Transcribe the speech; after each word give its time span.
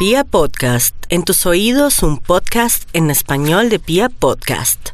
Pia 0.00 0.24
Podcast, 0.24 0.96
en 1.10 1.24
tus 1.24 1.44
oídos 1.44 2.02
un 2.02 2.16
podcast 2.16 2.88
en 2.94 3.10
español 3.10 3.68
de 3.68 3.78
Pia 3.78 4.08
Podcast. 4.08 4.92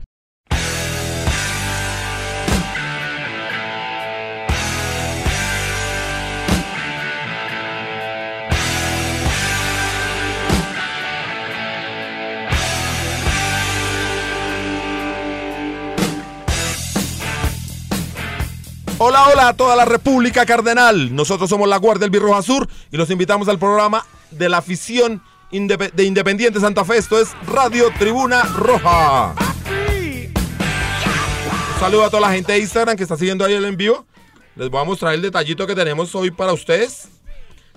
Hola, 18.99 19.29
hola 19.29 19.49
a 19.51 19.55
toda 19.55 19.77
la 19.77 19.85
República 19.85 20.45
Cardenal. 20.45 21.15
Nosotros 21.15 21.49
somos 21.49 21.69
la 21.69 21.77
Guardia 21.77 22.01
del 22.01 22.11
Birroja 22.11 22.43
Sur 22.43 22.69
y 22.91 22.97
los 22.97 23.09
invitamos 23.11 23.47
al 23.47 23.61
programa 23.61 24.05
de 24.31 24.49
la 24.49 24.59
afición 24.59 25.23
de 25.51 26.05
Independiente 26.05 26.61
Santa 26.61 26.85
Fe. 26.85 26.99
Esto 26.99 27.21
es 27.21 27.29
Radio 27.47 27.91
Tribuna 27.99 28.43
Roja. 28.43 29.35
Un 31.75 31.81
saludo 31.81 32.05
a 32.05 32.11
toda 32.11 32.23
la 32.23 32.33
gente 32.33 32.53
de 32.53 32.59
Instagram 32.59 32.97
que 32.97 33.03
está 33.03 33.17
siguiendo 33.17 33.45
ahí 33.45 33.55
el 33.55 33.65
en 33.65 33.77
vivo. 33.77 34.07
Les 34.57 34.71
voy 34.71 34.81
a 34.81 34.85
mostrar 34.85 35.15
el 35.15 35.23
detallito 35.23 35.67
que 35.67 35.75
tenemos 35.75 36.15
hoy 36.15 36.31
para 36.31 36.53
ustedes. 36.53 37.09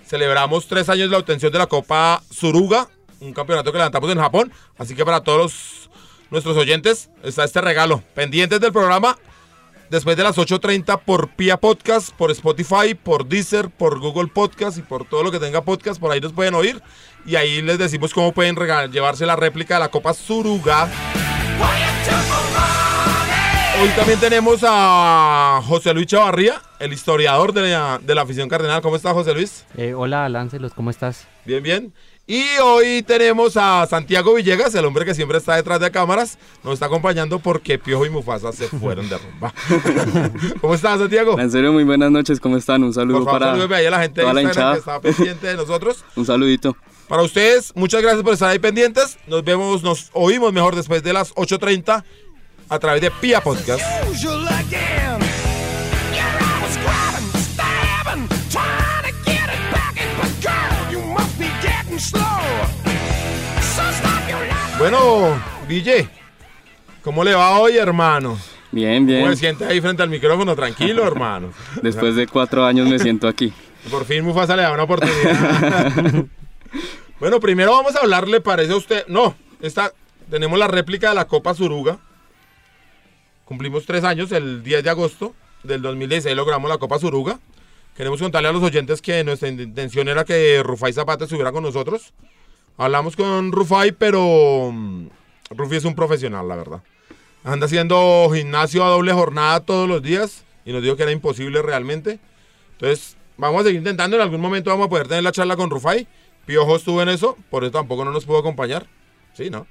Celebramos 0.06 0.68
tres 0.68 0.90
años 0.90 1.10
de 1.10 1.12
la 1.12 1.20
obtención 1.20 1.52
de 1.52 1.60
la 1.60 1.68
Copa 1.68 2.24
Suruga, 2.32 2.88
un 3.20 3.34
campeonato 3.34 3.72
que 3.72 3.78
levantamos 3.78 4.10
en 4.10 4.18
Japón. 4.18 4.52
Así 4.78 4.96
que 4.96 5.06
para 5.06 5.22
todos 5.22 5.90
nuestros 6.32 6.58
oyentes 6.58 7.10
está 7.24 7.44
este 7.44 7.62
regalo. 7.62 8.02
Pendientes 8.16 8.60
del 8.60 8.72
programa, 8.72 9.18
después 9.90 10.16
de 10.18 10.24
las 10.24 10.38
8.30 10.38 11.02
por 11.04 11.30
Pia 11.30 11.58
Podcast, 11.58 12.12
por 12.12 12.32
Spotify, 12.32 12.94
por 12.96 13.26
Deezer, 13.26 13.70
por 13.70 14.00
Google 14.00 14.28
Podcast 14.28 14.78
y 14.78 14.82
por 14.82 15.06
todo 15.06 15.24
lo 15.24 15.32
que 15.32 15.40
tenga 15.40 15.62
podcast, 15.62 16.00
por 16.00 16.12
ahí 16.12 16.22
nos 16.22 16.34
pueden 16.34 16.54
oír. 16.54 16.82
Y 17.26 17.36
ahí 17.36 17.62
les 17.62 17.78
decimos 17.78 18.14
cómo 18.14 18.32
pueden 18.32 18.56
llevarse 18.92 19.26
la 19.26 19.36
réplica 19.36 19.76
de 19.76 19.80
la 19.82 19.90
Copa 19.90 20.14
Suruga. 20.14 20.90
Hoy 23.82 23.90
también 23.96 24.20
tenemos 24.20 24.60
a 24.64 25.62
José 25.66 25.94
Luis 25.94 26.08
Chavarría, 26.08 26.62
el 26.80 26.92
historiador 26.92 27.54
de 27.54 27.72
la, 27.72 28.00
de 28.02 28.14
la 28.14 28.24
afición 28.24 28.50
cardenal. 28.50 28.82
¿Cómo 28.82 28.98
está 28.98 29.14
José 29.14 29.34
Luis? 29.34 29.66
Eh, 29.78 29.94
hola, 29.94 30.28
Láncelos, 30.28 30.74
¿cómo 30.74 30.90
estás? 30.90 31.28
Bien, 31.46 31.64
bien. 31.64 31.94
Y 32.30 32.46
hoy 32.64 33.02
tenemos 33.02 33.58
a 33.58 33.88
Santiago 33.88 34.36
Villegas, 34.36 34.76
el 34.76 34.86
hombre 34.86 35.04
que 35.04 35.16
siempre 35.16 35.40
está 35.40 35.56
detrás 35.56 35.80
de 35.80 35.90
cámaras. 35.90 36.38
Nos 36.64 36.76
está 36.76 36.86
acompañando 36.86 37.40
porque 37.40 37.80
Piojo 37.80 38.06
y 38.06 38.12
Mufasa 38.12 38.52
se 38.52 38.68
fueron 38.68 39.10
de 39.10 39.18
rumba. 39.18 39.52
¿Cómo 40.62 40.76
estás, 40.76 41.00
Santiago? 41.00 41.40
En 41.40 41.50
serio, 41.50 41.74
muy 41.74 41.86
buenas 41.86 42.12
noches, 42.12 42.40
¿cómo 42.40 42.56
están? 42.56 42.84
Un 42.84 42.94
saludo 42.94 43.24
Por 43.24 43.26
favor, 43.26 43.68
para 43.68 43.78
ahí 43.78 43.86
a 43.88 43.90
la 43.90 44.02
gente 44.04 44.22
de 44.22 44.26
toda 44.26 44.34
la 44.36 44.42
Instagram 44.44 44.76
hinchada. 44.78 45.02
que 45.02 45.10
está 45.10 45.18
pendiente 45.24 45.48
de 45.48 45.56
nosotros. 45.56 46.06
Un 46.16 46.28
saludito. 46.28 46.78
Para 47.08 47.24
ustedes, 47.24 47.72
muchas 47.74 48.04
gracias 48.04 48.22
por 48.22 48.34
estar 48.34 48.52
ahí 48.52 48.60
pendientes. 48.60 49.18
Nos 49.26 49.44
vemos, 49.44 49.82
nos 49.82 50.12
oímos 50.14 50.54
mejor 50.54 50.76
después 50.76 51.02
de 51.02 51.14
las 51.14 51.34
8.30 51.34 52.04
a 52.70 52.78
través 52.78 53.02
de 53.02 53.10
Pia 53.10 53.42
Podcast. 53.42 53.82
Bueno, 64.80 65.38
DJ, 65.68 66.08
¿cómo 67.04 67.26
le 67.26 67.36
va 67.36 67.60
hoy, 67.60 67.76
hermano? 67.76 68.40
Bien, 68.72 69.06
¿Cómo 69.06 69.18
bien. 69.18 69.30
se 69.32 69.36
siente 69.36 69.66
ahí 69.66 69.82
frente 69.82 70.02
al 70.02 70.10
micrófono? 70.10 70.56
Tranquilo, 70.56 71.04
hermano. 71.08 71.52
Después 71.82 72.16
de 72.16 72.28
cuatro 72.28 72.66
años 72.66 72.88
me 72.88 72.98
siento 72.98 73.28
aquí. 73.28 73.52
Por 73.92 74.06
fin 74.06 74.24
Mufasa 74.24 74.56
le 74.56 74.62
da 74.62 74.72
una 74.72 74.84
oportunidad. 74.84 76.26
bueno, 77.20 77.42
primero 77.42 77.72
vamos 77.72 77.94
a 77.98 78.00
hablar, 78.00 78.30
¿le 78.30 78.40
parece 78.40 78.72
a 78.72 78.78
usted? 78.78 79.06
No, 79.08 79.36
esta, 79.62 79.92
tenemos 80.30 80.58
la 80.58 80.70
réplica 80.70 81.10
de 81.10 81.16
la 81.16 81.28
Copa 81.28 81.54
Suruga. 81.54 82.00
Cumplimos 83.44 83.86
tres 83.86 84.06
años, 84.06 84.32
el 84.32 84.64
10 84.64 84.86
de 84.86 84.90
agosto 84.90 85.36
del 85.64 85.82
2016 85.82 86.34
logramos 86.38 86.70
la 86.70 86.78
Copa 86.78 87.00
Suruga. 87.00 87.38
Queremos 87.98 88.22
contarle 88.22 88.48
a 88.48 88.54
los 88.54 88.64
oyentes 88.64 89.02
que 89.02 89.26
nuestra 89.26 89.50
intención 89.50 90.08
era 90.08 90.24
que 90.24 90.64
Rufai 90.64 90.94
Zapata 90.94 91.26
estuviera 91.26 91.52
con 91.52 91.64
nosotros. 91.64 92.14
Hablamos 92.78 93.16
con 93.16 93.52
Rufai, 93.52 93.92
pero 93.92 94.72
mm, 94.72 95.08
Rufi 95.52 95.76
es 95.76 95.86
un 95.86 95.96
profesional, 95.96 96.48
la 96.48 96.56
verdad. 96.56 96.82
Anda 97.44 97.66
haciendo 97.66 98.30
gimnasio 98.34 98.84
a 98.84 98.90
doble 98.90 99.14
jornada 99.14 99.60
todos 99.62 99.88
los 99.88 100.02
días 100.02 100.44
y 100.66 100.72
nos 100.74 100.84
dijo 100.84 100.96
que 100.96 101.04
era 101.04 101.12
imposible 101.12 101.62
realmente. 101.62 102.20
Entonces, 102.74 103.18
vamos 103.38 103.62
a 103.62 103.64
seguir 103.66 103.80
intentando. 103.80 104.16
En 104.16 104.22
algún 104.22 104.42
momento 104.42 104.70
vamos 104.70 104.88
a 104.88 104.90
poder 104.90 105.08
tener 105.08 105.24
la 105.24 105.32
charla 105.32 105.56
con 105.56 105.70
Rufai. 105.70 106.08
Piojo 106.46 106.76
estuvo 106.76 107.02
en 107.02 107.10
eso, 107.10 107.38
por 107.50 107.64
eso 107.64 107.72
tampoco 107.72 108.06
no 108.06 108.12
nos 108.12 108.26
pudo 108.26 108.40
acompañar. 108.40 108.88
Sí, 109.34 109.50
¿no? 109.50 109.68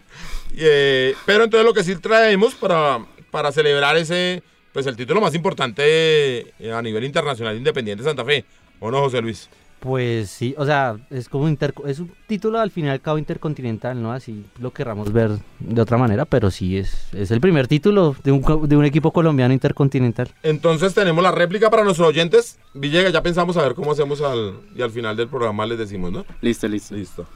Y, 0.52 0.60
eh, 0.60 1.14
pero 1.26 1.44
entonces 1.44 1.66
lo 1.66 1.74
que 1.74 1.84
sí 1.84 1.94
traemos 1.96 2.54
para, 2.54 3.04
para 3.30 3.52
celebrar 3.52 3.96
ese, 3.96 4.42
pues 4.72 4.86
el 4.86 4.96
título 4.96 5.20
más 5.20 5.34
importante 5.34 5.82
eh, 5.84 6.72
a 6.72 6.80
nivel 6.80 7.04
internacional 7.04 7.54
de 7.54 7.58
Independiente 7.58 8.04
Santa 8.04 8.24
Fe. 8.24 8.44
¿O 8.80 8.90
no, 8.90 9.00
José 9.00 9.20
Luis? 9.20 9.48
Pues 9.80 10.28
sí, 10.30 10.56
o 10.58 10.66
sea, 10.66 10.96
es 11.08 11.28
como 11.28 11.48
inter- 11.48 11.72
es 11.86 12.00
un 12.00 12.10
título 12.26 12.58
al 12.58 12.72
fin 12.72 12.86
y 12.86 12.88
al 12.88 13.00
cabo 13.00 13.16
intercontinental, 13.16 14.02
¿no? 14.02 14.12
Así 14.12 14.44
lo 14.58 14.72
querramos 14.72 15.12
ver 15.12 15.30
de 15.60 15.80
otra 15.80 15.96
manera, 15.96 16.24
pero 16.24 16.50
sí 16.50 16.76
es, 16.76 17.06
es 17.14 17.30
el 17.30 17.40
primer 17.40 17.68
título 17.68 18.16
de 18.24 18.32
un, 18.32 18.68
de 18.68 18.76
un 18.76 18.84
equipo 18.84 19.12
colombiano 19.12 19.54
intercontinental. 19.54 20.30
Entonces 20.42 20.94
tenemos 20.94 21.22
la 21.22 21.30
réplica 21.30 21.70
para 21.70 21.84
nuestros 21.84 22.08
oyentes. 22.08 22.58
Villegas, 22.74 23.12
ya 23.12 23.22
pensamos 23.22 23.56
a 23.56 23.62
ver 23.62 23.74
cómo 23.74 23.92
hacemos 23.92 24.20
al, 24.20 24.58
y 24.74 24.82
al 24.82 24.90
final 24.90 25.16
del 25.16 25.28
programa 25.28 25.64
les 25.64 25.78
decimos, 25.78 26.10
¿no? 26.10 26.24
Listo, 26.40 26.66
listo. 26.66 26.96
Listo. 26.96 27.26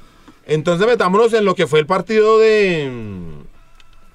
Entonces 0.45 0.85
metámonos 0.89 1.33
en 1.35 1.45
lo 1.45 1.55
que 1.55 1.69
fue 1.69 1.79
el 1.79 1.87
partido 1.87 2.41
de, 2.41 2.91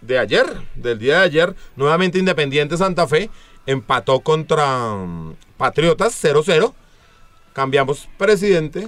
de 0.02 0.20
ayer, 0.20 0.46
del 0.76 1.00
día 1.00 1.20
de 1.20 1.24
ayer. 1.24 1.56
Nuevamente 1.78 2.20
Independiente 2.20 2.76
Santa 2.76 3.08
Fe 3.08 3.30
empató 3.66 4.20
contra 4.20 4.96
mm, 4.96 5.34
Patriotas 5.56 6.22
0-0. 6.22 6.74
Cambiamos 7.58 8.08
presidente, 8.20 8.88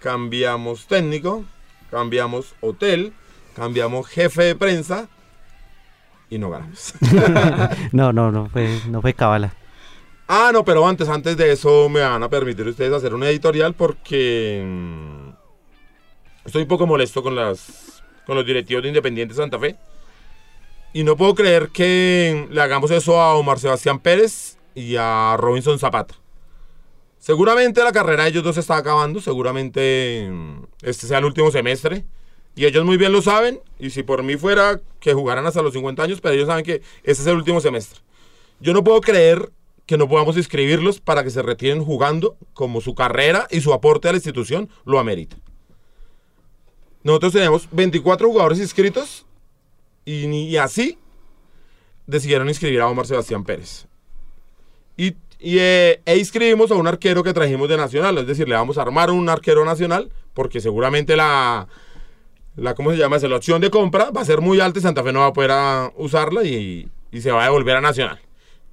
cambiamos 0.00 0.88
técnico, 0.88 1.44
cambiamos 1.88 2.56
hotel, 2.60 3.12
cambiamos 3.54 4.08
jefe 4.08 4.42
de 4.42 4.56
prensa 4.56 5.08
y 6.28 6.38
no 6.38 6.50
ganamos. 6.50 6.94
No, 7.92 8.12
no, 8.12 8.32
no 8.32 8.48
fue, 8.48 8.80
no 8.88 9.00
fue 9.00 9.14
cábala. 9.14 9.54
Ah, 10.26 10.50
no, 10.52 10.64
pero 10.64 10.84
antes, 10.84 11.08
antes 11.08 11.36
de 11.36 11.52
eso 11.52 11.88
me 11.88 12.00
van 12.00 12.24
a 12.24 12.28
permitir 12.28 12.66
ustedes 12.66 12.92
hacer 12.92 13.14
una 13.14 13.28
editorial 13.28 13.74
porque 13.74 14.64
mm, 14.66 15.28
estoy 16.46 16.62
un 16.62 16.68
poco 16.68 16.88
molesto 16.88 17.22
con 17.22 17.36
las 17.36 18.02
con 18.26 18.34
los 18.34 18.44
directivos 18.44 18.82
de 18.82 18.88
Independiente 18.88 19.32
Santa 19.36 19.60
Fe. 19.60 19.76
Y 20.92 21.04
no 21.04 21.16
puedo 21.16 21.36
creer 21.36 21.68
que 21.68 22.48
le 22.50 22.62
hagamos 22.62 22.90
eso 22.90 23.20
a 23.20 23.36
Omar 23.36 23.60
Sebastián 23.60 24.00
Pérez 24.00 24.58
y 24.74 24.96
a 24.96 25.36
Robinson 25.38 25.78
Zapata. 25.78 26.16
Seguramente 27.20 27.84
la 27.84 27.92
carrera 27.92 28.24
de 28.24 28.30
ellos 28.30 28.42
dos 28.42 28.54
se 28.54 28.62
está 28.62 28.78
acabando, 28.78 29.20
seguramente 29.20 30.26
mm, 30.32 30.64
este 30.82 31.06
sea 31.06 31.18
el 31.18 31.26
último 31.26 31.50
semestre. 31.50 32.04
Y 32.56 32.64
ellos 32.64 32.84
muy 32.84 32.96
bien 32.96 33.12
lo 33.12 33.22
saben, 33.22 33.60
y 33.78 33.90
si 33.90 34.02
por 34.02 34.22
mí 34.22 34.36
fuera 34.36 34.80
que 34.98 35.14
jugaran 35.14 35.46
hasta 35.46 35.62
los 35.62 35.72
50 35.72 36.02
años, 36.02 36.20
pero 36.20 36.34
ellos 36.34 36.48
saben 36.48 36.64
que 36.64 36.82
este 37.04 37.22
es 37.22 37.26
el 37.26 37.36
último 37.36 37.60
semestre. 37.60 38.00
Yo 38.58 38.72
no 38.72 38.82
puedo 38.82 39.00
creer 39.00 39.52
que 39.86 39.96
no 39.96 40.08
podamos 40.08 40.36
inscribirlos 40.36 41.00
para 41.00 41.22
que 41.22 41.30
se 41.30 41.42
retiren 41.42 41.84
jugando 41.84 42.36
como 42.54 42.80
su 42.80 42.94
carrera 42.94 43.46
y 43.50 43.60
su 43.60 43.72
aporte 43.72 44.08
a 44.08 44.12
la 44.12 44.18
institución 44.18 44.68
lo 44.84 44.98
amerita. 44.98 45.36
Nosotros 47.02 47.32
tenemos 47.34 47.68
24 47.70 48.28
jugadores 48.28 48.58
inscritos 48.58 49.26
y, 50.04 50.26
y 50.26 50.56
así 50.56 50.98
decidieron 52.06 52.48
inscribir 52.48 52.80
a 52.80 52.88
Omar 52.88 53.06
Sebastián 53.06 53.44
Pérez. 53.44 53.86
Y, 54.96 55.14
y, 55.40 55.58
eh, 55.58 56.00
e 56.04 56.18
inscribimos 56.18 56.70
a 56.70 56.74
un 56.74 56.86
arquero 56.86 57.22
que 57.22 57.32
trajimos 57.32 57.68
de 57.68 57.76
Nacional, 57.76 58.18
es 58.18 58.26
decir, 58.26 58.48
le 58.48 58.54
vamos 58.54 58.78
a 58.78 58.82
armar 58.82 59.10
un 59.10 59.28
arquero 59.28 59.64
nacional 59.64 60.10
porque 60.34 60.60
seguramente 60.60 61.16
la, 61.16 61.66
la 62.56 62.74
¿cómo 62.74 62.90
se 62.92 62.98
llama? 62.98 63.16
Esa, 63.16 63.28
la 63.28 63.36
opción 63.36 63.60
de 63.60 63.70
compra 63.70 64.10
va 64.10 64.20
a 64.20 64.24
ser 64.24 64.40
muy 64.40 64.60
alta 64.60 64.78
y 64.78 64.82
Santa 64.82 65.02
Fe 65.02 65.12
no 65.12 65.20
va 65.20 65.26
a 65.26 65.32
poder 65.32 65.50
ah, 65.52 65.92
usarla 65.96 66.44
y, 66.44 66.88
y 67.10 67.20
se 67.20 67.30
va 67.32 67.42
a 67.42 67.44
devolver 67.44 67.76
a 67.76 67.80
Nacional. 67.80 68.20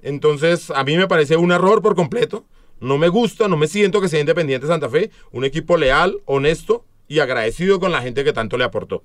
Entonces, 0.02 0.70
a 0.70 0.84
mí 0.84 0.96
me 0.96 1.08
parece 1.08 1.36
un 1.36 1.50
error 1.52 1.82
por 1.82 1.94
completo. 1.96 2.44
No 2.80 2.98
me 2.98 3.08
gusta, 3.08 3.48
no 3.48 3.56
me 3.56 3.66
siento 3.66 4.00
que 4.00 4.08
sea 4.08 4.20
Independiente 4.20 4.66
Santa 4.66 4.88
Fe, 4.88 5.10
un 5.32 5.44
equipo 5.44 5.76
leal, 5.76 6.18
honesto 6.26 6.84
y 7.08 7.18
agradecido 7.18 7.80
con 7.80 7.90
la 7.90 8.02
gente 8.02 8.22
que 8.22 8.32
tanto 8.32 8.56
le 8.56 8.64
aportó. 8.64 9.02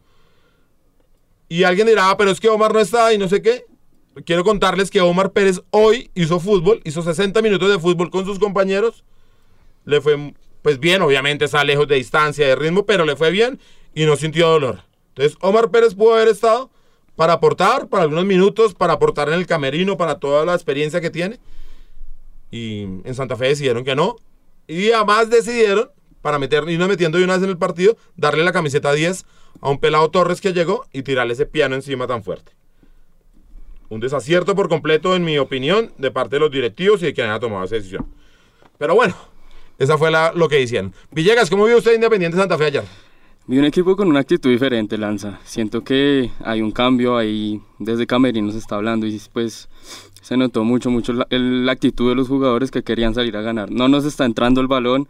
Y 1.49 1.63
alguien 1.63 1.87
dirá, 1.87 2.09
"Ah, 2.09 2.17
pero 2.17 2.31
es 2.31 2.39
que 2.39 2.49
Omar 2.49 2.73
no 2.73 2.79
está 2.79 3.13
y 3.13 3.17
no 3.17 3.27
sé 3.27 3.41
qué. 3.41 3.65
Quiero 4.25 4.43
contarles 4.43 4.91
que 4.91 5.01
Omar 5.01 5.31
Pérez 5.31 5.61
hoy 5.71 6.11
hizo 6.13 6.39
fútbol, 6.39 6.81
hizo 6.83 7.01
60 7.01 7.41
minutos 7.41 7.69
de 7.69 7.79
fútbol 7.79 8.11
con 8.11 8.25
sus 8.25 8.37
compañeros. 8.37 9.03
Le 9.85 10.01
fue, 10.01 10.33
pues 10.61 10.79
bien, 10.79 11.01
obviamente 11.01 11.45
está 11.45 11.63
lejos 11.63 11.87
de 11.87 11.95
distancia, 11.95 12.47
de 12.47 12.55
ritmo, 12.55 12.85
pero 12.85 13.05
le 13.05 13.15
fue 13.15 13.31
bien 13.31 13.59
y 13.95 14.05
no 14.05 14.15
sintió 14.15 14.49
dolor. 14.49 14.81
Entonces, 15.09 15.37
Omar 15.41 15.71
Pérez 15.71 15.95
pudo 15.95 16.13
haber 16.13 16.27
estado 16.27 16.69
para 17.15 17.33
aportar, 17.33 17.87
para 17.87 18.03
algunos 18.03 18.25
minutos, 18.25 18.75
para 18.75 18.93
aportar 18.93 19.29
en 19.29 19.35
el 19.35 19.47
camerino, 19.47 19.97
para 19.97 20.19
toda 20.19 20.45
la 20.45 20.53
experiencia 20.53 21.01
que 21.01 21.09
tiene. 21.09 21.39
Y 22.51 22.83
en 22.83 23.15
Santa 23.15 23.35
Fe 23.35 23.47
decidieron 23.47 23.83
que 23.83 23.95
no. 23.95 24.17
Y 24.67 24.91
además 24.91 25.31
decidieron 25.31 25.89
para 26.21 26.37
meter, 26.39 26.69
irnos 26.69 26.87
metiendo 26.87 27.17
de 27.17 27.23
una 27.23 27.33
vez 27.33 27.43
en 27.43 27.49
el 27.49 27.57
partido, 27.57 27.97
darle 28.15 28.43
la 28.43 28.53
camiseta 28.53 28.93
10 28.93 29.25
a 29.59 29.69
un 29.69 29.79
pelado 29.79 30.09
Torres 30.09 30.39
que 30.39 30.53
llegó 30.53 30.85
y 30.93 31.01
tirarle 31.01 31.33
ese 31.33 31.45
piano 31.45 31.75
encima 31.75 32.07
tan 32.07 32.23
fuerte. 32.23 32.53
Un 33.93 33.99
desacierto 33.99 34.55
por 34.55 34.69
completo, 34.69 35.15
en 35.15 35.23
mi 35.23 35.37
opinión, 35.37 35.91
de 35.97 36.09
parte 36.11 36.35
de 36.37 36.39
los 36.39 36.51
directivos 36.51 37.01
y 37.01 37.05
de 37.05 37.13
quien 37.13 37.27
haya 37.29 37.39
tomado 37.39 37.63
esa 37.65 37.75
decisión. 37.75 38.05
Pero 38.77 38.95
bueno, 38.95 39.15
esa 39.77 39.97
fue 39.97 40.09
la- 40.09 40.33
lo 40.33 40.49
que 40.49 40.59
hicieron. 40.61 40.93
Villegas, 41.11 41.49
¿cómo 41.49 41.65
vio 41.65 41.77
usted 41.77 41.93
Independiente 41.93 42.37
Santa 42.37 42.57
Fe 42.57 42.65
ayer? 42.65 42.83
Vi 43.45 43.57
un 43.59 43.65
equipo 43.65 43.95
con 43.95 44.07
una 44.07 44.21
actitud 44.21 44.49
diferente, 44.49 44.97
Lanza. 44.97 45.39
Siento 45.43 45.83
que 45.83 46.31
hay 46.43 46.61
un 46.61 46.71
cambio 46.71 47.17
ahí, 47.17 47.61
desde 47.77 48.07
Camerino 48.07 48.51
se 48.51 48.57
está 48.57 48.75
hablando 48.77 49.05
y 49.05 49.21
pues 49.31 49.67
se 50.21 50.37
notó 50.37 50.63
mucho, 50.63 50.89
mucho 50.89 51.11
la, 51.13 51.27
la 51.29 51.71
actitud 51.73 52.09
de 52.09 52.15
los 52.15 52.29
jugadores 52.29 52.71
que 52.71 52.83
querían 52.83 53.13
salir 53.13 53.35
a 53.37 53.41
ganar. 53.41 53.69
No 53.69 53.89
nos 53.89 54.05
está 54.05 54.23
entrando 54.25 54.61
el 54.61 54.67
balón, 54.67 55.07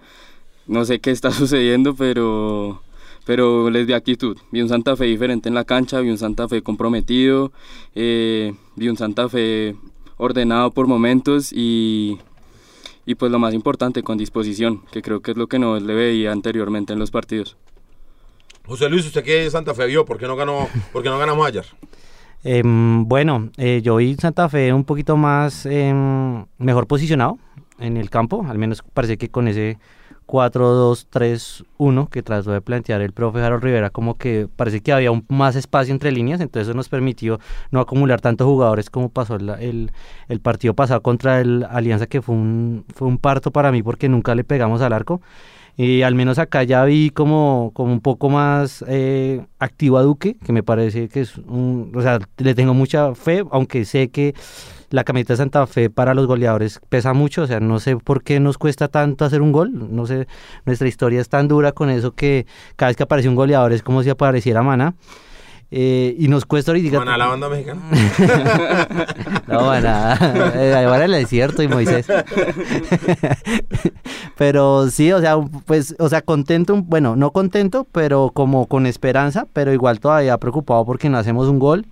no 0.68 0.84
sé 0.84 1.00
qué 1.00 1.12
está 1.12 1.32
sucediendo, 1.32 1.94
pero, 1.96 2.82
pero 3.26 3.70
les 3.70 3.86
vi 3.86 3.94
actitud. 3.94 4.38
Vi 4.52 4.62
un 4.62 4.70
Santa 4.70 4.96
Fe 4.96 5.06
diferente 5.06 5.50
en 5.50 5.56
la 5.56 5.64
cancha, 5.64 6.00
vi 6.00 6.10
un 6.10 6.18
Santa 6.18 6.48
Fe 6.48 6.62
comprometido, 6.62 7.52
eh, 7.96 8.54
vi 8.76 8.90
un 8.90 8.98
Santa 8.98 9.30
Fe 9.30 9.76
ordenado 10.18 10.72
por 10.72 10.88
momentos 10.88 11.52
y, 11.54 12.20
y 13.06 13.16
pues 13.16 13.32
lo 13.32 13.40
más 13.40 13.54
importante, 13.54 14.04
con 14.04 14.18
disposición, 14.18 14.82
que 14.92 15.02
creo 15.02 15.22
que 15.22 15.32
es 15.32 15.38
lo 15.38 15.48
que 15.48 15.60
no 15.60 15.80
le 15.80 15.94
veía 15.94 16.32
anteriormente 16.32 16.94
en 16.94 17.00
los 17.00 17.12
partidos. 17.12 17.58
José 18.66 18.90
Luis, 18.90 19.06
¿usted 19.06 19.24
qué 19.24 19.50
Santa 19.50 19.74
Fe 19.74 19.88
vio? 19.88 20.06
¿Por 20.06 20.18
qué 20.18 20.26
no, 20.26 20.36
ganó, 20.36 20.70
por 20.94 21.04
qué 21.04 21.10
no 21.10 21.18
ganamos 21.18 21.46
ayer? 21.46 21.66
Em, 22.46 23.06
bueno, 23.06 23.52
eh, 23.58 23.82
yo 23.84 23.98
vi 23.98 24.16
Santa 24.16 24.50
Fe 24.50 24.74
un 24.74 24.84
poquito 24.84 25.16
más 25.18 25.66
em, 25.66 26.46
mejor 26.58 26.88
posicionado 26.88 27.38
en 27.80 27.98
el 27.98 28.10
campo, 28.10 28.46
al 28.48 28.58
menos 28.58 28.84
parece 28.94 29.18
que 29.18 29.30
con 29.30 29.48
ese 29.48 29.78
4-2-3-1 30.34 32.10
que 32.10 32.24
trató 32.24 32.52
de 32.52 32.62
plantear 32.62 33.02
el 33.02 33.12
profe 33.12 33.40
Harold 33.40 33.64
Rivera, 33.64 33.92
como 33.92 34.18
que 34.18 34.48
parece 34.56 34.82
que 34.82 34.92
había 34.92 35.12
un, 35.12 35.24
más 35.30 35.56
espacio 35.56 35.94
entre 35.94 36.12
líneas, 36.12 36.42
entonces 36.42 36.70
eso 36.70 36.76
nos 36.76 36.90
permitió 36.90 37.40
no 37.70 37.80
acumular 37.80 38.20
tantos 38.20 38.48
jugadores 38.48 38.90
como 38.90 39.10
pasó 39.10 39.36
el, 39.36 39.92
el 40.28 40.40
partido 40.40 40.74
pasado 40.74 41.04
contra 41.04 41.40
el 41.40 41.64
Alianza, 41.70 42.08
que 42.08 42.24
fue 42.24 42.34
un, 42.34 42.84
fue 42.96 43.08
un 43.08 43.20
parto 43.20 43.52
para 43.52 43.72
mí 43.72 43.84
porque 43.84 44.10
nunca 44.10 44.34
le 44.34 44.44
pegamos 44.44 44.82
al 44.82 44.94
arco. 44.94 45.22
Y 45.76 46.04
al 46.04 46.14
menos 46.14 46.38
acá 46.38 46.62
ya 46.64 46.86
vi 46.86 47.10
como, 47.10 47.72
como 47.74 47.94
un 47.94 48.00
poco 48.00 48.30
más 48.30 48.86
eh, 48.88 49.44
activo 49.58 49.98
a 49.98 50.04
Duque, 50.04 50.36
que 50.44 50.54
me 50.54 50.62
parece 50.62 51.10
que 51.10 51.22
es 51.22 51.38
un... 51.38 51.92
O 51.96 52.02
sea, 52.04 52.20
le 52.38 52.54
tengo 52.54 52.76
mucha 52.76 53.16
fe, 53.16 53.44
aunque 53.50 53.84
sé 53.86 54.10
que 54.10 54.36
la 54.94 55.04
camiseta 55.04 55.34
de 55.34 55.38
Santa 55.38 55.66
Fe 55.66 55.90
para 55.90 56.14
los 56.14 56.28
goleadores 56.28 56.80
pesa 56.88 57.14
mucho, 57.14 57.42
o 57.42 57.48
sea, 57.48 57.60
no 57.60 57.80
sé 57.80 57.98
por 57.98 58.24
qué 58.24 58.40
nos 58.40 58.60
cuesta 58.60 58.90
tanto 58.90 59.26
hacer 59.26 59.42
un 59.42 59.52
gol, 59.52 59.72
no 59.74 60.06
sé, 60.06 60.28
nuestra 60.66 60.88
historia 60.88 61.20
es 61.20 61.30
tan 61.30 61.48
dura 61.48 61.72
con 61.72 61.90
eso 61.90 62.12
que 62.12 62.46
cada 62.76 62.92
vez 62.92 62.98
que 62.98 63.02
aparece 63.02 63.28
un 63.28 63.34
goleador 63.34 63.74
es 63.74 63.82
como 63.82 64.04
si 64.04 64.12
apareciera 64.12 64.62
Mana. 64.62 64.94
Eh, 65.72 66.16
y 66.20 66.28
nos 66.28 66.46
cuesta 66.46 66.70
ahorita... 66.70 67.00
¿Van 67.00 67.08
a 67.08 67.18
la 67.18 67.26
banda 67.26 67.50
mexicana? 67.50 67.82
No, 69.48 69.66
Maná. 69.66 70.16
Eh, 70.56 70.76
ahí 70.76 70.86
va 70.86 71.04
el 71.04 71.12
desierto 71.12 71.64
y 71.64 71.68
Moisés. 71.68 72.06
pero 74.38 74.92
sí, 74.92 75.12
o 75.12 75.20
sea, 75.20 75.38
pues, 75.66 75.96
o 75.98 76.08
sea, 76.08 76.22
contento, 76.22 76.80
bueno, 76.84 77.16
no 77.16 77.32
contento, 77.32 77.88
pero 77.92 78.30
como 78.32 78.68
con 78.68 78.86
esperanza, 78.86 79.48
pero 79.54 79.74
igual 79.74 80.00
todavía 80.00 80.38
preocupado 80.38 80.86
porque 80.86 81.10
no 81.10 81.18
hacemos 81.18 81.48
un 81.48 81.58
gol 81.58 81.88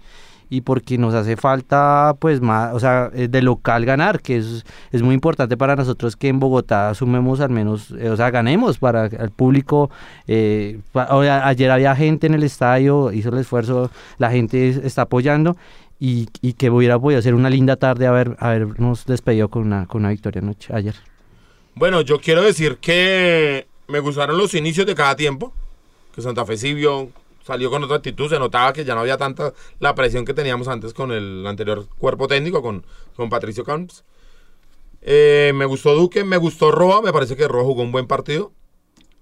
y 0.52 0.62
porque 0.62 0.98
nos 0.98 1.14
hace 1.14 1.38
falta, 1.38 2.14
pues, 2.20 2.42
más, 2.42 2.76
o 2.76 2.80
sea, 2.80 3.10
eh, 3.14 3.30
de 3.30 3.42
local 3.42 3.86
ganar, 3.86 4.22
que 4.22 4.36
es, 4.36 4.66
es 4.92 5.02
muy 5.02 5.16
importante 5.16 5.56
para 5.56 5.78
nosotros 5.78 6.18
que 6.18 6.28
en 6.28 6.40
Bogotá 6.40 6.94
sumemos 6.94 7.40
al 7.40 7.50
menos, 7.50 7.92
eh, 7.98 8.10
o 8.10 8.18
sea, 8.18 8.30
ganemos 8.32 8.78
para 8.78 9.06
el 9.06 9.32
público. 9.32 9.90
eh, 10.28 10.80
ayer 10.94 11.72
había 11.72 11.96
gente 11.96 12.28
en 12.28 12.34
el 12.34 12.44
estadio, 12.44 13.14
hizo 13.14 13.30
el 13.30 13.38
esfuerzo, 13.38 13.90
la 14.18 14.30
gente 14.30 14.68
está 14.84 15.04
apoyando 15.04 15.56
y, 16.02 16.28
y 16.42 16.54
que 16.54 16.70
hubiera 16.70 17.00
podido 17.00 17.22
ser 17.22 17.34
una 17.34 17.50
linda 17.50 17.78
tarde 17.78 18.06
haber, 18.06 18.36
habernos 18.40 19.06
despedido 19.06 19.48
con 19.48 19.64
una, 19.64 19.86
con 19.86 20.02
una 20.02 20.10
victoria 20.10 20.42
anoche, 20.42 20.74
ayer. 20.76 20.96
Bueno, 21.76 22.02
yo 22.02 22.20
quiero 22.20 22.44
decir 22.44 22.78
que 22.78 23.68
me 23.88 24.00
gustaron 24.00 24.38
los 24.38 24.54
inicios 24.54 24.86
de 24.86 24.96
cada 24.96 25.16
tiempo. 25.16 25.54
Que 26.14 26.22
Santa 26.22 26.46
Fe 26.46 26.58
sí 26.58 26.74
vio, 26.74 27.10
salió 27.44 27.70
con 27.70 27.84
otra 27.84 27.98
actitud. 27.98 28.30
Se 28.30 28.40
notaba 28.40 28.74
que 28.74 28.86
ya 28.86 28.96
no 28.96 29.02
había 29.02 29.18
tanta 29.18 29.54
la 29.80 29.96
presión 29.96 30.26
que 30.26 30.34
teníamos 30.34 30.68
antes 30.68 30.94
con 30.94 31.12
el 31.12 31.46
anterior 31.46 31.88
cuerpo 31.98 32.28
técnico, 32.28 32.62
con, 32.62 32.86
con 33.16 33.30
Patricio 33.30 33.64
Camps. 33.64 34.04
Eh, 35.02 35.52
me 35.56 35.66
gustó 35.66 35.96
Duque, 35.96 36.24
me 36.24 36.38
gustó 36.38 36.72
Roa. 36.72 37.02
Me 37.02 37.12
parece 37.12 37.36
que 37.36 37.48
Roa 37.48 37.64
jugó 37.64 37.82
un 37.82 37.92
buen 37.92 38.08
partido. 38.08 38.52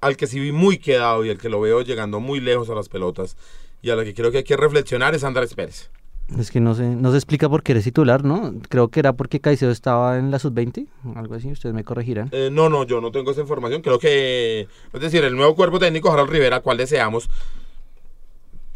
Al 0.01 0.15
que 0.15 0.27
sí 0.27 0.39
vi 0.39 0.51
muy 0.51 0.77
quedado 0.77 1.25
y 1.25 1.29
el 1.29 1.37
que 1.37 1.49
lo 1.49 1.59
veo 1.59 1.81
llegando 1.81 2.19
muy 2.19 2.39
lejos 2.39 2.69
a 2.69 2.75
las 2.75 2.89
pelotas. 2.89 3.35
Y 3.81 3.89
a 3.89 3.95
lo 3.95 4.03
que 4.03 4.13
creo 4.13 4.31
que 4.31 4.39
hay 4.39 4.43
que 4.43 4.57
reflexionar 4.57 5.15
es 5.15 5.23
Andrés 5.23 5.53
Pérez. 5.53 5.89
Es 6.37 6.51
que 6.51 6.59
no 6.59 6.75
se, 6.75 6.83
no 6.83 7.11
se 7.11 7.17
explica 7.17 7.49
por 7.49 7.63
qué 7.63 7.71
eres 7.71 7.85
titular, 7.85 8.23
¿no? 8.23 8.53
Creo 8.69 8.89
que 8.89 8.99
era 8.99 9.13
porque 9.13 9.39
Caicedo 9.39 9.71
estaba 9.71 10.19
en 10.19 10.29
la 10.29 10.37
sub-20, 10.37 10.85
algo 11.15 11.33
así, 11.33 11.51
ustedes 11.51 11.73
me 11.73 11.83
corregirán. 11.83 12.29
Eh, 12.31 12.49
no, 12.51 12.69
no, 12.69 12.83
yo 12.83 13.01
no 13.01 13.11
tengo 13.11 13.31
esa 13.31 13.41
información. 13.41 13.81
Creo 13.81 13.97
que, 13.97 14.67
es 14.93 15.01
decir, 15.01 15.23
el 15.23 15.35
nuevo 15.35 15.55
cuerpo 15.55 15.79
técnico, 15.79 16.11
Harold 16.11 16.29
Rivera, 16.29 16.59
cual 16.59 16.77
deseamos 16.77 17.29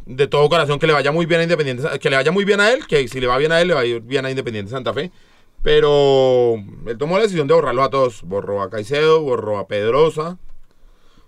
de 0.05 0.27
todo 0.27 0.49
corazón 0.49 0.79
que 0.79 0.87
le 0.87 0.93
vaya 0.93 1.11
muy 1.11 1.25
bien 1.25 1.39
a 1.39 1.43
Independiente, 1.43 1.99
que 1.99 2.09
le 2.09 2.15
vaya 2.15 2.31
muy 2.31 2.45
bien 2.45 2.59
a 2.59 2.71
él, 2.71 2.85
que 2.87 3.07
si 3.07 3.19
le 3.19 3.27
va 3.27 3.37
bien 3.37 3.51
a 3.51 3.61
él, 3.61 3.69
le 3.69 3.73
va 3.73 3.81
a 3.81 3.85
ir 3.85 4.01
bien 4.01 4.25
a 4.25 4.29
Independiente 4.29 4.71
Santa 4.71 4.93
Fe. 4.93 5.11
Pero 5.61 6.55
él 6.85 6.97
tomó 6.97 7.17
la 7.17 7.23
decisión 7.23 7.47
de 7.47 7.53
borrarlos 7.53 7.85
a 7.85 7.89
todos. 7.89 8.21
Borró 8.23 8.61
a 8.61 8.69
Caicedo, 8.69 9.21
borró 9.21 9.57
a 9.57 9.67
Pedrosa, 9.67 10.37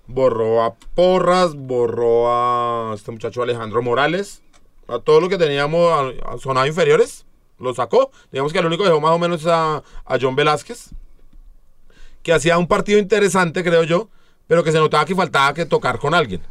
borró 0.07 0.63
a 0.63 0.75
Porras, 0.75 1.55
borró 1.55 2.27
a 2.29 2.93
este 2.95 3.11
muchacho 3.11 3.43
Alejandro 3.43 3.81
Morales, 3.81 4.41
a 4.87 4.99
todo 4.99 5.21
lo 5.21 5.29
que 5.29 5.37
teníamos 5.37 5.89
a, 6.25 6.67
inferiores, 6.67 7.25
lo 7.59 7.73
sacó. 7.73 8.11
Digamos 8.31 8.51
que 8.51 8.59
el 8.59 8.65
único 8.65 8.83
que 8.83 8.89
dejó 8.89 9.01
más 9.01 9.11
o 9.11 9.19
menos 9.19 9.47
a, 9.47 9.83
a 10.05 10.17
John 10.19 10.35
Velázquez 10.35 10.91
que 12.25 12.33
hacía 12.33 12.57
un 12.57 12.67
partido 12.67 12.97
interesante, 12.97 13.63
creo 13.63 13.83
yo, 13.83 14.09
pero 14.47 14.63
que 14.63 14.71
se 14.71 14.79
notaba 14.79 15.05
que 15.05 15.13
faltaba 15.13 15.53
que 15.53 15.67
tocar 15.67 15.99
con 15.99 16.15
alguien. 16.15 16.41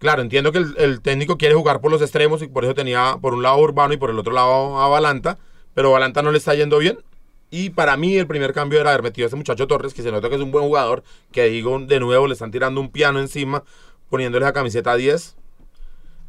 Claro, 0.00 0.22
entiendo 0.22 0.50
que 0.50 0.64
el, 0.78 1.02
técnico 1.02 1.36
quiere 1.36 1.54
jugar 1.54 1.82
por 1.82 1.90
los 1.90 2.00
extremos 2.00 2.40
y 2.40 2.46
por 2.48 2.64
eso 2.64 2.74
tenía 2.74 3.18
por 3.20 3.34
un 3.34 3.42
lado 3.42 3.58
Urbano 3.58 3.92
y 3.92 3.98
por 3.98 4.08
el 4.08 4.18
otro 4.18 4.32
lado 4.32 4.80
a 4.80 4.88
Balanta, 4.88 5.36
pero 5.74 5.90
Balanta 5.90 6.22
no 6.22 6.32
le 6.32 6.38
está 6.38 6.54
yendo 6.54 6.78
bien. 6.78 6.98
Y 7.50 7.68
para 7.70 7.98
mí 7.98 8.16
el 8.16 8.26
primer 8.26 8.54
cambio 8.54 8.80
era 8.80 8.90
haber 8.90 9.02
metido 9.02 9.26
a 9.26 9.28
ese 9.28 9.36
muchacho 9.36 9.66
Torres, 9.66 9.92
que 9.92 10.02
se 10.02 10.10
nota 10.10 10.30
que 10.30 10.36
es 10.36 10.40
un 10.40 10.52
buen 10.52 10.64
jugador, 10.64 11.02
que 11.32 11.44
digo, 11.50 11.78
de 11.80 12.00
nuevo 12.00 12.26
le 12.26 12.32
están 12.32 12.50
tirando 12.50 12.80
un 12.80 12.88
piano 12.90 13.20
encima, 13.20 13.62
poniéndole 14.08 14.46
la 14.46 14.54
camiseta 14.54 14.96
10. 14.96 15.36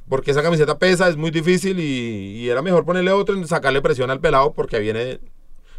Porque 0.09 0.31
esa 0.31 0.43
camiseta 0.43 0.77
pesa, 0.77 1.07
es 1.07 1.15
muy 1.15 1.31
difícil 1.31 1.79
y, 1.79 2.49
era 2.49 2.61
mejor 2.61 2.83
ponerle 2.83 3.11
otro 3.13 3.37
y 3.37 3.47
sacarle 3.47 3.81
presión 3.81 4.11
al 4.11 4.19
pelado 4.19 4.51
porque 4.51 4.79
viene 4.79 5.21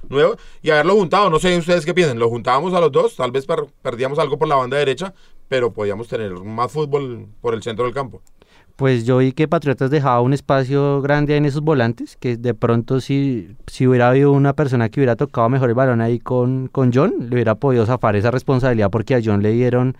nuevo 0.09 0.37
y 0.63 0.71
haberlo 0.71 0.95
juntado. 0.95 1.29
No 1.29 1.39
sé 1.39 1.59
ustedes 1.59 1.85
qué 1.85 1.93
piensan. 1.93 2.19
Lo 2.19 2.31
juntábamos 2.31 2.73
a 2.73 2.81
los 2.81 2.91
dos, 2.91 3.17
tal 3.17 3.33
vez 3.33 3.45
per- 3.45 3.67
perdíamos 3.83 4.19
algo 4.19 4.39
por 4.39 4.49
la 4.49 4.57
banda 4.57 4.79
derecha, 4.79 5.13
pero 5.53 5.71
podíamos 5.71 6.09
tener 6.09 6.33
más 6.33 6.73
fútbol 6.73 7.27
por 7.43 7.53
el 7.53 7.63
centro 7.63 7.85
del 7.85 7.93
campo. 7.93 8.23
Pues 8.75 9.05
yo 9.05 9.19
vi 9.19 9.33
que 9.33 9.49
Patriotas 9.49 9.91
dejaba 9.91 10.23
un 10.23 10.33
espacio 10.33 11.03
grande 11.03 11.37
en 11.37 11.45
esos 11.45 11.61
volantes, 11.61 12.17
que 12.17 12.39
de 12.39 12.55
pronto 12.55 13.03
si, 13.03 13.55
si 13.67 13.87
hubiera 13.87 14.09
habido 14.09 14.33
una 14.33 14.55
persona 14.55 14.89
que 14.89 15.01
hubiera 15.01 15.15
tocado 15.15 15.51
mejor 15.51 15.69
el 15.69 15.75
balón 15.75 16.01
ahí 16.01 16.19
con, 16.19 16.69
con 16.69 16.91
John, 16.91 17.13
le 17.29 17.35
hubiera 17.35 17.55
podido 17.55 17.85
zafar 17.85 18.17
esa 18.17 18.31
responsabilidad 18.31 18.89
porque 18.91 19.15
a 19.15 19.21
John 19.23 19.43
le 19.43 19.53
dieron 19.53 19.95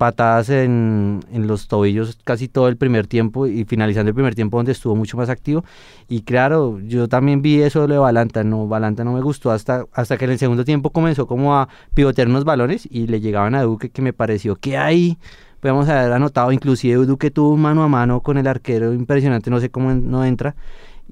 patadas 0.00 0.48
en, 0.48 1.20
en 1.30 1.46
los 1.46 1.68
tobillos 1.68 2.18
casi 2.24 2.48
todo 2.48 2.68
el 2.68 2.78
primer 2.78 3.06
tiempo 3.06 3.46
y 3.46 3.66
finalizando 3.66 4.08
el 4.08 4.14
primer 4.14 4.34
tiempo 4.34 4.56
donde 4.56 4.72
estuvo 4.72 4.96
mucho 4.96 5.18
más 5.18 5.28
activo. 5.28 5.62
Y 6.08 6.22
claro, 6.22 6.80
yo 6.80 7.06
también 7.06 7.42
vi 7.42 7.60
eso 7.60 7.86
de 7.86 7.98
Balanta, 7.98 8.42
no, 8.42 8.66
Balanta 8.66 9.04
no 9.04 9.12
me 9.12 9.20
gustó 9.20 9.50
hasta, 9.50 9.84
hasta 9.92 10.16
que 10.16 10.24
en 10.24 10.30
el 10.30 10.38
segundo 10.38 10.64
tiempo 10.64 10.88
comenzó 10.88 11.26
como 11.26 11.54
a 11.54 11.68
pivotear 11.92 12.28
unos 12.28 12.44
balones 12.44 12.88
y 12.90 13.08
le 13.08 13.20
llegaban 13.20 13.54
a 13.54 13.62
Duque 13.62 13.90
que 13.90 14.00
me 14.00 14.14
pareció 14.14 14.56
que 14.56 14.78
ahí 14.78 15.18
podemos 15.60 15.86
haber 15.86 16.10
anotado, 16.14 16.50
inclusive 16.50 17.04
Duque 17.04 17.30
tuvo 17.30 17.58
mano 17.58 17.82
a 17.82 17.88
mano 17.88 18.22
con 18.22 18.38
el 18.38 18.46
arquero 18.46 18.94
impresionante, 18.94 19.50
no 19.50 19.60
sé 19.60 19.68
cómo 19.68 19.92
no 19.92 20.24
entra. 20.24 20.54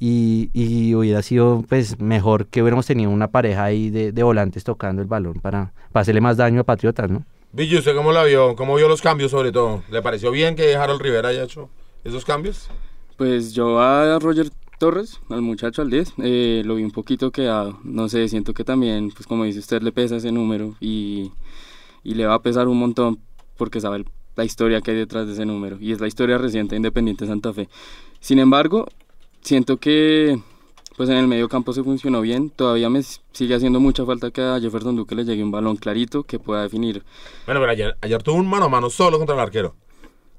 Y, 0.01 0.49
y 0.55 0.95
hubiera 0.95 1.21
sido 1.21 1.63
pues 1.69 2.01
mejor 2.01 2.47
que 2.47 2.63
hubiéramos 2.63 2.87
tenido 2.87 3.11
una 3.11 3.29
pareja 3.29 3.65
ahí 3.65 3.91
de, 3.91 4.13
de 4.13 4.23
volantes 4.23 4.65
tocando 4.65 5.03
el 5.03 5.09
balón 5.09 5.35
para, 5.35 5.73
para 5.93 6.03
hacerle 6.03 6.23
más 6.23 6.39
daño 6.39 6.61
a 6.63 6.65
Patriotas, 6.65 7.11
¿no? 7.11 7.25
Villo, 7.51 7.79
¿usted 7.79 7.97
cómo 7.97 8.13
la 8.13 8.25
vio? 8.25 8.55
¿Cómo 8.57 8.75
vio 8.77 8.89
los 8.89 9.01
cambios 9.01 9.31
sobre 9.31 9.53
todo? 9.53 9.83
¿Le 9.91 10.03
pareció 10.03 10.31
bien 10.31 10.55
que 10.55 10.77
Harold 10.77 11.01
Rivera 11.01 11.31
haya 11.31 11.45
hecho 11.45 11.71
esos 12.05 12.27
cambios? 12.27 12.69
Pues 13.17 13.55
yo 13.55 13.81
a 13.81 14.19
Roger 14.19 14.51
Torres, 14.79 15.19
al 15.31 15.41
muchacho 15.41 15.81
al 15.81 15.89
10, 15.89 16.13
eh, 16.19 16.63
lo 16.67 16.75
vi 16.75 16.85
un 16.85 16.91
poquito 16.91 17.31
quedado. 17.31 17.81
No 17.85 18.11
sé, 18.11 18.29
siento 18.29 18.53
que 18.53 18.65
también, 18.65 19.11
pues 19.13 19.27
como 19.27 19.45
dice 19.45 19.61
usted, 19.61 19.81
le 19.81 19.93
pesa 19.93 20.17
ese 20.17 20.31
número 20.31 20.75
y, 20.79 21.33
y 22.05 22.15
le 22.15 22.27
va 22.27 22.35
a 22.35 22.43
pesar 22.43 22.69
un 22.69 22.79
montón 22.79 23.19
porque 23.57 23.81
sabe 23.81 24.05
la 24.37 24.45
historia 24.45 24.83
que 24.83 24.91
hay 24.91 24.99
detrás 24.99 25.27
de 25.27 25.33
ese 25.33 25.47
número 25.47 25.79
y 25.81 25.93
es 25.93 26.01
la 26.01 26.07
historia 26.07 26.37
reciente 26.37 26.75
de 26.75 26.77
Independiente 26.77 27.27
Santa 27.27 27.55
Fe. 27.55 27.69
Sin 28.21 28.41
embargo, 28.41 28.87
siento 29.41 29.79
que 29.79 30.39
Pues 30.99 31.09
en 31.09 31.17
el 31.17 31.29
medio 31.29 31.49
campo 31.49 31.73
se 31.73 31.83
funcionó 31.83 32.21
bien. 32.21 32.51
Todavía 32.51 32.91
me 32.91 33.03
sigue 33.03 33.55
haciendo 33.55 33.79
mucha 33.81 34.05
falta 34.05 34.31
que 34.33 34.43
a 34.43 34.59
Jefferson 34.61 34.97
Duque 34.97 35.15
le 35.15 35.25
llegue 35.25 35.43
un 35.45 35.51
balón 35.53 35.77
clarito 35.77 36.25
que 36.25 36.39
pueda 36.41 36.63
definir. 36.63 37.05
Bueno, 37.47 37.61
pero 37.61 37.71
ayer, 37.71 37.97
ayer 38.03 38.21
tuvo 38.23 38.35
un 38.37 38.49
mano 38.49 38.65
a 38.67 38.69
mano 38.69 38.91
solo 38.91 39.17
contra 39.17 39.35
el 39.37 39.41
arquero. 39.41 39.77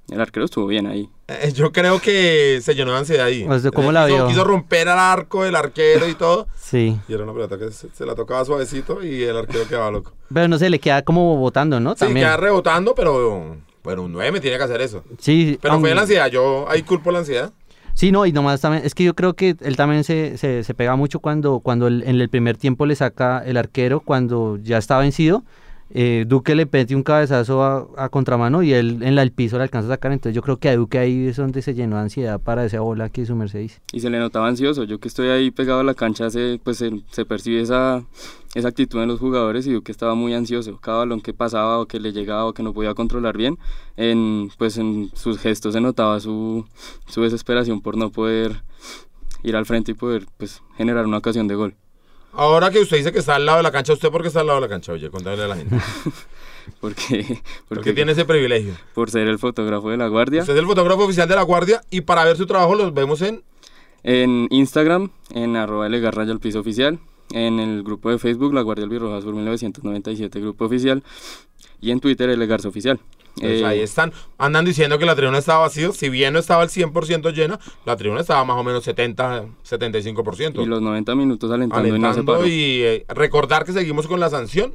El 0.09 0.19
arquero 0.19 0.43
estuvo 0.45 0.67
bien 0.67 0.85
ahí. 0.87 1.07
Eh, 1.27 1.53
yo 1.53 1.71
creo 1.71 2.01
que 2.01 2.59
se 2.61 2.75
llenó 2.75 2.91
de 2.91 2.97
ansiedad 2.97 3.27
ahí. 3.27 3.47
Sea, 3.61 3.71
¿cómo 3.71 3.91
Eh, 3.91 3.93
la 3.93 4.05
quiso, 4.07 4.17
vio? 4.17 4.27
quiso 4.27 4.43
romper 4.43 4.89
al 4.89 4.99
arco 4.99 5.43
del 5.43 5.55
arquero 5.55 6.07
y 6.09 6.13
todo. 6.15 6.47
Sí. 6.59 6.99
Y 7.07 7.13
era 7.13 7.23
una 7.23 7.33
pelota 7.33 7.57
que 7.57 7.71
se, 7.71 7.87
se 7.93 8.05
la 8.05 8.13
tocaba 8.13 8.43
suavecito 8.45 9.01
y 9.03 9.23
el 9.23 9.37
arquero 9.37 9.65
quedaba 9.67 9.89
loco. 9.89 10.11
Pero 10.33 10.47
no 10.49 10.57
sé, 10.59 10.69
le 10.69 10.77
queda 10.79 11.01
como 11.03 11.37
botando, 11.37 11.79
¿no? 11.79 11.93
Sí, 11.93 11.99
También. 11.99 12.25
queda 12.27 12.37
rebotando, 12.37 12.93
pero, 12.93 13.55
pero 13.81 14.03
un 14.03 14.11
9 14.11 14.39
tiene 14.41 14.57
que 14.57 14.63
hacer 14.63 14.81
eso. 14.81 15.03
Sí, 15.19 15.57
Pero 15.61 15.79
fue 15.79 15.89
aun- 15.91 15.95
la 15.95 16.01
ansiedad, 16.01 16.29
yo 16.29 16.69
ahí 16.69 16.83
culpo 16.83 17.11
la 17.11 17.19
ansiedad. 17.19 17.51
Sí, 17.99 18.13
no, 18.13 18.25
y 18.25 18.31
nomás 18.31 18.61
también, 18.61 18.85
es 18.85 18.95
que 18.95 19.03
yo 19.03 19.13
creo 19.13 19.33
que 19.35 19.57
él 19.59 19.75
también 19.75 20.05
se, 20.05 20.37
se, 20.37 20.63
se 20.63 20.73
pega 20.73 20.95
mucho 20.95 21.19
cuando, 21.19 21.59
cuando 21.59 21.87
el- 21.87 22.03
en 22.03 22.15
el 22.21 22.29
primer 22.29 22.55
tiempo 22.55 22.85
le 22.85 22.95
saca 22.95 23.39
el 23.45 23.57
arquero, 23.57 23.99
cuando 23.99 24.55
ya 24.63 24.77
está 24.77 24.97
vencido, 24.99 25.43
eh, 25.91 26.25
Duque 26.27 26.55
le 26.55 26.67
mete 26.71 26.95
un 26.95 27.03
cabezazo 27.03 27.63
a, 27.63 27.87
a 27.97 28.09
contramano 28.09 28.61
y 28.61 28.73
él 28.73 28.99
en 29.01 29.15
la, 29.15 29.23
el 29.23 29.31
piso 29.31 29.57
le 29.57 29.63
alcanza 29.63 29.87
a 29.87 29.95
sacar, 29.95 30.11
entonces 30.11 30.35
yo 30.35 30.41
creo 30.41 30.57
que 30.57 30.69
a 30.69 30.75
Duque 30.75 30.99
ahí 30.99 31.27
es 31.27 31.37
donde 31.37 31.61
se 31.61 31.73
llenó 31.73 31.95
de 31.95 32.03
ansiedad 32.03 32.39
para 32.39 32.65
esa 32.65 32.79
bola 32.81 33.09
que 33.09 33.21
hizo 33.21 33.35
Mercedes. 33.35 33.81
Y 33.91 33.99
se 33.99 34.09
le 34.09 34.19
notaba 34.19 34.47
ansioso. 34.47 34.83
Yo 34.83 34.99
que 34.99 35.07
estoy 35.07 35.29
ahí 35.29 35.51
pegado 35.51 35.79
a 35.79 35.83
la 35.83 35.93
cancha, 35.93 36.29
se, 36.29 36.59
pues 36.63 36.77
se, 36.77 37.01
se 37.09 37.25
percibe 37.25 37.61
esa, 37.61 38.03
esa 38.55 38.67
actitud 38.67 39.01
en 39.01 39.07
los 39.07 39.19
jugadores 39.19 39.65
y 39.67 39.73
Duque 39.73 39.91
estaba 39.91 40.15
muy 40.15 40.33
ansioso. 40.33 40.77
Cada 40.79 40.99
balón 40.99 41.21
que 41.21 41.33
pasaba 41.33 41.79
o 41.79 41.85
que 41.87 41.99
le 41.99 42.11
llegaba 42.11 42.45
o 42.45 42.53
que 42.53 42.63
no 42.63 42.73
podía 42.73 42.93
controlar 42.93 43.37
bien, 43.37 43.57
en, 43.97 44.49
pues 44.57 44.77
en 44.77 45.09
sus 45.13 45.39
gestos 45.39 45.73
se 45.73 45.81
notaba 45.81 46.19
su, 46.19 46.65
su 47.07 47.21
desesperación 47.21 47.81
por 47.81 47.97
no 47.97 48.11
poder 48.11 48.63
ir 49.43 49.55
al 49.55 49.65
frente 49.65 49.91
y 49.91 49.95
poder 49.95 50.25
pues, 50.37 50.61
generar 50.77 51.05
una 51.05 51.17
ocasión 51.17 51.47
de 51.47 51.55
gol. 51.55 51.75
Ahora 52.33 52.69
que 52.69 52.79
usted 52.79 52.97
dice 52.97 53.11
que 53.11 53.19
está 53.19 53.35
al 53.35 53.45
lado 53.45 53.57
de 53.57 53.63
la 53.63 53.71
cancha, 53.71 53.93
¿usted 53.93 54.09
por 54.09 54.21
qué 54.21 54.27
está 54.27 54.41
al 54.41 54.47
lado 54.47 54.59
de 54.59 54.67
la 54.67 54.69
cancha? 54.69 54.91
Oye, 54.91 55.09
contándole 55.09 55.43
a 55.43 55.47
la 55.47 55.55
gente. 55.55 55.75
Porque, 56.79 57.23
Porque 57.25 57.41
porque 57.67 57.93
tiene 57.93 58.11
ese 58.11 58.25
privilegio. 58.25 58.75
por 58.93 59.09
ser 59.09 59.27
el 59.27 59.39
fotógrafo 59.39 59.89
de 59.89 59.97
la 59.97 60.07
guardia. 60.07 60.41
Usted 60.41 60.53
es 60.53 60.59
el 60.59 60.67
fotógrafo 60.67 61.03
oficial 61.03 61.27
de 61.27 61.35
la 61.35 61.41
Guardia 61.41 61.81
y 61.89 62.01
para 62.01 62.23
ver 62.25 62.37
su 62.37 62.45
trabajo 62.45 62.75
los 62.75 62.93
vemos 62.93 63.23
en... 63.23 63.41
En 64.03 64.47
Instagram, 64.51 65.09
en 65.31 65.55
arroba 65.55 65.89
legarraya 65.89 66.31
al 66.31 66.39
piso 66.39 66.59
oficial. 66.59 66.99
En 67.31 67.59
el 67.59 67.81
grupo 67.83 68.11
de 68.11 68.19
Facebook, 68.19 68.53
La 68.53 68.61
Guardia 68.61 68.83
Albirroja 68.85 69.19
Sur 69.21 69.33
1997, 69.33 70.39
grupo 70.39 70.65
oficial. 70.65 71.03
Y 71.81 71.89
en 71.91 71.99
Twitter, 71.99 72.29
el 72.29 72.51
Oficial. 72.51 72.99
Pues 73.35 73.61
Eh, 73.61 73.65
ahí 73.65 73.79
están. 73.81 74.11
Andan 74.37 74.65
diciendo 74.65 74.97
que 74.99 75.05
la 75.05 75.15
tribuna 75.15 75.37
estaba 75.37 75.59
vacía. 75.59 75.91
Si 75.91 76.09
bien 76.09 76.33
no 76.33 76.39
estaba 76.39 76.61
al 76.63 76.69
100% 76.69 77.31
llena, 77.33 77.59
la 77.85 77.95
tribuna 77.95 78.21
estaba 78.21 78.43
más 78.45 78.57
o 78.57 78.63
menos 78.63 78.83
70, 78.83 79.45
75%. 79.69 80.61
y 80.61 80.65
los 80.65 80.81
90 80.81 81.15
minutos 81.15 81.49
alentando, 81.51 81.87
y 81.87 81.99
no 81.99 82.07
alentando 82.09 82.45
y 82.47 82.81
eh, 82.83 83.05
recordar 83.09 83.63
que 83.65 83.71
seguimos 83.73 84.07
con 84.07 84.19
la 84.19 84.29
sanción 84.29 84.73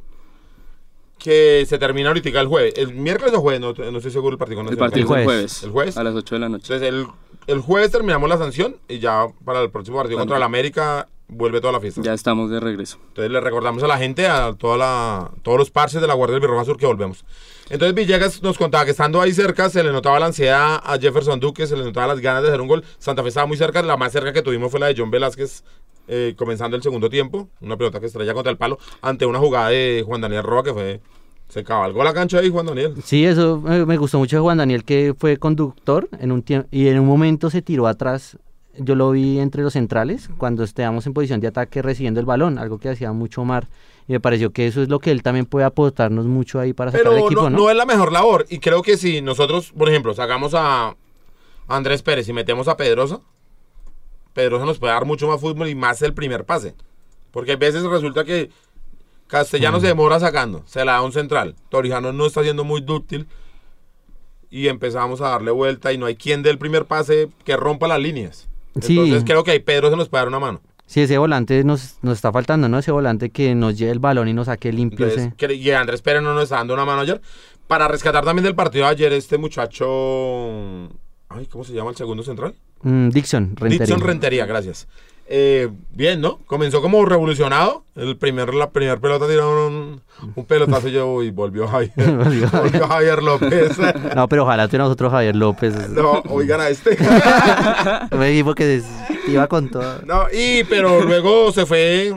que 1.17 1.65
se 1.67 1.77
termina 1.77 2.09
ahorita 2.09 2.29
el 2.39 2.47
jueves. 2.47 2.73
El 2.77 2.93
miércoles 2.93 3.33
o 3.35 3.41
jueves, 3.41 3.61
no, 3.61 3.73
no 3.73 3.97
estoy 3.97 4.11
seguro 4.11 4.33
el 4.33 4.37
partido. 4.37 4.61
con 4.63 4.69
El 4.71 4.77
partido 4.77 4.99
es 4.99 5.03
el 5.03 5.07
jueves. 5.07 5.25
jueves. 5.25 5.63
¿El 5.63 5.71
jueves? 5.71 5.97
A 5.97 6.03
las 6.03 6.13
8 6.15 6.35
de 6.35 6.39
la 6.39 6.49
noche. 6.49 6.73
Entonces 6.73 6.87
el, 6.89 7.07
el 7.47 7.61
jueves 7.61 7.91
terminamos 7.91 8.29
la 8.29 8.37
sanción 8.37 8.75
y 8.87 8.99
ya 8.99 9.27
para 9.43 9.61
el 9.61 9.69
próximo 9.71 9.97
partido 9.97 10.17
Bueno. 10.17 10.23
contra 10.23 10.37
el 10.37 10.43
América 10.43 11.07
vuelve 11.27 11.59
toda 11.61 11.73
la 11.73 11.79
fiesta. 11.79 12.01
Ya 12.01 12.13
estamos 12.13 12.49
de 12.49 12.59
regreso. 12.59 12.97
Entonces 13.09 13.31
le 13.31 13.39
recordamos 13.39 13.83
a 13.83 13.87
la 13.87 13.97
gente, 13.97 14.27
a 14.27 14.53
toda 14.53 14.77
la, 14.77 15.31
todos 15.41 15.57
los 15.57 15.71
parches 15.71 16.01
de 16.01 16.07
la 16.07 16.13
Guardia 16.13 16.33
del 16.33 16.41
Birroja 16.41 16.65
Sur 16.65 16.77
que 16.77 16.85
volvemos. 16.85 17.25
Entonces 17.69 17.95
Villegas 17.95 18.43
nos 18.43 18.57
contaba 18.57 18.85
que 18.85 18.91
estando 18.91 19.21
ahí 19.21 19.33
cerca 19.33 19.69
se 19.69 19.83
le 19.83 19.91
notaba 19.91 20.19
la 20.19 20.27
ansiedad 20.27 20.79
a 20.83 20.97
Jefferson 20.99 21.39
Duque, 21.39 21.65
se 21.65 21.75
le 21.75 21.83
notaba 21.83 22.07
las 22.07 22.19
ganas 22.19 22.43
de 22.43 22.49
hacer 22.49 22.61
un 22.61 22.67
gol. 22.67 22.83
Santa 22.99 23.23
Fe 23.23 23.29
estaba 23.29 23.47
muy 23.47 23.57
cerca, 23.57 23.81
la 23.81 23.97
más 23.97 24.11
cerca 24.11 24.33
que 24.33 24.41
tuvimos 24.41 24.69
fue 24.69 24.79
la 24.79 24.87
de 24.87 24.95
John 24.97 25.09
Velázquez 25.09 25.63
eh, 26.07 26.35
comenzando 26.37 26.77
el 26.77 26.83
segundo 26.83 27.09
tiempo. 27.09 27.49
Una 27.61 27.75
pelota 27.75 27.99
que 27.99 28.05
estrella 28.05 28.33
contra 28.33 28.51
el 28.51 28.57
palo 28.57 28.77
ante 29.01 29.25
una 29.25 29.39
jugada 29.39 29.69
de 29.69 30.03
Juan 30.05 30.21
Daniel 30.21 30.43
Roa 30.43 30.63
que 30.63 30.73
fue... 30.73 31.01
Se 31.47 31.63
cabalgó 31.63 32.03
la 32.03 32.11
cancha 32.11 32.39
ahí 32.39 32.49
Juan 32.49 32.65
Daniel. 32.65 32.95
Sí, 33.03 33.23
eso 33.23 33.61
me 33.61 33.97
gustó 33.97 34.17
mucho 34.17 34.35
de 34.35 34.41
Juan 34.41 34.57
Daniel, 34.57 34.83
que 34.83 35.13
fue 35.15 35.37
conductor 35.37 36.09
en 36.19 36.31
un 36.31 36.41
tiempo 36.41 36.67
y 36.71 36.87
en 36.87 36.99
un 36.99 37.05
momento 37.05 37.51
se 37.51 37.61
tiró 37.61 37.85
atrás. 37.85 38.35
Yo 38.77 38.95
lo 38.95 39.11
vi 39.11 39.39
entre 39.39 39.63
los 39.63 39.73
centrales 39.73 40.29
cuando 40.37 40.63
estábamos 40.63 41.05
en 41.07 41.13
posición 41.13 41.39
de 41.39 41.47
ataque 41.47 41.81
recibiendo 41.81 42.19
el 42.19 42.25
balón, 42.25 42.57
algo 42.57 42.77
que 42.77 42.89
hacía 42.89 43.11
mucho 43.11 43.41
Omar. 43.41 43.67
Y 44.07 44.13
me 44.13 44.19
pareció 44.19 44.51
que 44.51 44.67
eso 44.67 44.81
es 44.81 44.89
lo 44.89 44.99
que 44.99 45.11
él 45.11 45.23
también 45.23 45.45
puede 45.45 45.65
aportarnos 45.65 46.25
mucho 46.25 46.59
ahí 46.59 46.73
para 46.73 46.91
sacar 46.91 47.07
al 47.07 47.19
equipo, 47.19 47.43
no, 47.43 47.49
¿no? 47.49 47.57
no 47.57 47.69
es 47.69 47.75
la 47.75 47.85
mejor 47.85 48.11
labor. 48.11 48.45
Y 48.49 48.59
creo 48.59 48.81
que 48.81 48.97
si 48.97 49.21
nosotros, 49.21 49.71
por 49.71 49.89
ejemplo, 49.89 50.13
sacamos 50.13 50.53
a 50.53 50.95
Andrés 51.67 52.03
Pérez 52.03 52.27
y 52.27 52.33
metemos 52.33 52.67
a 52.67 52.77
Pedrosa, 52.77 53.21
Pedrosa 54.33 54.65
nos 54.65 54.79
puede 54.79 54.93
dar 54.93 55.05
mucho 55.05 55.27
más 55.27 55.39
fútbol 55.39 55.69
y 55.69 55.75
más 55.75 56.01
el 56.01 56.13
primer 56.13 56.45
pase. 56.45 56.75
Porque 57.31 57.53
a 57.53 57.57
veces 57.57 57.83
resulta 57.83 58.23
que 58.23 58.49
Castellano 59.27 59.79
se 59.79 59.87
demora 59.87 60.19
sacando, 60.19 60.63
se 60.65 60.85
la 60.85 60.93
da 60.93 61.01
un 61.01 61.11
central. 61.11 61.55
Torijano 61.69 62.11
no 62.13 62.25
está 62.25 62.43
siendo 62.43 62.63
muy 62.63 62.81
dúctil 62.81 63.27
y 64.49 64.67
empezamos 64.67 65.21
a 65.21 65.29
darle 65.29 65.51
vuelta 65.51 65.91
y 65.91 65.97
no 65.97 66.05
hay 66.05 66.15
quien 66.15 66.43
dé 66.43 66.49
el 66.49 66.57
primer 66.57 66.85
pase 66.85 67.29
que 67.43 67.57
rompa 67.57 67.87
las 67.87 67.99
líneas. 67.99 68.47
Sí. 68.81 68.97
Entonces 68.99 69.23
creo 69.25 69.43
que 69.43 69.51
ahí 69.51 69.59
Pedro 69.59 69.89
se 69.89 69.95
nos 69.95 70.09
puede 70.09 70.21
dar 70.21 70.27
una 70.27 70.39
mano. 70.39 70.61
Sí, 70.87 71.01
ese 71.01 71.17
volante 71.17 71.63
nos, 71.63 71.97
nos 72.03 72.17
está 72.17 72.31
faltando, 72.31 72.69
¿no? 72.69 72.77
Ese 72.77 72.91
volante 72.91 73.31
que 73.31 73.55
nos 73.55 73.77
lleve 73.77 73.91
el 73.91 73.99
balón 73.99 74.27
y 74.27 74.33
nos 74.33 74.45
saque 74.45 74.71
limpio. 74.71 75.05
Entonces, 75.07 75.27
ese- 75.27 75.35
que- 75.35 75.53
y 75.55 75.71
Andrés 75.71 76.01
Pérez 76.03 76.21
no 76.21 76.33
nos 76.35 76.43
está 76.43 76.57
dando 76.57 76.73
una 76.75 76.85
mano 76.85 77.01
ayer. 77.01 77.21
Para 77.67 77.87
rescatar 77.87 78.23
también 78.23 78.43
del 78.43 78.53
partido 78.53 78.85
de 78.85 78.91
ayer, 78.91 79.13
este 79.13 79.39
muchacho. 79.39 80.89
Ay, 81.29 81.47
¿cómo 81.49 81.63
se 81.63 81.73
llama 81.73 81.89
el 81.89 81.95
segundo 81.95 82.21
central? 82.23 82.53
Mm, 82.83 83.09
Dixon, 83.09 83.55
Rentería. 83.55 83.85
Dixon 83.85 84.01
Rentería, 84.07 84.45
gracias. 84.45 84.87
Eh, 85.27 85.69
bien, 85.91 86.21
¿no? 86.21 86.37
Comenzó 86.45 86.81
como 86.81 87.03
revolucionado. 87.05 87.83
El 87.95 88.15
primer, 88.17 88.53
la 88.53 88.69
primera 88.69 88.97
pelota 88.99 89.27
tiraron 89.27 89.73
un, 89.73 90.01
un 90.35 90.45
pelotazo 90.45 90.87
y 90.87 90.91
yo, 90.91 91.23
y 91.23 91.31
volvió 91.31 91.67
Javier. 91.67 91.93
Volvió 91.97 92.87
Javier. 92.87 93.23
López. 93.23 93.77
No, 94.15 94.27
pero 94.29 94.43
ojalá 94.43 94.67
tuviéramos 94.67 94.93
otro 94.93 95.09
Javier 95.09 95.35
López. 95.35 95.89
no, 95.89 96.21
oigan 96.29 96.61
a 96.61 96.69
este. 96.69 96.97
Me 98.17 98.29
dijo 98.29 98.53
que 98.53 98.81
iba 99.27 99.47
con 99.47 99.69
todo. 99.69 100.01
no, 100.05 100.25
y 100.31 100.63
pero 100.65 101.01
luego 101.03 101.51
se 101.51 101.65
fue 101.65 102.13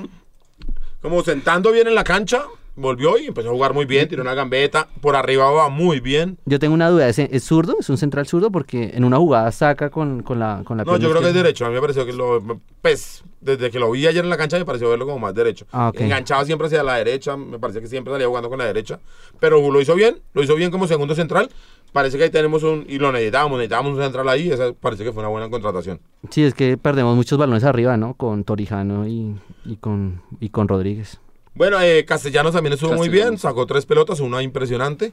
como 1.00 1.23
sentando 1.23 1.73
bien 1.73 1.87
en 1.88 1.95
la 1.95 2.05
cancha. 2.05 2.43
Volvió 2.78 3.18
y 3.18 3.26
empezó 3.26 3.49
a 3.49 3.52
jugar 3.52 3.75
muy 3.75 3.87
bien, 3.87 4.08
tiró 4.08 4.23
una 4.23 4.35
gambeta. 4.35 4.87
Por 5.00 5.16
arriba 5.16 5.50
va 5.50 5.68
muy 5.68 5.99
bien. 5.99 6.38
Yo 6.44 6.61
tengo 6.61 6.75
una 6.75 6.88
duda, 6.88 7.08
¿es, 7.08 7.18
es 7.18 7.42
zurdo? 7.42 7.76
¿Es 7.80 7.90
un 7.90 7.99
central 7.99 8.28
zurdo? 8.28 8.52
Porque 8.52 8.92
en 8.94 9.02
una 9.02 9.16
jugada 9.16 9.50
saca 9.50 9.90
con, 9.90 10.23
con 10.23 10.38
la 10.38 10.62
con 10.64 10.78
la 10.78 10.85
No, 10.85 10.97
yo 10.97 11.11
creo 11.11 11.20
que 11.20 11.28
es 11.28 11.35
derecho. 11.35 11.66
A 11.66 11.68
mí 11.70 11.75
me 11.75 11.80
pareció 11.80 12.06
que 12.06 12.12
lo. 12.12 12.61
Pues, 12.80 13.25
desde 13.40 13.73
que 13.73 13.80
lo 13.80 13.90
vi 13.90 14.06
ayer 14.06 14.23
en 14.23 14.30
la 14.30 14.37
cancha, 14.37 14.58
me 14.58 14.64
pareció 14.64 14.88
verlo 14.90 15.06
como 15.06 15.18
más 15.18 15.35
derecho. 15.35 15.66
Ah, 15.73 15.88
ok. 15.88 16.00
Enganchaba 16.02 16.44
siempre 16.44 16.68
hacia 16.68 16.85
la 16.85 16.94
derecha. 16.94 17.37
Me 17.37 17.58
parecía 17.58 17.82
que 17.82 17.88
siempre 17.88 18.12
salía 18.12 18.28
jugando 18.28 18.49
con 18.49 18.58
la 18.58 18.66
derecha. 18.66 19.00
Pero 19.40 19.61
lo 19.73 19.80
hizo 19.80 19.97
bien. 19.97 20.20
Lo 20.32 20.44
hizo 20.44 20.54
bien 20.54 20.70
como 20.70 20.87
segundo 20.87 21.16
central. 21.16 21.50
Parece 21.92 22.16
que 22.16 22.25
ahí 22.25 22.30
tenemos 22.30 22.62
un. 22.62 22.85
Y 22.88 22.99
lo 22.99 23.11
necesitábamos. 23.11 23.58
Necesitábamos 23.58 23.97
un 23.97 24.02
central 24.04 24.28
ahí. 24.28 24.50
Esa 24.52 24.73
parece 24.73 25.02
que 25.02 25.12
fue 25.12 25.20
una 25.20 25.30
buena 25.30 25.50
contratación. 25.50 26.00
Sí, 26.30 26.44
es 26.44 26.54
que 26.54 26.76
perdemos 26.76 27.16
muchos 27.16 27.38
balones 27.38 27.64
arriba, 27.64 27.97
¿no? 27.97 28.14
Con 28.14 28.44
Torijano 28.44 29.08
y, 29.08 29.35
y 29.64 29.76
con, 29.76 30.23
y 30.38 30.50
con 30.50 30.68
Rodríguez. 30.68 31.18
Bueno, 31.59 31.81
eh, 31.81 32.05
Castellanos 32.05 32.53
también 32.53 32.75
estuvo 32.75 32.93
muy 32.93 33.09
bien. 33.09 33.37
Sacó 33.37 33.67
tres 33.67 33.85
pelotas, 33.85 34.21
una 34.21 34.45
impresionante. 34.45 35.12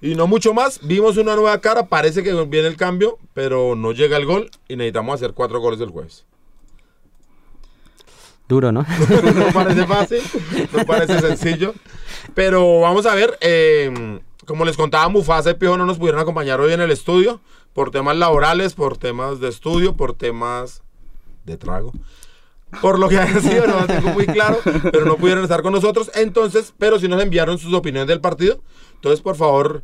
Y 0.00 0.16
no 0.16 0.26
mucho 0.26 0.52
más. 0.52 0.80
Vimos 0.82 1.16
una 1.16 1.36
nueva 1.36 1.60
cara. 1.60 1.86
Parece 1.86 2.24
que 2.24 2.32
viene 2.46 2.66
el 2.66 2.76
cambio. 2.76 3.18
Pero 3.34 3.76
no 3.76 3.92
llega 3.92 4.16
el 4.16 4.26
gol. 4.26 4.50
Y 4.66 4.74
necesitamos 4.74 5.14
hacer 5.14 5.32
cuatro 5.32 5.60
goles 5.60 5.80
el 5.80 5.90
jueves. 5.90 6.26
Duro, 8.48 8.72
¿no? 8.72 8.84
no 9.36 9.52
parece 9.52 9.86
fácil, 9.86 10.22
no 10.72 10.84
parece 10.84 11.20
sencillo. 11.20 11.72
Pero 12.34 12.80
vamos 12.80 13.06
a 13.06 13.14
ver, 13.14 13.38
eh, 13.40 14.18
como 14.46 14.64
les 14.64 14.76
contaba, 14.76 15.08
Mufasa 15.08 15.52
y 15.52 15.54
Piojo 15.54 15.76
no 15.76 15.86
nos 15.86 15.98
pudieron 15.98 16.20
acompañar 16.20 16.60
hoy 16.60 16.72
en 16.72 16.80
el 16.80 16.90
estudio 16.90 17.40
por 17.74 17.92
temas 17.92 18.16
laborales, 18.16 18.74
por 18.74 18.98
temas 18.98 19.38
de 19.38 19.48
estudio, 19.48 19.96
por 19.96 20.14
temas 20.14 20.82
de 21.44 21.56
trago. 21.58 21.92
Por 22.80 22.98
lo 22.98 23.08
que 23.08 23.18
haya 23.20 23.40
sido, 23.40 23.66
no 23.66 23.80
lo 23.80 23.86
tengo 23.86 24.10
muy 24.10 24.26
claro, 24.26 24.58
pero 24.64 25.04
no 25.04 25.16
pudieron 25.16 25.42
estar 25.42 25.62
con 25.62 25.72
nosotros. 25.72 26.10
Entonces, 26.14 26.72
pero 26.78 26.98
sí 26.98 27.08
nos 27.08 27.22
enviaron 27.22 27.58
sus 27.58 27.74
opiniones 27.74 28.08
del 28.08 28.20
partido. 28.20 28.60
Entonces, 28.94 29.20
por 29.20 29.36
favor, 29.36 29.82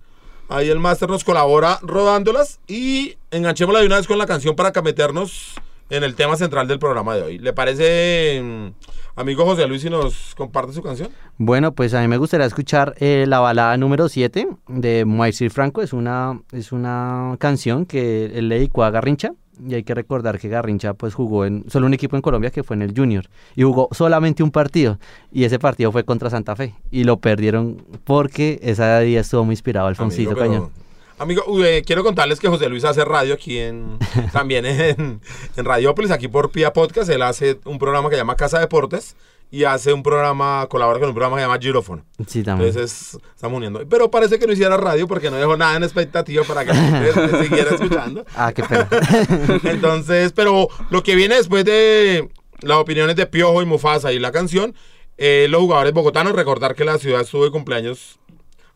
ahí 0.48 0.68
el 0.68 0.78
máster 0.78 1.08
nos 1.08 1.24
colabora 1.24 1.78
rodándolas 1.82 2.60
y 2.66 3.16
enganchémosla 3.30 3.80
de 3.80 3.86
una 3.86 3.96
vez 3.96 4.06
con 4.06 4.18
la 4.18 4.26
canción 4.26 4.54
para 4.56 4.72
meternos 4.82 5.54
en 5.90 6.04
el 6.04 6.14
tema 6.14 6.36
central 6.36 6.66
del 6.68 6.78
programa 6.78 7.14
de 7.14 7.22
hoy. 7.22 7.38
¿Le 7.38 7.52
parece, 7.52 8.40
mm, 8.42 9.20
amigo 9.20 9.44
José 9.44 9.66
Luis, 9.66 9.82
si 9.82 9.90
nos 9.90 10.34
comparte 10.34 10.72
su 10.72 10.82
canción? 10.82 11.10
Bueno, 11.38 11.72
pues 11.72 11.94
a 11.94 12.00
mí 12.00 12.08
me 12.08 12.16
gustaría 12.16 12.46
escuchar 12.46 12.94
eh, 12.98 13.24
la 13.28 13.38
balada 13.38 13.76
número 13.76 14.08
7 14.08 14.48
de 14.68 15.04
Moisés 15.04 15.52
Franco. 15.52 15.82
Es 15.82 15.92
una, 15.92 16.40
es 16.52 16.72
una 16.72 17.36
canción 17.38 17.86
que 17.86 18.26
él 18.26 18.48
le 18.48 18.56
dedicó 18.56 18.84
a 18.84 18.90
Garrincha. 18.90 19.32
Y 19.66 19.74
hay 19.74 19.82
que 19.84 19.94
recordar 19.94 20.38
que 20.38 20.48
Garrincha 20.48 20.94
pues 20.94 21.14
jugó 21.14 21.44
en 21.44 21.64
solo 21.70 21.86
un 21.86 21.94
equipo 21.94 22.16
en 22.16 22.22
Colombia 22.22 22.50
que 22.50 22.62
fue 22.62 22.76
en 22.76 22.82
el 22.82 22.92
Junior. 22.96 23.26
Y 23.54 23.62
jugó 23.62 23.88
solamente 23.92 24.42
un 24.42 24.50
partido. 24.50 24.98
Y 25.32 25.44
ese 25.44 25.58
partido 25.58 25.92
fue 25.92 26.04
contra 26.04 26.30
Santa 26.30 26.56
Fe. 26.56 26.74
Y 26.90 27.04
lo 27.04 27.18
perdieron 27.18 27.82
porque 28.04 28.58
ese 28.62 29.00
día 29.00 29.20
estuvo 29.20 29.44
muy 29.44 29.54
inspirado 29.54 29.86
Alfonsito 29.86 30.30
Amigo, 30.30 30.40
pero 30.40 30.52
Cañón. 30.52 30.70
Amigo, 31.18 31.64
eh, 31.64 31.82
quiero 31.86 32.04
contarles 32.04 32.40
que 32.40 32.48
José 32.48 32.68
Luis 32.68 32.84
hace 32.84 33.02
radio 33.04 33.34
aquí 33.34 33.58
en 33.58 33.98
también 34.32 34.66
en, 34.66 35.20
en 35.56 35.64
Radiópolis, 35.64 36.10
aquí 36.10 36.28
por 36.28 36.50
Pia 36.50 36.72
Podcast. 36.72 37.08
Él 37.08 37.22
hace 37.22 37.58
un 37.64 37.78
programa 37.78 38.10
que 38.10 38.16
se 38.16 38.20
llama 38.20 38.36
Casa 38.36 38.58
Deportes 38.58 39.16
y 39.50 39.64
hace 39.64 39.92
un 39.92 40.02
programa, 40.02 40.66
colabora 40.68 40.98
con 40.98 41.08
un 41.08 41.14
programa 41.14 41.36
que 41.36 41.42
se 41.42 41.72
llama. 41.72 42.04
Sí, 42.26 42.42
también. 42.42 42.68
Entonces 42.70 43.16
estamos 43.34 43.56
uniendo. 43.56 43.86
Pero 43.88 44.10
parece 44.10 44.38
que 44.38 44.46
no 44.46 44.52
hiciera 44.52 44.76
radio 44.76 45.06
porque 45.06 45.30
no 45.30 45.36
dejó 45.36 45.56
nada 45.56 45.76
en 45.76 45.84
expectativa 45.84 46.42
para 46.44 46.64
que 46.64 46.74
gente 47.12 47.42
siguiera 47.44 47.70
escuchando. 47.74 48.24
Ah, 48.34 48.52
qué 48.52 48.62
pena. 48.64 48.88
Entonces, 49.64 50.32
pero 50.32 50.68
lo 50.90 51.02
que 51.02 51.14
viene 51.14 51.36
después 51.36 51.64
de 51.64 52.28
las 52.60 52.78
opiniones 52.78 53.16
de 53.16 53.26
Piojo 53.26 53.62
y 53.62 53.66
Mufasa 53.66 54.12
y 54.12 54.18
la 54.18 54.32
canción, 54.32 54.74
eh, 55.18 55.46
los 55.48 55.60
jugadores 55.60 55.92
bogotanos, 55.92 56.32
recordar 56.34 56.74
que 56.74 56.84
la 56.84 56.98
ciudad 56.98 57.20
estuvo 57.22 57.44
de 57.44 57.50
cumpleaños 57.50 58.18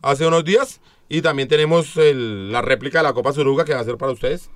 hace 0.01 0.25
unos 0.25 0.43
días 0.45 0.79
y 1.09 1.21
también 1.21 1.47
tenemos 1.49 1.97
el- 1.97 2.51
la 2.51 2.61
réplica 2.61 2.99
de 2.99 3.03
la 3.03 3.13
Copa 3.13 3.33
Suruga 3.33 3.65
que 3.65 3.73
va 3.73 3.81
a 3.81 3.83
ser 3.83 3.97
para 3.97 4.11
ustedes. 4.13 4.49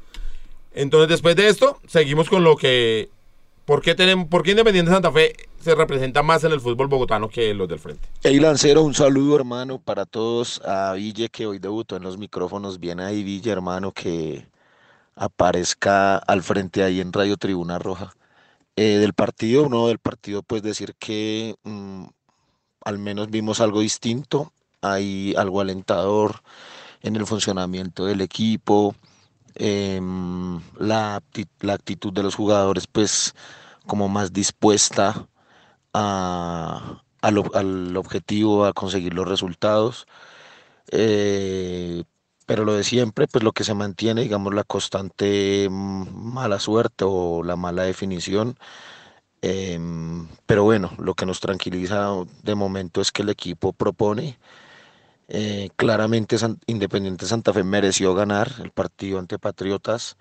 Entonces, 0.74 1.10
después 1.10 1.36
de 1.36 1.48
esto, 1.50 1.80
seguimos 1.88 2.30
con 2.30 2.44
lo 2.44 2.56
que... 2.56 3.10
¿Por 3.66 3.82
qué, 3.82 3.96
tenemos, 3.96 4.28
¿Por 4.28 4.44
qué 4.44 4.52
Independiente 4.52 4.92
Santa 4.92 5.12
Fe 5.12 5.36
se 5.60 5.74
representa 5.74 6.22
más 6.22 6.44
en 6.44 6.52
el 6.52 6.62
fútbol 6.62 6.88
bogotano 6.88 7.30
que 7.30 7.52
los 7.56 7.68
del 7.68 7.80
frente? 7.80 8.08
Hey 8.22 8.40
Lancero, 8.40 8.84
un 8.84 8.94
saludo 8.94 9.36
hermano 9.36 9.80
para 9.80 10.06
todos. 10.06 10.62
A 10.64 10.94
Ville 10.94 11.30
que 11.30 11.48
hoy 11.48 11.58
debutó 11.58 11.96
en 11.96 12.04
los 12.04 12.20
micrófonos. 12.20 12.80
Viene 12.80 13.04
ahí 13.04 13.24
Ville 13.24 13.52
hermano 13.52 13.92
que 13.92 14.46
aparezca 15.16 16.18
al 16.18 16.44
frente 16.44 16.84
ahí 16.84 17.02
en 17.02 17.12
Radio 17.12 17.38
Tribuna 17.38 17.80
Roja. 17.80 18.14
Eh, 18.76 18.98
del 19.00 19.14
partido, 19.14 19.68
no 19.68 19.88
del 19.88 19.98
partido, 19.98 20.44
pues 20.44 20.62
decir 20.62 20.94
que 21.00 21.56
mm, 21.64 22.04
al 22.82 23.00
menos 23.00 23.32
vimos 23.32 23.62
algo 23.62 23.80
distinto. 23.80 24.54
Hay 24.82 25.34
algo 25.38 25.60
alentador 25.60 26.42
en 27.02 27.16
el 27.16 27.26
funcionamiento 27.26 28.06
del 28.06 28.22
equipo. 28.22 28.94
Em, 29.56 30.60
la, 30.80 31.22
la 31.62 31.74
actitud 31.74 32.14
de 32.14 32.24
los 32.24 32.36
jugadores 32.36 32.88
pues 32.88 33.36
como 33.86 34.10
más 34.10 34.34
dispuesta 34.34 35.28
al, 35.94 37.44
al 37.54 37.98
objetivo, 37.98 38.66
a 38.66 38.74
conseguir 38.74 39.14
los 39.14 39.28
resultados. 39.28 40.08
Eh, 40.92 42.04
pero 42.46 42.64
lo 42.66 42.74
de 42.76 42.84
siempre, 42.84 43.28
pues 43.28 43.44
lo 43.44 43.54
que 43.54 43.64
se 43.64 43.74
mantiene, 43.74 44.22
digamos, 44.22 44.54
la 44.54 44.64
constante 44.64 45.68
mm, 45.70 46.34
mala 46.34 46.60
suerte 46.60 47.06
o 47.08 47.44
la 47.44 47.56
mala 47.56 47.84
definición. 47.84 48.58
Em, 49.42 50.28
pero 50.46 50.64
bueno, 50.64 50.92
lo 51.00 51.14
que 51.16 51.26
nos 51.26 51.40
tranquiliza 51.40 52.10
de 52.44 52.56
momento 52.56 53.02
es 53.02 53.12
que 53.12 53.22
el 53.24 53.30
equipo 53.30 53.74
propone. 53.74 54.40
Eh, 55.28 55.70
claramente 55.76 56.38
Independiente 56.68 57.26
Santa 57.26 57.52
Fe 57.54 57.64
mereció 57.64 58.14
ganar 58.14 58.52
el 58.64 58.72
partido 58.72 59.20
ante 59.20 59.40
Patriotas. 59.40 60.18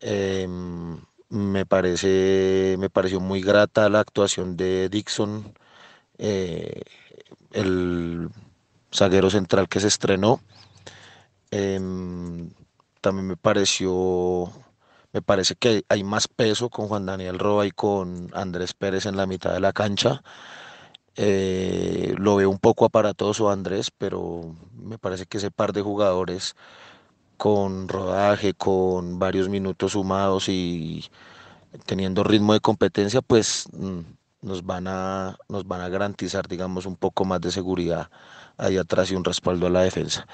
Em, 0.00 0.98
me 1.30 1.66
parece, 1.66 2.76
me 2.78 2.90
pareció 2.90 3.20
muy 3.20 3.40
grata 3.42 3.88
la 3.88 4.00
actuación 4.00 4.56
de 4.56 4.88
Dixon, 4.88 5.54
eh, 6.18 6.82
el 7.52 8.28
zaguero 8.92 9.30
central 9.30 9.68
que 9.68 9.80
se 9.80 9.88
estrenó. 9.88 10.40
Em, 11.50 12.50
también 13.00 13.26
me 13.28 13.36
pareció, 13.36 14.50
me 15.12 15.22
parece 15.22 15.54
que 15.56 15.84
hay 15.88 16.04
más 16.04 16.28
peso 16.28 16.68
con 16.70 16.88
Juan 16.88 17.06
Daniel 17.06 17.38
Roa 17.38 17.66
y 17.66 17.70
con 17.70 18.30
Andrés 18.34 18.74
Pérez 18.74 19.06
en 19.06 19.16
la 19.16 19.26
mitad 19.26 19.52
de 19.52 19.60
la 19.60 19.72
cancha. 19.72 20.22
Eh, 21.16 22.14
lo 22.18 22.36
veo 22.36 22.50
un 22.50 22.58
poco 22.58 22.84
aparatoso 22.84 23.50
Andrés, 23.50 23.90
pero 23.96 24.56
me 24.74 24.98
parece 24.98 25.26
que 25.26 25.38
ese 25.38 25.50
par 25.52 25.72
de 25.72 25.82
jugadores 25.82 26.56
con 27.36 27.88
rodaje, 27.88 28.54
con 28.54 29.18
varios 29.18 29.48
minutos 29.48 29.92
sumados 29.92 30.48
y 30.48 31.04
teniendo 31.86 32.24
ritmo 32.24 32.52
de 32.54 32.60
competencia, 32.60 33.22
pues 33.22 33.68
mm, 33.72 34.00
nos 34.42 34.64
van 34.66 34.86
a, 34.88 35.36
nos 35.48 35.66
van 35.66 35.80
a 35.82 35.88
garantizar, 35.88 36.48
digamos, 36.48 36.86
un 36.86 36.96
poco 36.96 37.24
más 37.24 37.40
de 37.40 37.50
seguridad 37.52 38.10
ahí 38.56 38.76
atrás 38.78 39.10
y 39.10 39.16
un 39.16 39.24
respaldo 39.24 39.66
a 39.66 39.70
la 39.70 39.82
defensa. 39.82 40.26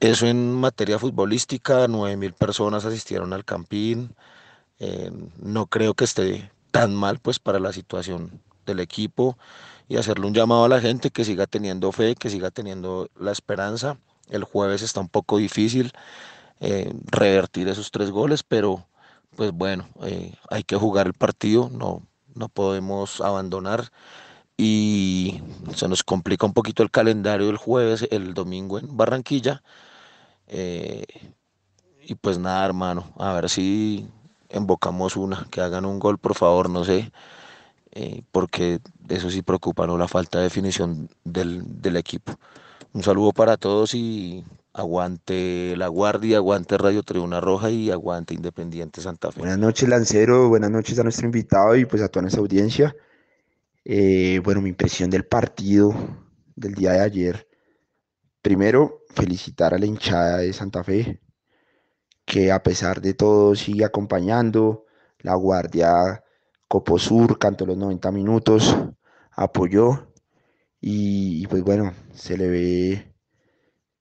Eso 0.00 0.26
en 0.26 0.54
materia 0.54 0.98
futbolística, 0.98 1.86
9.000 1.88 2.34
personas 2.34 2.84
asistieron 2.84 3.32
al 3.32 3.44
Campín. 3.44 4.14
eh, 4.80 5.10
no 5.38 5.66
creo 5.66 5.94
que 5.94 6.04
esté 6.04 6.50
tan 6.72 6.94
mal 6.94 7.18
pues 7.20 7.38
para 7.40 7.60
la 7.60 7.72
situación 7.72 8.42
del 8.66 8.80
equipo 8.80 9.38
y 9.88 9.96
hacerle 9.96 10.26
un 10.26 10.34
llamado 10.34 10.64
a 10.64 10.68
la 10.68 10.80
gente 10.80 11.10
que 11.10 11.24
siga 11.24 11.46
teniendo 11.46 11.92
fe, 11.92 12.14
que 12.14 12.30
siga 12.30 12.50
teniendo 12.50 13.08
la 13.18 13.32
esperanza. 13.32 13.98
El 14.30 14.44
jueves 14.44 14.82
está 14.82 15.00
un 15.00 15.08
poco 15.08 15.38
difícil 15.38 15.92
eh, 16.60 16.92
revertir 17.10 17.68
esos 17.68 17.90
tres 17.90 18.10
goles, 18.10 18.42
pero 18.42 18.86
pues 19.36 19.52
bueno, 19.52 19.88
eh, 20.04 20.34
hay 20.50 20.62
que 20.64 20.76
jugar 20.76 21.06
el 21.06 21.14
partido, 21.14 21.70
no, 21.72 22.02
no 22.34 22.48
podemos 22.48 23.20
abandonar 23.20 23.90
y 24.56 25.42
se 25.74 25.88
nos 25.88 26.02
complica 26.04 26.46
un 26.46 26.52
poquito 26.54 26.82
el 26.82 26.90
calendario 26.90 27.50
el 27.50 27.56
jueves, 27.56 28.06
el 28.10 28.34
domingo 28.34 28.78
en 28.78 28.96
Barranquilla. 28.96 29.62
eh, 30.48 31.04
y 32.04 32.14
pues 32.16 32.38
nada, 32.38 32.64
hermano, 32.66 33.12
a 33.18 33.32
ver 33.32 33.48
si 33.48 34.08
embocamos 34.48 35.16
una, 35.16 35.46
que 35.50 35.60
hagan 35.60 35.84
un 35.86 35.98
gol, 35.98 36.18
por 36.18 36.34
favor, 36.34 36.68
no 36.68 36.84
sé, 36.84 37.12
eh, 37.92 38.22
porque 38.32 38.80
eso 39.08 39.30
sí 39.30 39.42
preocupa, 39.42 39.86
¿no? 39.86 39.98
La 39.98 40.08
falta 40.08 40.38
de 40.38 40.44
definición 40.44 41.08
del, 41.24 41.62
del 41.80 41.96
equipo. 41.96 42.34
Un 42.92 43.02
saludo 43.02 43.32
para 43.32 43.56
todos 43.56 43.94
y 43.94 44.44
aguante 44.72 45.74
La 45.76 45.88
Guardia, 45.88 46.38
aguante 46.38 46.78
Radio 46.78 47.02
Tribuna 47.02 47.40
Roja 47.40 47.70
y 47.70 47.90
aguante 47.90 48.34
Independiente 48.34 49.00
Santa 49.00 49.30
Fe. 49.30 49.40
Buenas 49.40 49.58
noches, 49.58 49.88
Lancero. 49.88 50.48
Buenas 50.48 50.70
noches 50.70 50.98
a 50.98 51.02
nuestro 51.02 51.26
invitado 51.26 51.76
y 51.76 51.84
pues 51.84 52.02
a 52.02 52.08
toda 52.08 52.22
nuestra 52.22 52.40
audiencia. 52.40 52.96
Eh, 53.84 54.40
bueno, 54.42 54.60
mi 54.60 54.70
impresión 54.70 55.10
del 55.10 55.24
partido 55.26 55.94
del 56.56 56.74
día 56.74 56.92
de 56.92 57.00
ayer. 57.00 57.48
Primero, 58.40 59.02
felicitar 59.14 59.74
a 59.74 59.78
la 59.78 59.86
hinchada 59.86 60.38
de 60.38 60.52
Santa 60.52 60.82
Fe, 60.82 61.20
que 62.24 62.50
a 62.50 62.62
pesar 62.62 63.00
de 63.00 63.14
todo 63.14 63.54
sigue 63.54 63.84
acompañando. 63.84 64.86
La 65.18 65.34
Guardia 65.34 66.24
Coposur 66.72 67.38
cantó 67.38 67.66
los 67.66 67.76
90 67.76 68.10
minutos, 68.12 68.74
apoyó 69.32 70.10
y, 70.80 71.46
pues 71.48 71.62
bueno, 71.62 71.92
se 72.14 72.38
le 72.38 72.48
ve, 72.48 73.14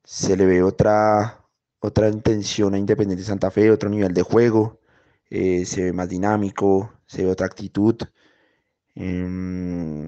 se 0.06 0.38
le 0.38 0.46
ve 0.46 0.64
otra, 0.64 1.46
otra 1.82 2.08
intención 2.08 2.74
a 2.74 2.78
Independiente 2.78 3.26
Santa 3.26 3.52
Fe, 3.52 3.72
otro 3.72 3.90
nivel 3.90 4.14
de 4.14 4.22
juego, 4.22 4.80
eh, 5.30 5.66
se 5.66 5.84
ve 5.84 5.92
más 5.92 6.08
dinámico, 6.08 6.94
se 7.06 7.26
ve 7.26 7.32
otra 7.32 7.46
actitud. 7.46 7.98
Em, 8.96 10.06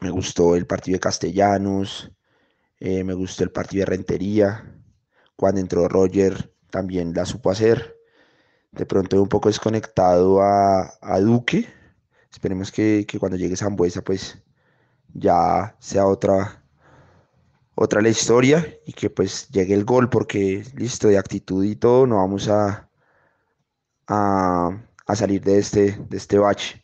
me 0.00 0.10
gustó 0.10 0.56
el 0.56 0.66
partido 0.66 0.96
de 0.96 1.00
Castellanos, 1.00 2.10
eh, 2.80 3.04
me 3.04 3.14
gustó 3.14 3.44
el 3.44 3.52
partido 3.52 3.82
de 3.82 3.86
Rentería. 3.86 4.74
Cuando 5.36 5.60
entró 5.60 5.86
Roger 5.86 6.52
también 6.68 7.14
la 7.14 7.26
supo 7.26 7.52
hacer. 7.52 8.01
De 8.72 8.86
pronto 8.86 9.20
un 9.22 9.28
poco 9.28 9.48
desconectado 9.48 10.42
a, 10.42 10.94
a 11.00 11.20
Duque. 11.20 11.68
Esperemos 12.30 12.72
que, 12.72 13.04
que 13.06 13.18
cuando 13.18 13.36
llegue 13.36 13.56
Zambuesa 13.56 14.02
pues 14.02 14.38
ya 15.12 15.76
sea 15.78 16.06
otra, 16.06 16.64
otra 17.74 18.00
la 18.00 18.08
historia 18.08 18.66
y 18.86 18.94
que 18.94 19.10
pues 19.10 19.48
llegue 19.50 19.74
el 19.74 19.84
gol 19.84 20.08
porque 20.08 20.64
listo, 20.74 21.08
de 21.08 21.18
actitud 21.18 21.62
y 21.64 21.76
todo, 21.76 22.06
no 22.06 22.16
vamos 22.16 22.48
a, 22.48 22.88
a, 24.06 24.70
a 25.06 25.16
salir 25.16 25.42
de 25.42 25.58
este, 25.58 25.98
de 26.08 26.16
este 26.16 26.38
bache. 26.38 26.82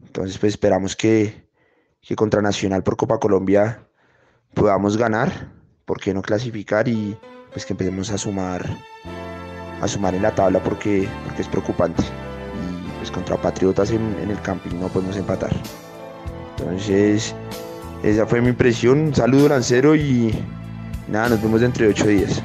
Entonces 0.00 0.38
pues 0.38 0.52
esperamos 0.52 0.94
que, 0.94 1.48
que 2.00 2.14
contra 2.14 2.40
Nacional 2.40 2.84
por 2.84 2.96
Copa 2.96 3.18
Colombia 3.18 3.88
podamos 4.54 4.96
ganar, 4.96 5.52
¿por 5.84 6.00
qué 6.00 6.14
no 6.14 6.22
clasificar? 6.22 6.86
Y 6.86 7.18
pues 7.50 7.66
que 7.66 7.72
empecemos 7.72 8.10
a 8.10 8.18
sumar, 8.18 8.64
a 9.80 9.88
sumar 9.88 10.14
en 10.14 10.22
la 10.22 10.34
tabla 10.34 10.60
porque, 10.62 11.08
es 11.38 11.48
preocupante. 11.48 12.02
Y 12.02 12.98
pues 12.98 13.10
contra 13.10 13.36
Patriotas 13.36 13.90
en, 13.90 14.14
el 14.28 14.40
camping 14.42 14.78
no 14.78 14.88
podemos 14.88 15.16
empatar. 15.16 15.50
Entonces, 16.58 17.34
esa 18.02 18.26
fue 18.26 18.40
mi 18.40 18.48
impresión. 18.48 18.98
Un 18.98 19.14
saludo 19.14 19.48
lancero 19.48 19.94
y 19.94 20.34
nada, 21.06 21.30
nos 21.30 21.42
vemos 21.42 21.60
dentro 21.60 21.84
de 21.84 21.90
ocho 21.90 22.06
días. 22.06 22.42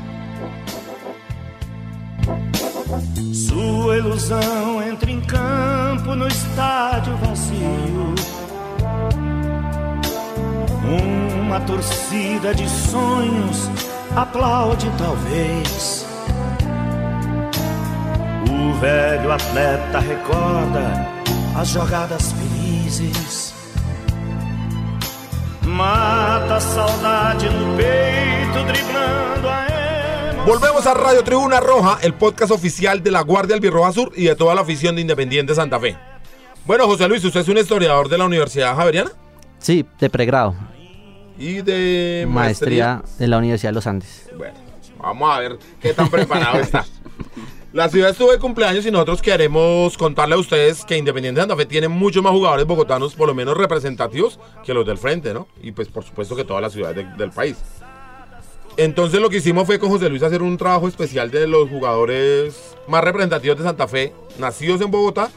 Sua 3.33 3.97
ilusão 3.97 4.81
entra 4.81 5.09
em 5.09 5.21
campo 5.21 6.15
no 6.15 6.27
estádio 6.27 7.15
vazio. 7.17 8.13
Uma 10.85 11.59
torcida 11.61 12.53
de 12.53 12.69
sonhos 12.69 13.69
aplaude, 14.15 14.89
talvez. 14.97 16.12
O 18.63 18.73
velho 18.79 19.31
atleta 19.31 19.99
recorda 19.99 20.87
as 21.55 21.69
jogadas 21.73 22.33
felizes. 22.33 23.53
Mata 25.65 26.57
a 26.57 26.61
saudade 26.61 27.49
no 27.49 27.75
peito, 27.77 28.63
driblando 28.65 29.49
a 29.49 30.43
Volvemos 30.45 30.85
a 30.85 30.93
Radio 30.93 31.23
Tribuna 31.23 31.59
Roja, 31.59 31.99
el 32.01 32.13
podcast 32.13 32.51
oficial 32.51 33.01
de 33.01 33.11
la 33.11 33.21
Guardia 33.21 33.55
Albirroja 33.55 33.91
Sur 33.93 34.11
y 34.15 34.25
de 34.25 34.35
toda 34.35 34.53
la 34.55 34.61
afición 34.61 34.95
de 34.95 35.01
Independiente 35.01 35.55
Santa 35.55 35.79
Fe. 35.79 35.95
Bueno, 36.65 36.85
José 36.85 37.07
Luis, 37.07 37.23
usted 37.23 37.39
es 37.41 37.47
un 37.47 37.57
historiador 37.57 38.09
de 38.09 38.17
la 38.17 38.25
Universidad 38.25 38.75
Javeriana 38.75 39.11
Sí, 39.59 39.85
de 39.99 40.09
pregrado. 40.09 40.53
y 41.37 41.61
de 41.61 42.25
maestría. 42.29 42.95
Maestría 42.95 43.17
de 43.19 43.27
la 43.27 43.37
Universidad 43.37 43.69
de 43.69 43.73
los 43.75 43.87
Andes. 43.87 44.29
Bueno, 44.37 44.55
vamos 44.99 45.33
a 45.35 45.39
ver 45.39 45.57
qué 45.81 45.93
tan 45.93 46.09
preparado 46.09 46.57
está. 46.59 46.85
La 47.73 47.89
ciudad 47.89 48.11
estuvo 48.11 48.31
de 48.31 48.37
cumpleaños 48.37 48.85
y 48.85 48.91
nosotros 48.91 49.19
queremos 49.21 49.97
contarle 49.97 50.35
a 50.35 50.37
ustedes 50.37 50.85
que 50.85 50.95
Independiente 50.95 51.41
Santa 51.41 51.55
Fe 51.55 51.65
tiene 51.65 51.87
muchos 51.87 52.21
más 52.21 52.31
jugadores 52.31 52.67
bogotanos, 52.67 53.15
por 53.15 53.27
lo 53.27 53.33
menos 53.33 53.57
representativos, 53.57 54.39
que 54.63 54.75
los 54.75 54.85
del 54.85 54.99
frente, 54.99 55.33
¿no? 55.33 55.47
Y 55.61 55.71
pues 55.71 55.87
por 55.87 56.03
supuesto 56.03 56.35
que 56.35 56.43
todas 56.43 56.61
las 56.61 56.71
ciudades 56.71 56.97
de- 56.97 57.15
del 57.17 57.31
país. 57.31 57.57
Entonces 58.77 59.19
lo 59.19 59.29
que 59.29 59.37
hicimos 59.37 59.65
fue 59.65 59.79
con 59.79 59.89
José 59.89 60.07
Luis 60.09 60.21
hacer 60.21 60.43
un 60.43 60.55
trabajo 60.57 60.87
especial 60.87 61.31
de 61.31 61.47
los 61.47 61.67
jugadores 61.67 62.75
más 62.87 63.03
representativos 63.03 63.57
de 63.57 63.63
Santa 63.63 63.87
Fe, 63.87 64.13
nacidos 64.37 64.79
en 64.81 64.91
Bogotá, 64.91 65.31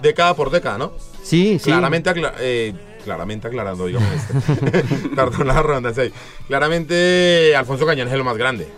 década 0.00 0.34
por 0.34 0.50
década, 0.50 0.78
¿no? 0.78 0.92
Sí, 1.24 1.58
sí. 1.58 1.70
Claramente, 1.70 2.08
acla- 2.10 2.34
eh, 2.38 2.72
claramente 3.02 3.48
aclarando, 3.48 3.86
digamos. 3.86 4.08
este. 4.12 5.08
Perdón 5.16 5.48
la 5.48 5.60
redundancia 5.60 6.04
ahí. 6.04 6.12
Claramente, 6.46 7.54
Alfonso 7.56 7.84
Cañón 7.84 8.06
es 8.06 8.14
el 8.14 8.22
más 8.22 8.36
grande. 8.36 8.68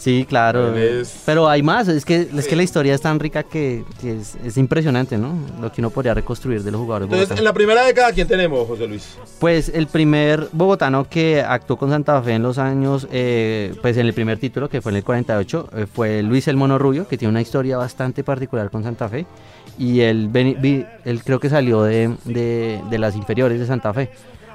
Sí, 0.00 0.24
claro. 0.26 0.74
Es- 0.76 1.22
Pero 1.26 1.46
hay 1.46 1.62
más, 1.62 1.86
es 1.88 2.06
que, 2.06 2.26
es 2.34 2.48
que 2.48 2.56
la 2.56 2.62
historia 2.62 2.94
es 2.94 3.02
tan 3.02 3.20
rica 3.20 3.42
que, 3.42 3.84
que 4.00 4.16
es, 4.16 4.34
es 4.42 4.56
impresionante, 4.56 5.18
¿no? 5.18 5.34
Lo 5.60 5.70
que 5.70 5.82
uno 5.82 5.90
podría 5.90 6.14
reconstruir 6.14 6.62
de 6.62 6.70
los 6.70 6.80
jugadores 6.80 7.12
Entonces, 7.12 7.36
en 7.38 7.44
la 7.44 7.52
primera 7.52 7.84
década, 7.84 8.10
¿quién 8.12 8.26
tenemos, 8.26 8.66
José 8.66 8.86
Luis? 8.86 9.18
Pues 9.38 9.68
el 9.68 9.88
primer 9.88 10.48
bogotano 10.52 11.04
que 11.08 11.42
actuó 11.42 11.76
con 11.76 11.90
Santa 11.90 12.22
Fe 12.22 12.32
en 12.32 12.42
los 12.42 12.56
años, 12.56 13.06
eh, 13.12 13.74
pues 13.82 13.98
en 13.98 14.06
el 14.06 14.14
primer 14.14 14.38
título, 14.38 14.70
que 14.70 14.80
fue 14.80 14.90
en 14.92 14.96
el 14.96 15.04
48, 15.04 15.68
eh, 15.76 15.86
fue 15.92 16.22
Luis 16.22 16.48
El 16.48 16.56
Mono 16.56 16.78
Rubio, 16.78 17.06
que 17.06 17.18
tiene 17.18 17.30
una 17.30 17.42
historia 17.42 17.76
bastante 17.76 18.24
particular 18.24 18.70
con 18.70 18.82
Santa 18.82 19.06
Fe. 19.08 19.26
Y 19.78 20.00
él, 20.00 20.30
él 21.04 21.22
creo 21.24 21.40
que 21.40 21.50
salió 21.50 21.82
de, 21.82 22.14
de- 22.24 22.80
de 22.88 22.98
las 22.98 23.16
inferiores 23.16 23.60
de 23.60 23.66
Santa 23.66 23.92
Fe. 23.92 24.10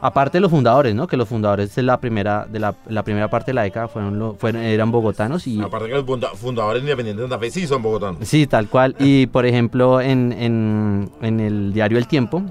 Aparte 0.06 0.38
de 0.38 0.42
los 0.42 0.52
fundadores, 0.52 0.94
¿no? 0.94 1.08
Que 1.08 1.18
los 1.18 1.28
fundadores 1.28 1.74
de 1.74 1.82
la 1.84 2.00
primera, 2.00 2.46
de 2.48 2.60
la, 2.60 2.76
la 2.88 3.02
primera 3.04 3.28
parte 3.30 3.52
de 3.52 3.56
la 3.56 3.64
década 3.64 3.88
fueron, 3.88 4.20
lo- 4.20 4.36
fueron 4.36 4.62
eran 4.62 4.92
bogotanos 4.92 5.48
y... 5.48 5.60
Aparte 5.62 5.88
que 5.88 5.96
los 5.96 6.06
funda- 6.06 6.30
fundadores 6.36 6.82
independientes 6.84 7.24
de 7.24 7.30
Santa 7.30 7.40
Fe 7.44 7.50
sí 7.52 7.66
son 7.66 7.82
bogotanos. 7.82 8.28
Sí, 8.28 8.46
tal 8.46 8.68
cual. 8.70 8.96
Y 9.00 9.26
por 9.28 9.46
ejemplo, 9.46 10.02
en, 10.02 10.32
en- 10.34 11.10
en 11.22 11.40
el 11.40 11.74
diario 11.74 11.98
El 11.98 12.08
Tiempo, 12.08 12.44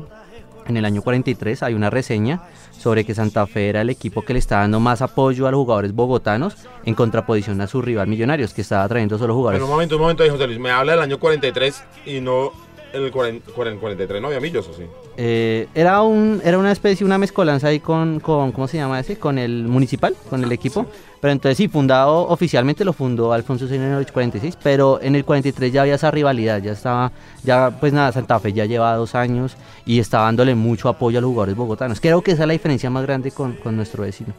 en 0.67 0.77
el 0.77 0.85
año 0.85 1.03
43, 1.03 1.63
hay 1.63 1.75
una 1.75 1.91
reseña 1.91 2.43
sobre 2.73 3.05
que 3.05 3.15
Santa 3.15 3.47
Fe 3.47 3.69
era 3.69 3.83
el 3.83 3.91
equipo 3.91 4.23
que 4.23 4.33
le 4.33 4.39
estaba 4.39 4.63
dando 4.63 4.81
más 4.81 5.01
apoyo 5.01 5.47
a 5.47 5.51
los 5.51 5.59
jugadores 5.59 5.95
bogotanos 5.95 6.57
en 6.85 6.95
contraposición 6.95 7.61
a 7.61 7.67
su 7.67 7.81
rival 7.83 8.09
Millonarios, 8.09 8.53
que 8.53 8.63
estaba 8.63 8.87
trayendo 8.89 9.17
solo 9.17 9.35
jugadores. 9.35 9.59
Pero 9.59 9.67
un 9.67 9.71
momento, 9.73 9.97
un 9.97 10.03
momento 10.03 10.25
José 10.29 10.47
Luis. 10.47 10.59
Me 10.59 10.71
habla 10.71 10.93
del 10.93 11.03
año 11.03 11.19
43 11.19 11.85
y 12.07 12.21
no 12.21 12.51
el 12.95 13.11
40 13.11 13.53
40 13.53 13.81
43 13.81 14.23
no 14.23 14.29
había 14.29 14.41
millos, 14.41 14.69
¿o 14.69 14.75
sí? 14.75 14.85
Eh, 15.17 15.67
era, 15.75 16.03
un, 16.03 16.41
era 16.45 16.59
una 16.59 16.73
especie, 16.73 17.05
una 17.05 17.19
mezcolanza 17.19 17.69
ahí 17.69 17.81
con, 17.81 18.21
con, 18.21 18.53
¿cómo 18.53 18.69
se 18.69 18.77
llama 18.77 19.01
ese? 19.01 19.19
Con 19.19 19.39
el 19.39 19.65
municipal, 19.65 20.15
con 20.31 20.45
el 20.45 20.53
equipo. 20.53 20.87
Pero 21.21 21.33
entonces 21.33 21.57
sí, 21.57 21.69
fundado, 21.69 22.29
oficialmente 22.29 22.85
lo 22.85 22.93
fundó 22.93 23.33
Alfonso 23.33 23.67
Zeno 23.67 23.85
en 23.85 23.93
el 23.95 24.13
46, 24.13 24.59
pero 24.63 25.01
en 25.01 25.17
el 25.17 25.25
43 25.25 25.73
ya 25.73 25.83
había 25.83 25.95
esa 25.95 26.11
rivalidad, 26.11 26.63
ya 26.63 26.73
estaba, 26.73 27.13
ya 27.43 27.79
pues 27.81 27.93
nada, 27.95 28.13
Santa 28.13 28.39
Fe 28.39 28.53
ya 28.53 28.67
llevaba 28.67 28.97
dos 28.97 29.15
años 29.15 29.57
y 29.87 30.01
estaba 30.01 30.25
dándole 30.27 30.55
mucho 30.55 30.89
apoyo 30.89 31.19
a 31.19 31.23
los 31.23 31.29
jugadores 31.29 31.57
bogotanos. 31.57 32.01
Creo 32.01 32.21
que 32.21 32.33
esa 32.33 32.43
es 32.43 32.49
la 32.49 32.53
diferencia 32.53 32.91
más 32.91 33.05
grande 33.05 33.31
con, 33.31 33.55
con 33.55 33.75
nuestro 33.75 34.03
vecino. 34.03 34.35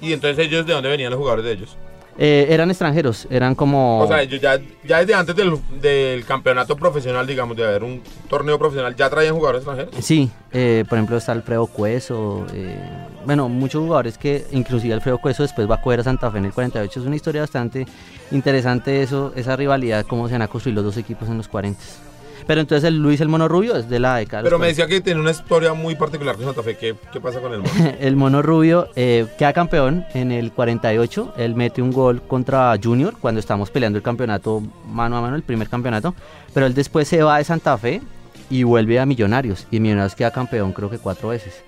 Y 0.00 0.12
entonces 0.12 0.46
ellos, 0.46 0.66
¿de 0.66 0.72
dónde 0.72 0.88
venían 0.88 1.10
los 1.10 1.18
jugadores 1.18 1.44
de 1.44 1.52
ellos? 1.52 1.76
Eh, 2.18 2.46
eran 2.48 2.70
extranjeros, 2.70 3.26
eran 3.30 3.54
como... 3.54 4.00
O 4.00 4.08
sea, 4.08 4.22
ellos 4.22 4.40
ya, 4.40 4.58
ya 4.84 5.00
desde 5.00 5.14
antes 5.14 5.36
del, 5.36 5.58
del 5.80 6.24
campeonato 6.24 6.74
profesional, 6.74 7.26
digamos, 7.26 7.56
de 7.56 7.64
haber 7.64 7.84
un 7.84 8.02
torneo 8.28 8.58
profesional, 8.58 8.96
¿ya 8.96 9.10
traían 9.10 9.34
jugadores 9.34 9.60
extranjeros? 9.60 9.94
Sí, 10.04 10.30
eh, 10.52 10.84
por 10.88 10.96
ejemplo 10.96 11.18
está 11.18 11.32
Alfredo 11.32 11.66
Cueso, 11.66 12.46
eh, 12.54 12.78
bueno, 13.26 13.48
muchos 13.48 13.82
jugadores 13.82 14.16
que 14.16 14.46
inclusive 14.52 14.94
Alfredo 14.94 15.18
Cueso 15.18 15.42
después 15.42 15.68
va 15.68 15.74
a 15.74 15.82
coger 15.82 16.00
a 16.00 16.04
Santa 16.04 16.30
Fe 16.30 16.38
en 16.38 16.46
el 16.46 16.52
48. 16.52 17.00
Es 17.00 17.06
una 17.06 17.16
historia 17.16 17.42
bastante 17.42 17.86
interesante 18.30 19.02
eso, 19.02 19.32
esa 19.36 19.54
rivalidad, 19.56 20.06
cómo 20.06 20.26
se 20.28 20.34
van 20.34 20.42
a 20.42 20.48
construir 20.48 20.74
los 20.74 20.84
dos 20.84 20.96
equipos 20.96 21.28
en 21.28 21.36
los 21.36 21.48
40. 21.48 21.78
Pero 22.46 22.60
entonces 22.60 22.86
el 22.86 22.98
Luis 22.98 23.20
el 23.20 23.28
Mono 23.28 23.48
Rubio 23.48 23.76
es 23.76 23.88
de 23.88 23.98
la 23.98 24.16
década. 24.16 24.42
Pero 24.42 24.58
me 24.58 24.66
40. 24.66 24.82
decía 24.82 24.86
que 24.86 25.00
tiene 25.02 25.20
una 25.20 25.32
historia 25.32 25.74
muy 25.74 25.94
particular 25.96 26.36
con 26.36 26.44
Santa 26.44 26.62
Fe. 26.62 26.76
¿Qué, 26.76 26.94
qué 27.12 27.20
pasa 27.20 27.40
con 27.40 27.52
el 27.52 27.60
mono? 27.60 27.70
El 28.00 28.16
Mono 28.16 28.42
Rubio 28.42 28.88
eh, 28.94 29.26
queda 29.38 29.52
campeón 29.52 30.04
en 30.14 30.30
el 30.32 30.52
48. 30.52 31.34
Él 31.36 31.54
mete 31.54 31.82
un 31.82 31.90
gol 31.92 32.22
contra 32.22 32.74
Junior 32.82 33.14
cuando 33.20 33.40
estamos 33.40 33.70
peleando 33.70 33.96
el 33.96 34.02
campeonato 34.02 34.62
mano 34.88 35.16
a 35.16 35.20
mano, 35.20 35.36
el 35.36 35.42
primer 35.42 35.68
campeonato. 35.68 36.14
Pero 36.54 36.66
él 36.66 36.74
después 36.74 37.08
se 37.08 37.22
va 37.22 37.38
de 37.38 37.44
Santa 37.44 37.76
Fe 37.78 38.00
y 38.48 38.62
vuelve 38.62 39.00
a 39.00 39.06
Millonarios. 39.06 39.66
Y 39.70 39.80
Millonarios 39.80 40.14
queda 40.14 40.30
campeón 40.30 40.72
creo 40.72 40.88
que 40.88 40.98
cuatro 40.98 41.30
veces. 41.30 41.62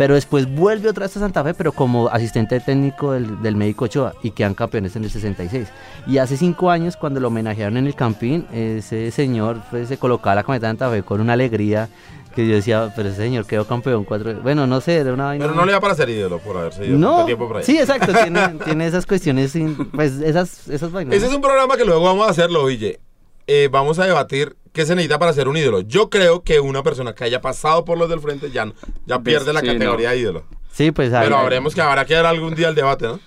Pero 0.00 0.14
después 0.14 0.46
vuelve 0.50 0.88
otra 0.88 1.04
vez 1.04 1.14
a 1.18 1.20
Santa 1.20 1.44
Fe, 1.44 1.52
pero 1.52 1.72
como 1.72 2.08
asistente 2.08 2.58
técnico 2.58 3.12
del, 3.12 3.42
del 3.42 3.54
médico 3.54 3.84
Ochoa 3.84 4.14
y 4.22 4.30
quedan 4.30 4.54
campeones 4.54 4.96
en 4.96 5.04
el 5.04 5.10
66. 5.10 5.68
Y 6.06 6.16
hace 6.16 6.38
cinco 6.38 6.70
años, 6.70 6.96
cuando 6.96 7.20
lo 7.20 7.28
homenajearon 7.28 7.76
en 7.76 7.86
el 7.86 7.94
Campín, 7.94 8.46
ese 8.50 9.10
señor 9.10 9.60
pues, 9.70 9.88
se 9.88 9.98
colocaba 9.98 10.36
la 10.36 10.42
camiseta 10.42 10.68
de 10.68 10.70
Santa 10.70 10.90
Fe 10.90 11.02
con 11.02 11.20
una 11.20 11.34
alegría 11.34 11.90
que 12.34 12.48
yo 12.48 12.54
decía, 12.54 12.90
pero 12.96 13.10
ese 13.10 13.18
señor 13.18 13.44
quedó 13.44 13.66
campeón 13.66 14.04
cuatro. 14.04 14.32
Bueno, 14.40 14.66
no 14.66 14.80
sé, 14.80 14.96
era 14.96 15.12
una 15.12 15.26
vaina. 15.26 15.44
Pero 15.44 15.54
no 15.54 15.66
le 15.66 15.72
da 15.72 15.80
para 15.80 15.94
ser 15.94 16.08
ídolo 16.08 16.38
por 16.38 16.56
haberse 16.56 16.86
ido 16.86 16.96
No, 16.96 17.10
tanto 17.16 17.26
tiempo 17.26 17.46
por 17.48 17.58
ahí. 17.58 17.64
sí, 17.64 17.76
exacto, 17.78 18.10
tiene, 18.22 18.40
tiene 18.64 18.86
esas 18.86 19.04
cuestiones, 19.04 19.52
sin- 19.52 19.76
pues 19.90 20.12
esas, 20.20 20.66
esas 20.68 20.90
vainas. 20.90 21.14
Ese 21.14 21.26
es 21.26 21.32
un 21.34 21.42
programa 21.42 21.76
que 21.76 21.84
luego 21.84 22.00
vamos 22.04 22.26
a 22.26 22.30
hacerlo, 22.30 22.64
Ville. 22.64 23.00
Eh, 23.46 23.68
vamos 23.70 23.98
a 23.98 24.06
debatir 24.06 24.56
qué 24.80 24.86
se 24.86 24.94
necesita 24.94 25.18
para 25.18 25.32
ser 25.32 25.46
un 25.48 25.56
ídolo. 25.56 25.80
Yo 25.80 26.08
creo 26.10 26.42
que 26.42 26.58
una 26.60 26.82
persona 26.82 27.14
que 27.14 27.24
haya 27.24 27.40
pasado 27.40 27.84
por 27.84 27.98
los 27.98 28.08
del 28.08 28.20
frente 28.20 28.50
ya, 28.50 28.72
ya 29.06 29.18
pierde 29.20 29.52
la 29.52 29.60
Sí, 29.60 29.66
categoría 29.66 30.08
no. 30.08 30.14
de 30.14 30.20
ídolo. 30.20 30.44
Sí, 30.72 30.90
pues 30.92 31.12
ahí- 31.12 31.24
Pero 31.24 31.36
habremos 31.38 31.74
que 31.74 31.80
habrá 31.82 32.04
que 32.04 32.14
dar 32.14 32.26
algún 32.26 32.54
día 32.54 32.68
el 32.68 32.74
debate, 32.74 33.06
¿no? 33.06 33.20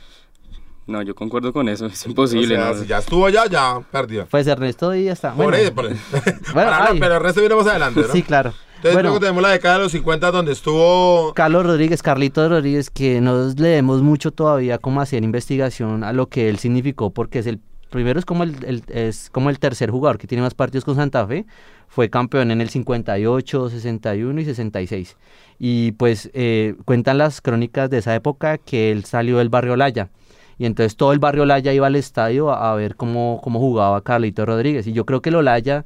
No, 0.85 1.01
yo 1.01 1.15
concuerdo 1.15 1.53
con 1.53 1.69
eso, 1.69 1.85
es 1.85 1.93
O 1.93 1.95
sea, 1.95 2.09
imposible. 2.09 2.57
¿no? 2.57 2.73
si 2.75 2.85
ya 2.87 2.97
estuvo 2.97 3.25
allá, 3.25 3.45
ya 3.45 3.79
perdió. 3.91 4.25
Pues 4.29 4.45
Ernesto 4.47 4.91
Díaz 4.91 5.13
está. 5.13 5.33
Por 5.33 5.45
Bueno, 5.45 5.57
ahí, 5.57 5.71
por 5.71 5.85
ahí. 5.85 5.95
Para 6.53 6.79
no, 6.79 6.85
ay. 6.91 6.99
pero 6.99 7.15
el 7.17 7.21
resto 7.23 7.39
viene 7.39 7.55
más 7.55 7.67
adelante, 7.67 8.01
¿no? 8.01 8.07
Sí, 8.11 8.21
claro. 8.23 8.53
Entonces 8.75 8.93
bueno, 8.95 9.09
luego 9.09 9.19
tenemos 9.21 9.41
la 9.41 9.49
década 9.49 9.77
de 9.77 9.83
los 9.83 9.91
50 9.93 10.29
donde 10.31 10.51
estuvo... 10.51 11.33
Carlos 11.35 11.65
Rodríguez, 11.65 12.03
Carlitos 12.03 12.49
Rodríguez, 12.49 12.89
que 12.89 13.21
nos 13.21 13.57
leemos 13.57 14.01
mucho 14.01 14.31
todavía 14.31 14.77
cómo 14.77 14.99
hacer 14.99 15.23
investigación 15.23 16.03
a 16.03 16.11
lo 16.11 16.27
que 16.27 16.49
él 16.49 16.59
significó, 16.59 17.11
porque 17.13 17.39
es 17.39 17.47
el 17.47 17.61
primero 17.93 18.19
es 18.19 18.25
como 18.25 18.43
el, 18.43 18.55
el- 18.65 18.83
es 18.89 19.29
como 19.29 19.49
el 19.49 19.57
tercer 19.59 19.89
jugador 19.89 20.17
que 20.17 20.27
tiene 20.27 20.41
más 20.41 20.53
partidos 20.53 20.83
con 20.83 20.95
Santa 20.95 21.25
Fe. 21.25 21.45
Fue 21.87 22.09
campeón 22.09 22.51
en 22.51 22.59
el 22.59 22.69
58, 22.69 23.69
61 23.69 24.41
y 24.41 24.45
66. 24.45 25.15
Y 25.59 25.91
pues 25.93 26.29
eh, 26.33 26.75
cuentan 26.85 27.19
las 27.19 27.39
crónicas 27.39 27.89
de 27.89 27.99
esa 27.99 28.13
época 28.15 28.57
que 28.57 28.91
él 28.91 29.05
salió 29.05 29.37
del 29.37 29.49
barrio 29.49 29.75
Laya. 29.77 30.09
Y 30.57 30.65
entonces 30.65 30.95
todo 30.97 31.13
el 31.13 31.19
barrio 31.19 31.45
Laya 31.45 31.71
iba 31.71 31.87
al 31.87 31.95
estadio 31.95 32.51
a, 32.51 32.71
a 32.71 32.75
ver 32.75 32.95
cómo, 32.95 33.39
cómo 33.43 33.59
jugaba 33.59 34.01
Carlitos 34.01 34.45
Rodríguez. 34.45 34.87
Y 34.87 34.93
yo 34.93 35.05
creo 35.05 35.21
que 35.21 35.29
el 35.29 35.35
Olaya 35.35 35.85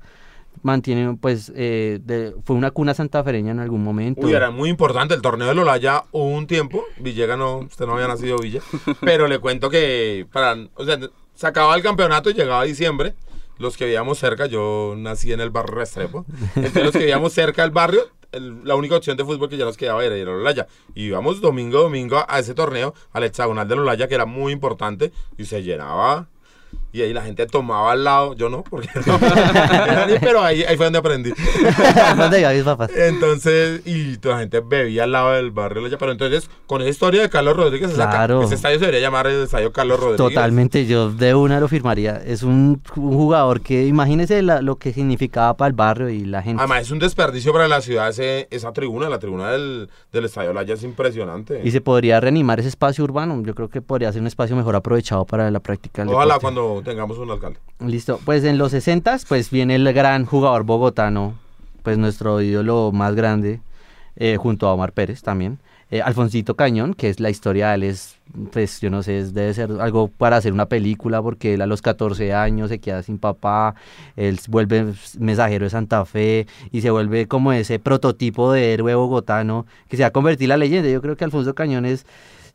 mantiene, 0.63 1.17
pues, 1.22 1.52
eh, 1.56 2.00
de- 2.04 2.34
fue 2.43 2.56
una 2.56 2.72
cuna 2.72 2.93
santafereña 2.93 3.52
en 3.52 3.60
algún 3.60 3.84
momento. 3.84 4.26
Uy, 4.26 4.34
era 4.34 4.50
muy 4.50 4.70
importante 4.70 5.13
el 5.13 5.22
torneo 5.22 5.48
del 5.48 5.60
Olaya 5.60 6.04
hubo 6.12 6.30
un 6.30 6.48
tiempo. 6.48 6.84
Villega 7.00 7.38
no, 7.38 7.60
usted 7.60 7.86
no 7.86 7.93
había 7.93 8.08
nacido 8.08 8.38
Villa. 8.39 8.62
pero 9.02 9.28
le 9.28 9.39
cuento 9.39 9.70
que 9.70 10.26
para, 10.32 10.56
o 10.76 10.86
sea, 10.86 10.98
se 11.38 11.47
acababa 11.47 11.76
el 11.76 11.84
campeonato 11.84 12.30
y 12.30 12.34
llegaba 12.34 12.63
diciembre. 12.63 13.13
Los 13.60 13.78
que 13.78 13.86
vivíamos 13.86 14.19
cerca, 14.19 14.45
yo 14.47 14.93
nací 14.97 15.32
en 15.32 15.39
el 15.39 15.50
barrio 15.50 15.76
Restrepo. 15.76 16.26
Entonces 16.56 16.84
los 16.84 16.91
que 16.91 17.00
vivíamos 17.00 17.32
cerca 17.34 17.62
del 17.63 17.71
barrio, 17.71 18.02
el- 18.32 18.63
la 18.63 18.76
única 18.76 18.95
opción 18.97 19.17
de 19.17 19.23
fútbol 19.26 19.50
que 19.50 19.58
ya 19.58 19.65
nos 19.65 19.78
quedaba 19.78 20.04
era 20.06 20.15
ir 20.17 20.28
al 20.28 20.36
Olaya. 20.36 20.67
Y 20.93 21.06
íbamos 21.06 21.41
domingo, 21.41 21.80
domingo 21.82 22.23
a 22.28 22.39
ese 22.39 22.54
torneo, 22.54 22.93
al 23.13 23.23
hexagonal 23.23 23.67
del 23.67 23.80
Olaya, 23.80 24.08
que 24.08 24.15
era 24.15 24.26
muy 24.26 24.52
importante, 24.54 25.12
y 25.38 25.45
se 25.45 25.63
llenaba. 25.63 26.28
Y 26.93 27.02
ahí 27.02 27.13
la 27.13 27.21
gente 27.21 27.45
tomaba 27.45 27.91
al 27.91 28.04
lado, 28.06 28.34
yo 28.36 28.50
no, 28.50 28.63
porque 28.63 28.88
no, 29.06 29.19
pero 30.21 30.41
ahí, 30.41 30.63
ahí 30.63 30.78
fue 30.78 30.86
donde 30.86 31.00
aprendí. 31.00 31.32
Entonces, 32.95 33.82
y 33.86 34.17
toda 34.17 34.36
la 34.36 34.41
gente 34.41 34.62
bebía 34.62 35.04
al 35.04 35.12
lado 35.12 35.32
del 35.34 35.52
barrio. 35.52 35.84
Pero 35.97 36.12
entonces, 36.12 36.50
con 36.65 36.82
esa 36.82 36.89
historia 36.89 37.21
de 37.21 37.30
Carlos 37.30 37.56
Rodríguez, 37.56 37.91
Claro. 37.93 38.41
ese 38.43 38.56
estadio 38.56 38.80
se 38.80 38.86
debería 38.86 39.02
llamar 39.08 39.28
el 39.28 39.43
estadio 39.43 39.71
Carlos 39.71 40.00
Rodríguez. 40.00 40.17
Totalmente, 40.17 40.86
yo 40.86 41.12
de 41.12 41.36
una 41.36 41.60
lo 41.60 41.67
firmaría. 41.67 42.17
Es 42.26 42.43
un, 42.43 42.82
un 42.95 43.13
jugador 43.17 43.62
que, 43.62 43.86
imagínese 43.86 44.41
la- 44.41 44.62
lo 44.62 44.78
que 44.78 44.93
significaba 44.93 45.56
para 45.56 45.67
el 45.67 45.73
barrio 45.73 46.10
y 46.10 46.26
la 46.26 46.41
gente. 46.41 46.62
Además, 46.62 46.82
es 46.84 46.91
un 46.91 47.00
desperdicio 47.00 47.54
para 47.54 47.67
la 47.67 47.82
ciudad 47.82 48.10
ese- 48.10 48.47
esa 48.52 48.71
tribuna. 48.73 49.10
La 49.10 49.19
tribuna 49.19 49.52
del, 49.52 49.89
del 50.12 50.26
estadio 50.26 50.54
Laya 50.54 50.73
es 50.73 50.84
impresionante. 50.84 51.62
Y 51.63 51.71
se 51.71 51.82
podría 51.82 52.19
reanimar 52.19 52.60
ese 52.60 52.69
espacio 52.69 53.04
urbano. 53.04 53.41
Yo 53.45 53.54
creo 53.56 53.69
que 53.69 53.82
podría 53.82 54.12
ser 54.12 54.21
un 54.21 54.28
espacio 54.28 54.56
mejor 54.56 54.76
aprovechado 54.76 55.26
para 55.26 55.50
la 55.52 55.60
práctica 55.60 56.04
del 56.04 56.13
Ojalá 56.13 56.36
deporte. 56.36 56.41
cuando 56.41 56.76
tengamos 56.81 57.17
un 57.17 57.29
alcalde. 57.31 57.59
Listo. 57.79 58.19
Pues 58.25 58.43
en 58.43 58.57
los 58.57 58.71
60 58.71 59.17
pues 59.27 59.49
viene 59.51 59.75
el 59.75 59.91
gran 59.93 60.25
jugador 60.25 60.63
bogotano, 60.63 61.35
pues 61.83 61.97
nuestro 61.97 62.41
ídolo 62.41 62.91
más 62.93 63.15
grande, 63.15 63.59
eh, 64.15 64.37
junto 64.37 64.67
a 64.67 64.73
Omar 64.73 64.91
Pérez 64.93 65.21
también. 65.21 65.59
Eh, 65.89 66.01
Alfonsito 66.01 66.55
Cañón, 66.55 66.93
que 66.93 67.07
es 67.07 67.21
la 67.21 67.29
historia 67.29 67.69
de 67.69 67.75
él, 67.75 67.83
es, 67.83 68.17
pues 68.51 68.81
yo 68.81 68.89
no 68.89 69.03
sé, 69.03 69.19
es- 69.19 69.33
debe 69.33 69.53
ser 69.53 69.71
algo 69.79 70.09
para 70.09 70.35
hacer 70.35 70.51
una 70.51 70.65
película, 70.65 71.21
porque 71.21 71.53
él 71.53 71.61
a 71.61 71.65
los 71.65 71.81
14 71.81 72.33
años 72.33 72.67
se 72.67 72.79
queda 72.79 73.01
sin 73.03 73.19
papá, 73.19 73.73
él 74.17 74.37
vuelve 74.49 74.93
mensajero 75.17 75.63
de 75.63 75.69
Santa 75.69 76.03
Fe 76.03 76.45
y 76.73 76.81
se 76.81 76.89
vuelve 76.91 77.27
como 77.29 77.53
ese 77.53 77.79
prototipo 77.79 78.51
de 78.51 78.73
héroe 78.73 78.95
bogotano 78.95 79.65
que 79.87 79.95
se 79.95 80.03
va 80.03 80.07
a 80.07 80.11
convertir 80.11 80.47
en 80.47 80.49
la 80.49 80.57
leyenda. 80.57 80.89
Yo 80.89 81.01
creo 81.01 81.15
que 81.15 81.23
Alfonso 81.23 81.55
Cañón 81.55 81.85
es 81.85 82.05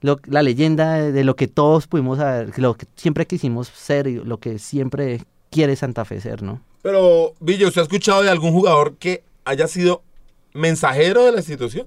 lo- 0.02 0.20
la 0.26 0.42
leyenda 0.42 0.94
de, 0.94 1.24
lo 1.24 1.34
que 1.36 1.48
todos 1.48 1.86
pudimos 1.86 2.18
saber, 2.18 2.58
lo 2.58 2.74
que 2.74 2.86
siempre 2.96 3.26
quisimos 3.26 3.68
ser 3.68 4.06
y 4.06 4.16
lo 4.16 4.38
que 4.38 4.58
siempre 4.58 5.22
quiere 5.50 5.74
Santa 5.76 6.04
Fe 6.04 6.20
ser, 6.20 6.42
¿no? 6.42 6.60
Pero, 6.82 7.32
Villa, 7.40 7.68
¿usted 7.68 7.80
ha 7.80 7.84
escuchado 7.84 8.22
de 8.22 8.30
algún 8.30 8.52
jugador 8.52 8.94
que 8.96 9.22
haya 9.44 9.66
sido 9.68 10.02
mensajero 10.52 11.24
de 11.24 11.32
la 11.32 11.38
institución? 11.38 11.86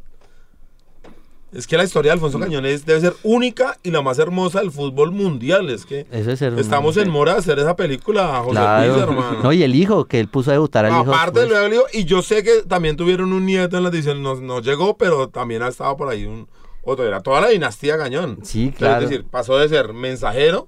Es 1.54 1.68
que 1.68 1.78
la 1.78 1.86
historia 1.86 2.10
de 2.10 2.14
Alfonso 2.16 2.38
Cañones 2.38 2.86
debe 2.86 3.00
ser 3.00 3.14
única 3.24 3.78
y 3.82 3.90
la 3.92 4.02
más 4.02 4.20
hermosa 4.20 4.60
del 4.60 4.72
fútbol 4.72 5.12
mundial. 5.14 5.70
Es 5.70 5.86
que 5.86 6.06
es 6.12 6.28
estamos 6.42 6.98
en 6.98 7.10
mora 7.10 7.34
de 7.34 7.40
hacer 7.40 7.60
esa 7.60 7.78
película, 7.78 8.40
José 8.44 8.52
Claro. 8.52 8.92
Luis, 8.92 9.04
hermano. 9.04 9.40
No, 9.44 9.54
y 9.54 9.64
el 9.64 9.74
hijo, 9.74 10.04
que 10.04 10.20
él 10.20 10.28
puso 10.28 10.50
a 10.50 10.54
debutar 10.54 10.84
al 10.86 10.92
hijo. 10.92 11.14
Aparte 11.14 11.42
de 11.42 11.48
lo 11.48 11.58
de 11.60 11.70
Leo, 11.70 11.84
y 11.94 12.04
yo 12.04 12.22
sé 12.22 12.44
que 12.44 12.64
también 12.68 12.98
tuvieron 12.98 13.32
un 13.32 13.46
nieto 13.46 13.78
en 13.78 13.84
la 13.84 13.90
edición, 13.90 14.22
no, 14.22 14.36
no 14.36 14.60
llegó, 14.60 14.98
pero 14.98 15.30
también 15.30 15.62
ha 15.62 15.70
estado 15.70 15.96
por 15.96 16.10
ahí 16.10 16.26
un 16.26 16.46
otro, 16.86 17.06
era 17.06 17.22
toda 17.22 17.42
la 17.42 17.50
dinastía 17.50 17.98
Cañón. 17.98 18.40
Sí, 18.44 18.66
Entonces, 18.66 18.78
claro. 18.78 19.04
Es 19.04 19.10
decir, 19.10 19.26
pasó 19.26 19.58
de 19.58 19.68
ser 19.68 19.94
mensajero 19.94 20.68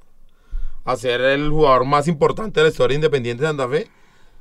a 0.84 0.96
ser 0.96 1.22
el 1.22 1.50
jugador 1.50 1.86
más 1.86 2.08
importante 2.08 2.60
de 2.60 2.66
la 2.66 2.70
historia 2.70 2.96
independiente 2.96 3.44
de 3.44 3.50
Santa 3.50 3.68
Fe. 3.68 3.88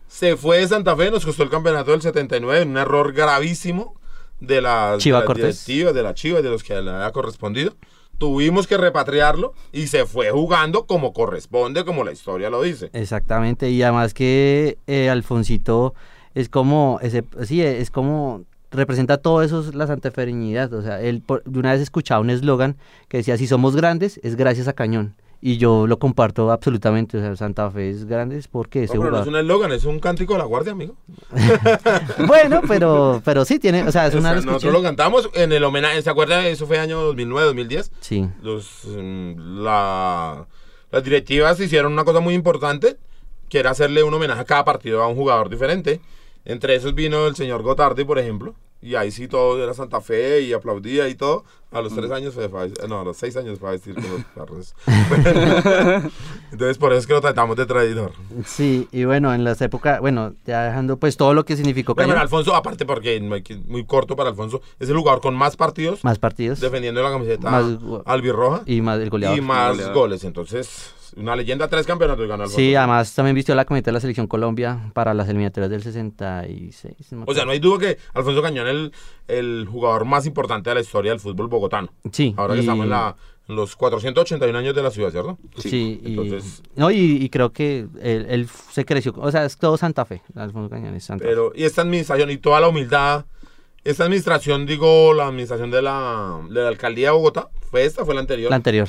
Se 0.08 0.36
fue 0.36 0.58
de 0.58 0.68
Santa 0.68 0.96
Fe, 0.96 1.10
nos 1.10 1.24
costó 1.24 1.42
el 1.42 1.50
campeonato 1.50 1.90
del 1.90 2.02
79, 2.02 2.62
en 2.62 2.70
un 2.70 2.76
error 2.78 3.12
gravísimo 3.12 3.96
de 4.40 4.60
las, 4.60 5.02
Chiva 5.02 5.22
de 5.22 5.26
las 5.26 5.36
directivas, 5.36 5.94
de 5.94 6.02
la 6.02 6.14
Chivas, 6.14 6.42
de 6.42 6.50
los 6.50 6.62
que 6.62 6.80
le 6.80 6.90
había 6.90 7.10
correspondido. 7.10 7.74
Tuvimos 8.18 8.66
que 8.66 8.76
repatriarlo 8.78 9.54
y 9.72 9.88
se 9.88 10.06
fue 10.06 10.30
jugando 10.30 10.86
como 10.86 11.12
corresponde, 11.12 11.84
como 11.84 12.04
la 12.04 12.12
historia 12.12 12.48
lo 12.48 12.62
dice. 12.62 12.90
Exactamente, 12.92 13.68
y 13.68 13.82
además 13.82 14.14
que 14.14 14.78
eh, 14.86 15.10
Alfonsito 15.10 15.94
es 16.34 16.48
como, 16.48 16.98
ese, 17.02 17.24
sí, 17.44 17.62
es 17.62 17.90
como, 17.90 18.44
representa 18.70 19.18
todo 19.18 19.42
eso, 19.42 19.64
la 19.74 19.86
santaferiñidad, 19.86 20.72
o 20.74 20.82
sea, 20.82 21.00
él, 21.00 21.22
por- 21.24 21.42
de 21.44 21.58
una 21.58 21.72
vez 21.72 21.80
escuchaba 21.80 22.20
un 22.20 22.30
eslogan 22.30 22.76
que 23.08 23.18
decía, 23.18 23.36
si 23.36 23.46
somos 23.46 23.76
grandes, 23.76 24.18
es 24.22 24.36
gracias 24.36 24.68
a 24.68 24.72
Cañón, 24.72 25.14
y 25.40 25.58
yo 25.58 25.86
lo 25.86 25.98
comparto 25.98 26.50
absolutamente, 26.50 27.18
o 27.18 27.20
sea, 27.20 27.36
Santa 27.36 27.70
Fe 27.70 27.90
es 27.90 28.06
grande 28.06 28.38
es 28.38 28.48
porque 28.48 28.80
No, 28.80 28.84
ese 28.86 28.98
pero 28.98 29.10
no 29.10 29.20
es 29.20 29.26
un 29.28 29.36
eslogan, 29.36 29.72
es 29.72 29.84
un 29.84 30.00
cántico 30.00 30.32
de 30.32 30.38
la 30.40 30.44
guardia, 30.46 30.72
amigo. 30.72 30.96
Bueno, 32.26 32.62
pero, 32.66 33.20
pero 33.24 33.44
sí 33.44 33.58
tiene, 33.58 33.82
o 33.84 33.92
sea, 33.92 34.06
es 34.06 34.14
O 34.14 34.18
una... 34.18 34.28
sea, 34.28 34.34
lo 34.34 34.38
escuché. 34.40 34.52
nosotros 34.54 34.72
lo 34.72 34.82
cantamos 34.82 35.30
en 35.34 35.52
el 35.52 35.62
homenaje, 35.64 36.02
¿se 36.02 36.10
acuerdan? 36.10 36.44
Eso 36.46 36.66
fue 36.66 36.78
año 36.78 37.00
2009, 37.00 37.46
2010. 37.48 37.92
Sí, 38.00 38.28
Los, 38.42 38.82
mm, 38.86 39.62
la, 39.62 40.46
las 40.90 41.04
directivas 41.04 41.60
hicieron 41.60 41.92
una 41.92 42.04
cosa 42.04 42.20
muy 42.20 42.34
importante, 42.34 42.96
que 43.48 43.58
era 43.60 43.70
hacerle 43.70 44.02
un 44.02 44.12
homenaje 44.14 44.40
a 44.40 44.44
cada 44.44 44.64
partido 44.64 45.02
a 45.02 45.06
un 45.08 45.14
jugador 45.16 45.48
diferente. 45.50 46.00
Entre 46.46 46.76
esos 46.76 46.94
vino 46.94 47.26
el 47.26 47.34
señor 47.34 47.62
Gotardi, 47.62 48.04
por 48.04 48.20
ejemplo. 48.20 48.54
Y 48.80 48.94
ahí 48.94 49.10
sí 49.10 49.26
todo 49.26 49.62
era 49.62 49.74
Santa 49.74 50.00
Fe 50.00 50.42
y 50.42 50.52
aplaudía 50.52 51.08
y 51.08 51.16
todo. 51.16 51.44
A 51.72 51.80
los 51.82 51.94
tres 51.94 52.10
años 52.10 52.32
fue, 52.32 52.48
fue- 52.48 52.70
no, 52.88 53.00
a 53.00 53.04
los 53.04 53.16
seis 53.16 53.36
años 53.36 53.58
fue 53.58 53.72
vestir 53.72 53.94
con 53.94 54.04
los 54.04 54.24
carros. 54.34 54.74
Entonces 56.52 56.78
por 56.78 56.92
eso 56.92 57.00
es 57.00 57.06
que 57.06 57.12
lo 57.12 57.20
tratamos 57.20 57.56
de 57.56 57.66
traidor. 57.66 58.12
sí, 58.44 58.88
y 58.92 59.04
bueno, 59.04 59.34
en 59.34 59.44
las 59.44 59.60
épocas, 59.60 60.00
bueno, 60.00 60.34
ya 60.46 60.64
dejando 60.64 60.96
pues 60.98 61.16
todo 61.16 61.34
lo 61.34 61.44
que 61.44 61.56
significó 61.56 61.94
Bueno, 61.94 62.10
Cañón, 62.10 62.22
Alfonso, 62.22 62.54
aparte 62.54 62.86
porque 62.86 63.20
muy 63.66 63.84
corto 63.84 64.16
para 64.16 64.30
Alfonso, 64.30 64.60
es 64.78 64.88
el 64.88 64.96
jugador 64.96 65.20
con 65.20 65.34
más 65.34 65.56
partidos 65.56 66.04
más 66.04 66.18
partidos, 66.18 66.60
defendiendo 66.60 67.02
la 67.02 67.10
camiseta 67.10 67.50
Más- 67.50 67.64
albirroja 68.06 68.62
y 68.66 68.80
más 68.80 69.00
el 69.00 69.10
goleador. 69.10 69.38
y 69.38 69.40
más 69.40 69.70
Goleador. 69.72 69.94
goles. 69.94 70.24
Entonces, 70.24 70.92
una 71.16 71.34
leyenda, 71.36 71.68
tres 71.68 71.86
campeonatos 71.86 72.26
ganó 72.28 72.44
Alfonso. 72.44 72.56
Sí, 72.60 72.74
además 72.74 73.14
también 73.14 73.34
vistió 73.34 73.54
la 73.54 73.64
camiseta 73.64 73.90
de 73.90 73.94
la 73.94 74.00
selección 74.00 74.26
Colombia 74.26 74.90
para 74.92 75.14
las 75.14 75.28
eliminatorias 75.28 75.70
del 75.70 75.82
66. 75.82 77.12
no 77.12 77.24
O 77.26 77.34
sea, 77.34 77.44
no 77.44 77.52
hay 77.52 77.58
duda 77.58 77.78
que 77.78 77.98
Alfonso 78.14 78.42
Cañón 78.42 78.66
es 78.66 78.72
el, 78.74 78.92
el 79.28 79.68
jugador 79.70 80.04
más 80.04 80.26
importante 80.26 80.70
de 80.70 80.74
la 80.74 80.80
historia 80.80 81.12
del 81.12 81.20
fútbol 81.20 81.48
bogotano. 81.56 81.92
Sí, 82.12 82.34
Ahora 82.36 82.54
que 82.54 82.60
y- 82.60 82.62
estamos 82.62 82.84
en, 82.84 82.90
la- 82.90 83.16
los 83.48 83.76
481 83.76 84.58
años 84.58 84.74
de 84.74 84.82
la 84.82 84.90
ciudad, 84.90 85.10
¿cierto? 85.10 85.38
Sí, 85.58 86.00
y, 86.02 86.08
Entonces- 86.10 86.62
no, 86.74 86.90
y, 86.90 86.96
y 87.22 87.28
creo 87.30 87.52
que 87.52 87.86
él, 88.00 88.26
él 88.28 88.48
se 88.72 88.84
creció, 88.84 89.14
o 89.16 89.30
sea, 89.30 89.44
es 89.44 89.56
todo 89.56 89.76
Santa 89.76 90.04
Fe, 90.04 90.22
Alfonso 90.34 90.68
Cañón 90.70 90.94
es 90.94 91.04
Santa 91.04 91.22
Fe. 91.24 91.28
Pero, 91.30 91.52
y 91.54 91.62
esta 91.64 91.82
administración 91.82 92.30
y 92.30 92.38
toda 92.38 92.60
la 92.60 92.68
humildad, 92.68 93.24
esta 93.84 94.02
administración, 94.04 94.66
digo, 94.66 95.14
la 95.14 95.28
administración 95.28 95.70
de 95.70 95.80
la, 95.82 96.40
de 96.50 96.60
la 96.62 96.68
alcaldía 96.68 97.08
de 97.08 97.12
Bogotá, 97.12 97.48
fue 97.70 97.84
esta, 97.84 98.04
fue 98.04 98.14
la 98.14 98.20
anterior. 98.20 98.50
La 98.50 98.56
anterior. 98.56 98.88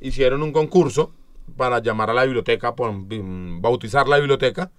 Hicieron 0.00 0.42
un 0.44 0.52
concurso 0.52 1.12
para 1.56 1.80
llamar 1.80 2.10
a 2.10 2.14
la 2.14 2.24
biblioteca, 2.24 2.76
por, 2.76 2.92
mm, 2.92 3.60
bautizar 3.60 4.06
la 4.06 4.18
biblioteca. 4.18 4.70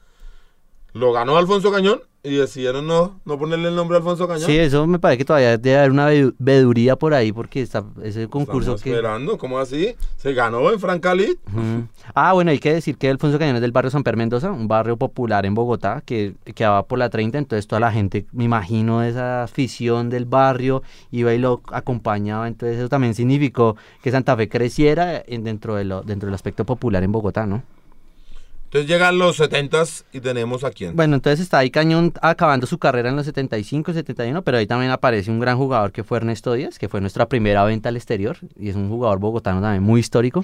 Lo 0.94 1.12
ganó 1.14 1.38
Alfonso 1.38 1.72
Cañón 1.72 2.02
y 2.24 2.36
decidieron 2.36 2.88
no, 2.88 3.20
no 3.24 3.38
ponerle 3.38 3.70
el 3.70 3.76
nombre 3.76 3.96
a 3.96 4.00
Alfonso 4.00 4.28
Cañón. 4.28 4.48
Sí, 4.48 4.58
eso 4.58 4.86
me 4.88 5.00
parece 5.00 5.20
que 5.20 5.26
todavía 5.26 5.58
debe 5.58 5.78
haber 5.78 5.92
una 5.92 6.08
ve- 6.08 6.34
veeduría 6.40 6.96
por 6.96 7.14
ahí 7.14 7.32
porque 7.32 7.62
está 7.62 7.84
ese 8.04 8.28
concurso 8.28 8.72
Estamos 8.72 8.82
que... 8.82 8.90
esperando, 8.92 9.38
¿cómo 9.38 9.60
así? 9.60 9.96
Se 10.18 10.34
ganó 10.34 10.70
en 10.72 10.80
Francalit. 10.80 11.38
Ujú. 11.48 11.88
Ah, 12.16 12.34
bueno, 12.34 12.52
hay 12.52 12.58
que 12.60 12.74
decir 12.74 12.98
que 12.98 13.10
Alfonso 13.10 13.38
Cañón 13.38 13.56
es 13.58 13.62
del 13.62 13.72
barrio 13.72 13.92
San 13.92 14.04
Per 14.04 14.18
Mendoza, 14.18 14.52
un 14.52 14.68
barrio 14.68 14.98
popular 14.98 15.46
en 15.46 15.54
Bogotá 15.54 16.02
que 16.06 16.34
quedaba 16.56 16.84
por 16.84 16.98
la 17.00 17.10
30, 17.10 17.38
entonces 17.38 17.68
toda 17.68 17.80
la 17.80 17.92
gente, 17.92 18.26
me 18.32 18.44
imagino, 18.46 19.04
esa 19.04 19.44
afición 19.44 20.10
del 20.10 20.26
barrio 20.26 20.82
iba 21.12 21.34
y 21.34 21.38
lo 21.38 21.62
acompañaba, 21.72 22.48
entonces 22.48 22.80
eso 22.80 22.90
también 22.90 23.14
significó 23.14 23.78
que 24.02 24.12
Santa 24.12 24.36
Fe 24.36 24.50
creciera 24.50 25.22
en- 25.28 25.44
dentro, 25.44 25.76
de 25.76 25.86
lo, 25.86 26.02
dentro 26.02 26.28
del 26.28 26.34
aspecto 26.34 26.66
popular 26.66 27.04
en 27.04 27.12
Bogotá, 27.12 27.46
¿no? 27.46 27.64
Entonces 28.68 28.90
llegan 28.90 29.18
los 29.18 29.40
70s 29.40 30.04
y 30.12 30.20
tenemos 30.20 30.64
a 30.66 30.72
quién. 30.72 30.94
Bueno, 30.96 31.16
entonces 31.16 31.40
está 31.40 31.60
ahí 31.60 31.72
Cañón 31.72 32.14
acabando 32.22 32.68
su 32.68 32.78
carrera 32.78 33.08
en 33.10 33.16
los 33.16 33.26
75, 33.26 33.94
71, 33.94 34.42
pero 34.42 34.58
ahí 34.58 34.68
también 34.68 34.92
aparece 34.92 35.32
un 35.32 35.40
gran 35.40 35.58
jugador 35.58 35.94
que 35.94 36.04
fue 36.04 36.18
Ernesto 36.18 36.52
Díaz, 36.54 36.78
que 36.78 36.90
fue 36.90 37.00
nuestra 37.00 37.28
primera 37.30 37.64
venta 37.64 37.88
al 37.90 37.96
exterior 37.96 38.38
y 38.60 38.68
es 38.70 38.76
un 38.76 38.90
jugador 38.90 39.20
bogotano 39.20 39.62
también 39.62 39.84
muy 39.84 40.02
histórico. 40.02 40.44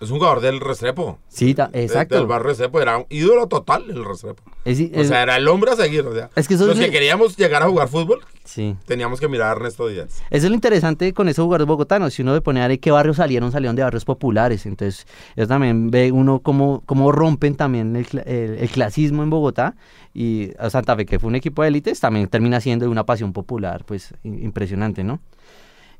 Es 0.00 0.10
un 0.10 0.18
jugador 0.18 0.40
del 0.40 0.60
Restrepo. 0.60 1.18
Sí, 1.28 1.54
ta- 1.54 1.70
exacto. 1.72 2.16
Del 2.16 2.26
barrio 2.26 2.48
Restrepo. 2.48 2.82
Era 2.82 2.98
un 2.98 3.06
ídolo 3.08 3.46
total 3.46 3.84
el 3.88 4.04
Restrepo. 4.04 4.42
Es- 4.66 4.80
O 4.94 5.04
sea, 5.04 5.22
era 5.22 5.36
el 5.36 5.48
hombre 5.48 5.70
a 5.70 5.76
seguir. 5.76 6.04
O 6.06 6.12
sea, 6.12 6.28
Es 6.36 6.46
que 6.48 6.56
los 6.56 6.68
es 6.68 6.78
que 6.78 6.90
queríamos 6.90 7.36
llegar 7.36 7.62
a 7.62 7.66
jugar 7.68 7.88
fútbol, 7.88 8.20
sí. 8.44 8.76
teníamos 8.86 9.20
que 9.20 9.28
mirar 9.28 9.48
a 9.48 9.52
Ernesto 9.52 9.88
Díaz. 9.88 10.22
Eso 10.30 10.46
es 10.46 10.50
lo 10.50 10.54
interesante 10.54 11.12
con 11.12 11.28
esos 11.28 11.44
jugadores 11.44 11.66
bogotanos. 11.66 12.14
Si 12.14 12.22
uno 12.22 12.34
le 12.34 12.40
pone 12.40 12.62
a 12.62 12.68
ver 12.68 12.78
qué 12.80 12.90
barrios 12.90 13.16
salieron, 13.16 13.50
salieron 13.52 13.74
de 13.76 13.82
barrios 13.82 14.04
populares. 14.04 14.66
Entonces, 14.66 15.06
eso 15.36 15.48
también 15.48 15.90
ve 15.90 16.12
uno 16.12 16.40
cómo, 16.40 16.82
cómo 16.86 17.10
rompen 17.12 17.54
también 17.56 17.96
el, 17.96 18.06
el- 18.26 18.58
el 18.58 18.68
clasismo 18.70 19.22
en 19.22 19.30
Bogotá. 19.30 19.74
Y 20.12 20.50
a 20.58 20.70
Santa 20.70 20.94
Fe, 20.94 21.06
que 21.06 21.18
fue 21.18 21.28
un 21.28 21.34
equipo 21.34 21.62
de 21.62 21.68
élites, 21.68 21.98
también 22.00 22.28
termina 22.28 22.60
siendo 22.60 22.84
de 22.84 22.90
una 22.90 23.04
pasión 23.04 23.32
popular, 23.32 23.84
pues 23.84 24.14
impresionante, 24.22 25.02
¿no? 25.02 25.20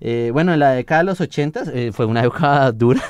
Eh, 0.01 0.31
bueno, 0.33 0.53
en 0.53 0.59
la 0.61 0.71
década 0.73 1.01
de 1.01 1.05
los 1.05 1.21
80 1.21 1.63
eh, 1.73 1.91
fue 1.93 2.05
una 2.05 2.23
época 2.25 2.71
dura, 2.73 3.03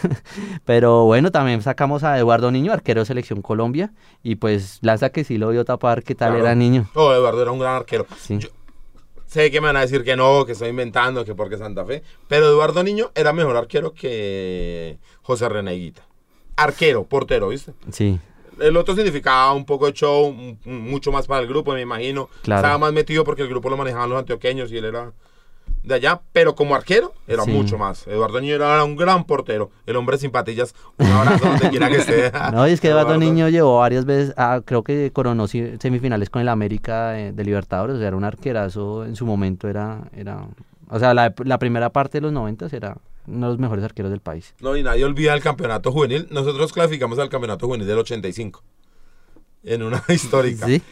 pero 0.65 1.05
bueno, 1.05 1.31
también 1.31 1.63
sacamos 1.63 2.05
a 2.05 2.19
Eduardo 2.19 2.51
Niño, 2.51 2.73
arquero 2.73 3.01
de 3.01 3.07
Selección 3.07 3.43
Colombia, 3.43 3.93
y 4.23 4.37
pues 4.37 4.79
Lanza 4.83 5.11
que 5.11 5.25
sí 5.25 5.39
lo 5.39 5.49
vio 5.51 5.65
tapar, 5.65 6.03
¿qué 6.03 6.15
tal 6.15 6.31
Claro. 6.31 6.45
era 6.45 6.55
Niño? 6.55 6.89
Oh, 6.95 7.13
Eduardo 7.13 7.43
era 7.43 7.53
un 7.53 7.59
gran 7.59 7.75
arquero. 7.77 8.07
Sí. 8.19 8.39
Yo 8.39 8.49
sé 9.35 9.51
que 9.51 9.61
me 9.61 9.67
van 9.67 9.77
a 9.77 9.81
decir 9.81 10.05
que 10.05 10.15
no, 10.15 10.47
que 10.47 10.53
estoy 10.53 10.69
inventando, 10.69 11.25
que 11.25 11.35
porque 11.35 11.59
Santa 11.59 11.85
Fe. 11.85 12.05
Pero 12.29 12.47
Eduardo 12.47 12.85
Niño 12.85 13.11
era 13.17 13.33
mejor 13.33 13.57
arquero 13.57 13.93
que 13.93 14.99
José 15.23 15.49
René 15.49 15.75
Higuita. 15.75 16.07
Arquero, 16.55 17.03
portero, 17.03 17.49
¿viste? 17.49 17.73
Sí, 17.91 18.21
El 18.61 18.77
otro 18.77 18.95
significaba 18.95 19.53
un 19.53 19.65
poco 19.65 19.87
de 19.87 19.93
show, 19.93 20.33
mucho 20.65 21.11
más 21.11 21.27
para 21.27 21.41
el 21.41 21.49
grupo, 21.49 21.73
me 21.73 21.81
imagino. 21.81 22.29
Claro. 22.43 22.61
Estaba 22.61 22.79
más 22.79 22.93
metido 22.93 23.25
porque 23.25 23.43
el 23.43 23.49
grupo 23.49 23.69
lo 23.69 23.77
manejaban 23.77 24.09
los 24.09 24.21
antioqueños 24.21 24.71
y 24.71 24.77
él 24.77 24.85
era 24.85 25.13
de 25.85 25.95
allá. 25.95 26.21
Pero 26.33 26.55
como 26.57 26.75
arquero, 26.75 27.13
era 27.29 27.45
Sí. 27.45 27.51
mucho 27.53 27.79
más. 27.79 28.07
Eduardo 28.07 28.41
Niño 28.41 28.55
era 28.57 28.83
un 28.83 28.97
gran 28.97 29.25
portero. 29.25 29.71
El 29.87 29.97
hombre 29.97 30.19
sin 30.19 30.31
patillas. 30.33 30.75
Un 30.99 31.07
abrazo 31.07 31.47
donde 31.47 31.71
quiera 31.71 31.89
que 31.89 31.97
esté. 31.99 32.33
No, 32.53 32.67
y 32.67 32.73
es 32.73 32.81
que 32.81 32.89
Eduardo 32.89 33.17
Niño 33.17 33.49
llevó 33.49 33.79
varias 33.79 34.05
veces, 34.05 34.35
ah, 34.37 34.61
creo 34.65 34.83
que 34.83 35.11
coronó 35.13 35.47
semifinales 35.47 36.31
con 36.31 36.43
el 36.43 36.49
América 36.49 37.11
de, 37.11 37.33
de 37.33 37.45
Libertadores, 37.45 37.97
o 37.97 37.99
sea, 37.99 38.09
era 38.09 38.17
un 38.17 38.25
arquerazo 38.25 39.05
en 39.05 39.15
su 39.17 39.27
momento, 39.27 39.69
era, 39.69 40.09
era, 40.17 40.47
o 40.89 40.99
sea, 40.99 41.15
la, 41.15 41.35
la 41.45 41.59
primera 41.59 41.91
parte 41.91 42.19
de 42.19 42.23
los 42.23 42.33
noventas 42.33 42.73
era 42.73 42.97
uno 43.27 43.47
de 43.47 43.53
los 43.53 43.59
mejores 43.59 43.85
arqueros 43.85 44.11
del 44.11 44.21
país. 44.21 44.55
No, 44.61 44.77
y 44.77 44.83
nadie 44.83 45.05
olvida 45.05 45.33
el 45.35 45.43
campeonato 45.43 45.91
juvenil. 45.93 46.27
Nosotros 46.31 46.73
clasificamos 46.73 47.19
al 47.19 47.29
campeonato 47.31 47.67
juvenil 47.67 47.87
del 47.87 47.99
85. 47.99 48.63
En 49.65 49.83
una 49.83 50.03
histórica. 50.09 50.67
Sí, 50.67 50.83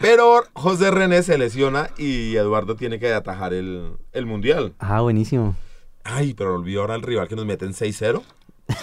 Pero 0.00 0.44
José 0.54 0.90
René 0.90 1.22
se 1.22 1.36
lesiona 1.36 1.90
y 1.98 2.34
Eduardo 2.36 2.74
tiene 2.74 2.98
que 2.98 3.12
atajar 3.12 3.52
el, 3.52 3.92
el 4.12 4.26
mundial. 4.26 4.72
ah, 4.78 5.02
buenísimo. 5.02 5.54
Ay, 6.04 6.32
pero 6.32 6.54
olvidó 6.54 6.80
ahora 6.80 6.94
el 6.94 7.02
rival 7.02 7.28
que 7.28 7.36
nos 7.36 7.44
meten 7.44 7.72
6-0. 7.74 8.22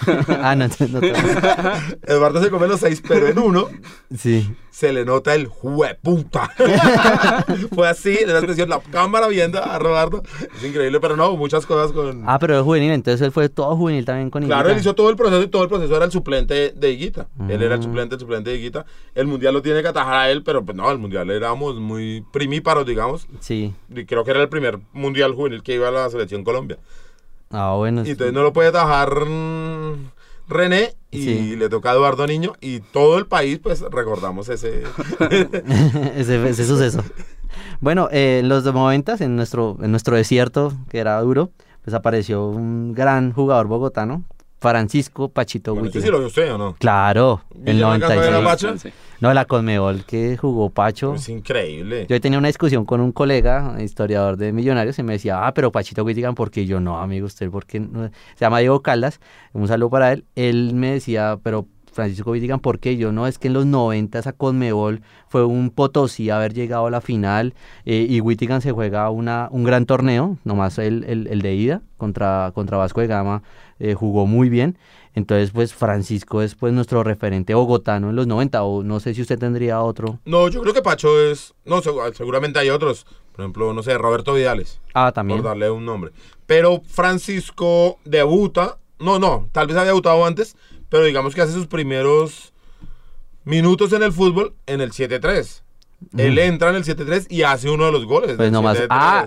ah, 0.42 0.56
no, 0.56 0.68
no, 0.68 0.88
no, 1.02 1.08
Eduardo 2.08 2.42
se 2.44 2.50
come 2.50 2.68
los 2.68 2.80
seis, 2.80 3.02
pero 3.08 3.28
en 3.28 3.40
uno 3.40 3.68
Sí. 4.16 4.50
se 4.70 4.92
le 4.94 5.06
nota 5.06 5.34
el 5.36 5.48
jueputa. 5.48 6.50
Fue 7.74 7.88
así, 7.88 8.18
la 8.26 8.38
expresión, 8.38 8.70
la 8.70 8.80
cámara 8.80 9.28
viendo 9.28 9.64
a 9.64 9.78
Roberto. 9.80 10.22
Es 10.58 10.64
increíble, 10.64 11.00
pero 11.00 11.16
no, 11.16 11.36
muchas 11.36 11.66
cosas 11.66 11.92
con... 11.92 12.24
Ah, 12.28 12.38
pero 12.40 12.58
es 12.58 12.64
juvenil, 12.64 12.92
entonces 12.92 13.22
él 13.22 13.32
fue 13.32 13.50
todo 13.50 13.76
juvenil 13.76 14.06
también 14.06 14.30
con 14.30 14.44
Claro, 14.46 14.70
él 14.70 14.76
Higuita. 14.76 14.82
hizo 14.90 14.96
todo 14.96 15.10
el 15.10 15.16
proceso 15.16 15.42
y 15.44 15.48
todo 15.48 15.64
el 15.64 15.70
proceso 15.70 15.96
era 15.96 16.06
el 16.06 16.12
suplente 16.12 16.72
de 16.76 16.92
Higuita. 16.92 17.28
Él 17.50 17.62
era 17.62 17.76
el 17.76 17.80
Mm. 17.80 17.84
suplente, 17.84 18.16
el 18.16 18.20
suplente 18.22 18.50
de 18.52 18.58
Higuita. 18.58 18.86
El 19.16 19.28
mundial 19.28 19.54
lo 19.54 19.62
tiene 19.62 19.82
que 19.82 19.88
atajar 19.88 20.14
a 20.14 20.30
él, 20.32 20.44
pero 20.44 20.64
pues 20.64 20.76
no, 20.78 20.90
el 20.92 20.98
mundial 20.98 21.30
éramos 21.32 21.76
muy 21.76 22.24
primíparos, 22.32 22.86
digamos. 22.86 23.28
Sí. 23.40 23.74
Y 23.94 24.06
creo 24.06 24.24
que 24.24 24.32
era 24.32 24.42
el 24.42 24.50
primer 24.50 24.80
mundial 24.94 25.34
juvenil 25.34 25.64
que 25.64 25.74
iba 25.76 25.88
a 25.88 25.92
la 25.92 26.10
selección 26.10 26.44
Colombia. 26.44 26.78
Ah, 27.52 27.74
bueno. 27.78 28.04
Y 28.06 28.12
entonces 28.12 28.34
no 28.34 28.44
lo 28.44 28.54
puede 28.54 28.70
atajar 28.70 29.26
mm, 29.26 30.12
René 30.50 30.96
y 31.12 31.24
Sí. 31.24 31.56
le 31.56 31.70
toca 31.70 31.92
a 31.92 31.94
Eduardo 31.94 32.28
Niño 32.28 32.54
y 32.62 32.80
todo 32.82 33.18
el 33.18 33.26
país 33.26 33.60
pues 33.62 33.82
recordamos 33.82 34.50
ese... 34.50 34.84
ese, 36.16 36.50
ese 36.50 36.66
suceso. 36.66 37.04
Bueno, 37.80 38.10
eh, 38.12 38.40
en 38.40 38.50
los 38.50 38.64
90 38.64 39.16
en 39.20 39.36
nuestro, 39.36 39.78
en 39.82 39.92
nuestro 39.92 40.16
desierto, 40.16 40.74
que 40.90 41.00
era 41.00 41.20
duro, 41.22 41.52
pues 41.84 41.94
apareció 41.94 42.48
un 42.48 42.94
gran 42.94 43.32
jugador 43.32 43.68
bogotano, 43.68 44.24
Francisco 44.60 45.30
Pachito 45.30 45.76
Bueno, 45.76 45.92
sí 45.92 46.02
lo 46.10 46.18
vio 46.18 46.28
usted 46.28 46.54
o 46.54 46.58
no? 46.58 46.76
Claro, 46.80 47.42
el 47.64 47.76
¿Villa 47.76 47.88
no 47.88 47.92
alcanzó 47.94 48.20
a 48.20 48.22
ver 48.22 48.34
a 48.34 48.42
96. 48.42 48.84
Pacho? 48.84 48.98
No, 49.20 49.34
la 49.34 49.46
Conmebol 49.46 50.04
que 50.06 50.38
jugó 50.38 50.70
Pacho. 50.70 51.16
Es 51.16 51.30
increíble. 51.30 52.06
Yo 52.10 52.20
tenía 52.22 52.40
una 52.40 52.48
discusión 52.48 52.86
con 52.86 53.02
un 53.02 53.12
colega, 53.12 53.76
historiador 53.80 54.38
de 54.38 54.52
Millonarios, 54.54 54.98
y 55.00 55.04
me 55.04 55.14
decía, 55.14 55.46
ah, 55.46 55.54
pero 55.54 55.72
Pachito 55.72 56.04
Whittigan, 56.04 56.36
¿por 56.36 56.52
qué? 56.52 56.62
Y 56.62 56.66
yo, 56.66 56.80
no, 56.80 57.00
amigo, 57.00 57.28
usted, 57.28 57.50
¿por 57.50 57.66
qué? 57.66 57.80
no?". 57.80 58.10
Se 58.36 58.46
llama 58.46 58.60
Diego 58.60 58.82
Caldas, 58.82 59.20
un 59.54 59.68
saludo 59.68 59.92
para 59.92 60.14
él. 60.14 60.26
Él 60.36 60.74
me 60.74 60.92
decía, 60.92 61.40
pero 61.42 61.68
Francisco 61.98 62.30
Whittigan, 62.30 62.60
¿por 62.60 62.80
qué? 62.80 62.96
Yo, 62.96 63.12
no, 63.12 63.26
es 63.26 63.40
que 63.40 63.48
en 63.48 63.54
los 63.54 63.66
90 63.66 64.20
esa 64.20 64.32
Conmebol 64.32 65.02
fue 65.30 65.44
un 65.46 65.72
potosí 65.72 66.30
haber 66.30 66.54
llegado 66.54 66.86
a 66.86 66.92
la 66.92 67.02
final, 67.02 67.56
eh, 67.86 68.06
y 68.08 68.22
Whittigan 68.22 68.62
se 68.62 68.72
juega 68.72 69.10
una, 69.10 69.48
un 69.50 69.64
gran 69.64 69.88
torneo, 69.88 70.38
nomás 70.44 70.78
el, 70.78 71.04
el, 71.06 71.26
el 71.26 71.42
de 71.42 71.56
ida, 71.56 71.82
contra, 71.98 72.52
contra 72.54 72.78
Vasco 72.78 73.02
de 73.02 73.08
Gama, 73.08 73.42
eh, 73.80 73.94
jugó 73.94 74.26
muy 74.26 74.50
bien. 74.50 74.78
Entonces, 75.14 75.50
pues 75.52 75.74
Francisco 75.74 76.42
es 76.44 76.54
pues 76.56 76.74
nuestro 76.74 77.04
referente 77.04 77.54
bogotano 77.56 78.10
en 78.12 78.16
los 78.16 78.28
90, 78.28 78.64
o 78.64 78.84
no 78.84 79.00
sé 79.00 79.14
si 79.16 79.22
usted 79.24 79.40
tendría 79.40 79.82
otro. 79.82 80.20
No, 80.26 80.48
yo 80.48 80.62
creo 80.62 80.74
que 80.76 80.82
Pacho 80.84 81.20
es... 81.20 81.54
No, 81.66 81.82
segu- 81.82 82.14
seguramente 82.14 82.60
hay 82.60 82.70
otros. 82.70 83.06
Por 83.32 83.42
ejemplo, 83.42 83.74
no 83.74 83.82
sé, 83.84 83.98
Roberto 83.98 84.34
Vidales. 84.36 84.80
Ah, 84.94 85.12
también. 85.12 85.40
Por 85.40 85.48
darle 85.50 85.72
un 85.72 85.86
nombre. 85.86 86.12
Pero 86.46 86.82
Francisco 86.88 87.98
debuta... 88.06 88.78
No, 89.00 89.18
no, 89.20 89.48
tal 89.52 89.68
vez 89.68 89.76
había 89.78 89.90
debutado 89.90 90.26
antes, 90.26 90.56
pero 90.90 91.04
digamos 91.04 91.34
que 91.36 91.42
hace 91.42 91.54
sus 91.54 91.68
primeros 91.68 92.52
minutos 93.44 93.94
en 93.94 94.04
el 94.04 94.12
fútbol 94.12 94.54
en 94.66 94.82
el 94.82 94.92
7-3. 94.92 95.62
Él 96.16 96.38
entra 96.38 96.70
en 96.70 96.76
el 96.76 96.84
7-3 96.84 97.26
y 97.30 97.42
hace 97.42 97.70
uno 97.72 97.86
de 97.88 97.92
los 97.92 98.06
goles. 98.06 98.36
Pues 98.38 98.52
nomás, 98.52 98.78
7-3. 98.78 98.88
ah, 98.92 99.26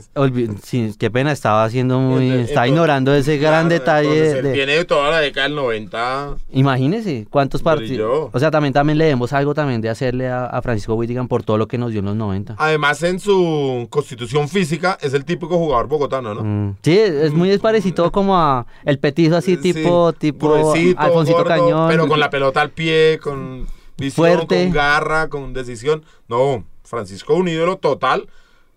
sí, 0.63 0.95
qué 0.99 1.11
pena, 1.11 1.33
estaba 1.33 1.65
haciendo 1.65 1.99
muy, 1.99 2.25
Entonces- 2.27 2.49
estaba 2.51 2.67
entonces- 2.67 2.69
ignorando 2.71 3.15
ese 3.15 3.39
gran 3.39 3.69
detalle. 3.69 4.41
de- 4.43 4.53
Viene 4.53 4.85
toda 4.85 5.11
la 5.11 5.19
década 5.19 5.49
del 5.49 5.57
90. 5.57 6.37
Imagínese 6.53 7.27
cuántos 7.29 7.63
partidos. 7.63 8.31
O 8.33 8.39
sea, 8.39 8.51
también, 8.53 8.73
también 8.73 8.99
le 8.99 9.07
demos 9.07 9.33
algo 9.33 9.53
también 9.53 9.81
de 9.81 9.89
hacerle 9.89 10.29
a, 10.29 10.47
a 10.47 10.63
Francisco 10.63 10.95
Whittigan 10.95 11.27
por 11.29 11.43
todo 11.43 11.59
lo 11.59 11.67
que 11.67 11.77
nos 11.77 11.91
dio 11.91 12.01
en 12.01 12.07
los 12.07 12.17
90. 12.17 12.55
Además, 12.59 13.03
en 13.03 13.19
su 13.19 13.89
constitución 13.91 14.49
física, 14.49 14.97
es 15.01 15.13
el 15.13 15.25
típico 15.25 15.57
jugador 15.59 15.89
bogotano, 15.89 16.35
¿no? 16.35 16.43
Mm, 16.45 16.77
Sí, 16.83 16.97
es 16.99 17.33
muy 17.33 17.57
parecido 17.59 18.13
como 18.13 18.37
a 18.39 18.67
el 18.85 18.99
petizo 19.01 19.37
así 19.37 19.57
Sí, 19.57 19.73
tipo, 19.73 20.13
tipo 20.13 20.55
Alfonsito 20.97 21.39
gordo, 21.39 21.45
Cañón. 21.49 21.89
Pero 21.89 22.07
con 22.07 22.21
la 22.21 22.31
pelota 22.31 22.61
al 22.61 22.71
pie, 22.71 23.19
con 23.21 23.67
visión, 24.01 24.27
Fuerte. 24.27 24.65
con 24.65 24.73
garra, 24.73 25.29
con 25.29 25.53
decisión. 25.53 26.05
No, 26.29 26.65
Francisco, 26.83 27.35
un 27.35 27.49
ídolo 27.49 27.77
total. 27.77 28.29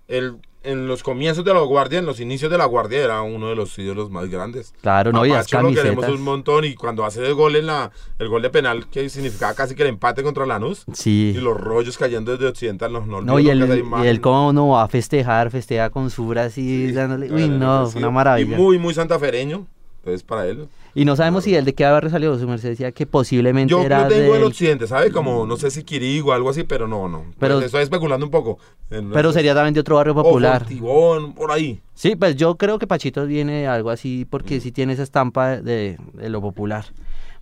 El, 0.08 0.38
en 0.66 0.88
los 0.88 1.04
comienzos 1.04 1.44
de 1.44 1.54
la 1.54 1.60
Guardia, 1.60 2.00
en 2.00 2.06
los 2.06 2.22
inicios 2.22 2.50
de 2.50 2.58
la 2.58 2.64
Guardia, 2.66 3.04
era 3.04 3.22
uno 3.22 3.50
de 3.50 3.56
los 3.56 3.78
ídolos 3.78 4.10
más 4.10 4.30
grandes. 4.30 4.74
Claro, 4.82 5.12
no, 5.12 5.24
A 5.24 5.28
y 5.28 5.32
las 5.32 5.46
Pacho 5.46 5.62
lo 5.62 5.70
queremos 5.70 5.96
camisetas. 6.06 6.12
un 6.20 6.22
montón 6.24 6.64
y 6.64 6.74
cuando 6.76 7.04
hace 7.04 7.26
el 7.26 7.34
gol 7.34 7.58
en 7.58 7.66
la 7.66 7.92
el 8.18 8.30
gol 8.30 8.42
de 8.42 8.50
penal 8.50 8.88
que 8.90 9.10
significaba 9.10 9.54
casi 9.56 9.76
que 9.76 9.84
el 9.84 9.90
empate 9.90 10.24
contra 10.24 10.46
Lanús 10.46 10.86
y 10.88 10.94
Sí. 10.96 11.34
los 11.34 11.60
rollos 11.60 11.98
cayendo 11.98 12.32
desde 12.32 12.48
occidental 12.48 12.94
no, 12.94 13.06
no, 13.06 13.22
No, 13.22 13.40
y 13.40 13.50
el, 13.50 13.84
y 14.04 14.08
el 14.08 14.22
cómo 14.22 14.54
no 14.54 14.70
va 14.70 14.84
a 14.84 14.88
festejar, 14.88 15.52
festeja 15.52 15.90
con 15.90 16.10
su 16.10 16.32
así, 16.34 16.92
dándole. 16.94 17.30
Uy, 17.30 17.50
no, 17.50 17.88
Sí, 17.88 17.98
una 17.98 18.10
maravilla. 18.12 18.56
Y 18.56 18.58
muy, 18.58 18.78
muy 18.80 18.94
santafereño. 18.94 19.68
Entonces, 20.00 20.24
para 20.24 20.48
él. 20.48 20.68
Y 20.96 21.06
no 21.06 21.16
sabemos 21.16 21.44
si 21.44 21.56
el 21.56 21.66
de 21.66 21.74
qué 21.74 21.86
haber 21.86 22.10
salido. 22.12 22.38
Su 22.38 22.48
merced 22.48 22.70
decía 22.70 22.92
que 22.92 23.06
posiblemente 23.08 23.72
Yo 23.72 23.82
era 23.82 24.04
lo 24.04 24.08
tengo 24.10 24.22
del 24.24 24.34
del- 24.34 24.44
occidente, 24.44 24.86
¿sabe? 24.88 25.12
Como, 25.12 25.46
no 25.48 25.58
sé 25.58 25.72
si 25.72 25.84
Quirigo 25.84 26.30
o 26.30 26.34
algo 26.34 26.50
así, 26.50 26.64
pero 26.64 26.88
no, 26.88 27.08
no. 27.10 27.26
Pero- 27.40 27.56
Pues 27.56 27.66
estoy 27.66 27.82
especulando 27.84 28.26
un 28.26 28.32
poco. 28.32 28.60
Pero 28.90 29.34
sería 29.34 29.56
también 29.56 29.74
de 29.74 29.80
otro 29.80 29.96
barrio 29.96 30.14
O 30.14 30.24
popular. 30.24 30.60
Fortibón, 30.60 31.34
por 31.34 31.52
ahí. 31.52 31.82
Sí, 31.96 32.16
pues 32.16 32.36
yo 32.36 32.56
creo 32.58 32.78
que 32.78 32.86
Pachito 32.86 33.26
viene 33.26 33.62
de 33.62 33.68
algo 33.68 33.90
así 33.90 34.26
porque 34.30 34.60
sí 34.60 34.72
tiene 34.72 34.94
esa 34.94 35.04
estampa 35.04 35.58
de, 35.62 35.98
de 36.14 36.30
lo 36.30 36.42
popular. 36.42 36.86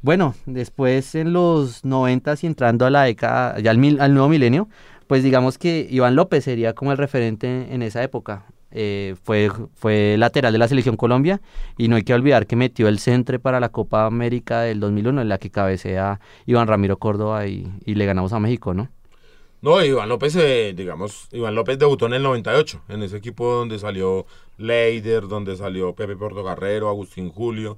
Bueno, 0.01 0.33
después 0.45 1.13
en 1.15 1.33
los 1.33 1.83
noventas 1.85 2.43
y 2.43 2.47
entrando 2.47 2.85
a 2.85 2.89
la 2.89 3.03
década, 3.03 3.59
ya 3.59 3.69
al, 3.71 3.77
mil- 3.77 3.99
al 4.01 4.13
nuevo 4.13 4.29
milenio, 4.29 4.67
pues 5.07 5.23
digamos 5.23 5.57
que 5.57 5.85
Iván 5.91 6.15
López 6.15 6.45
sería 6.45 6.73
como 6.73 6.91
el 6.93 6.97
referente 6.97 7.67
en 7.73 7.81
esa 7.81 8.01
época. 8.01 8.45
Eh, 8.71 9.15
fue, 9.23 9.49
fue 9.75 10.15
lateral 10.17 10.53
de 10.53 10.59
la 10.59 10.67
selección 10.67 10.95
Colombia 10.95 11.41
y 11.77 11.89
no 11.89 11.97
hay 11.97 12.03
que 12.03 12.13
olvidar 12.13 12.47
que 12.47 12.55
metió 12.55 12.87
el 12.87 12.99
centre 12.99 13.37
para 13.37 13.59
la 13.59 13.69
Copa 13.69 14.05
América 14.05 14.61
del 14.61 14.79
2001 14.79 15.21
en 15.21 15.29
la 15.29 15.37
que 15.37 15.49
cabecea 15.49 16.19
Iván 16.45 16.67
Ramiro 16.67 16.97
Córdoba 16.97 17.47
y, 17.47 17.67
le 17.85 18.05
ganamos 18.05 18.31
a 18.33 18.39
México, 18.39 18.73
¿no? 18.73 18.89
No, 19.61 19.83
Iván 19.83 20.09
López, 20.09 20.35
eh, 20.37 20.73
digamos, 20.75 21.27
Iván 21.31 21.53
López 21.53 21.77
debutó 21.77 22.07
en 22.07 22.13
el 22.13 22.23
98, 22.23 22.81
en 22.89 23.03
ese 23.03 23.17
equipo 23.17 23.53
donde 23.53 23.77
salió 23.77 24.25
Leider, 24.57 25.27
donde 25.27 25.55
salió 25.55 25.93
Pepe 25.93 26.15
Portocarrero, 26.15 26.89
Agustín 26.89 27.29
Julio. 27.29 27.77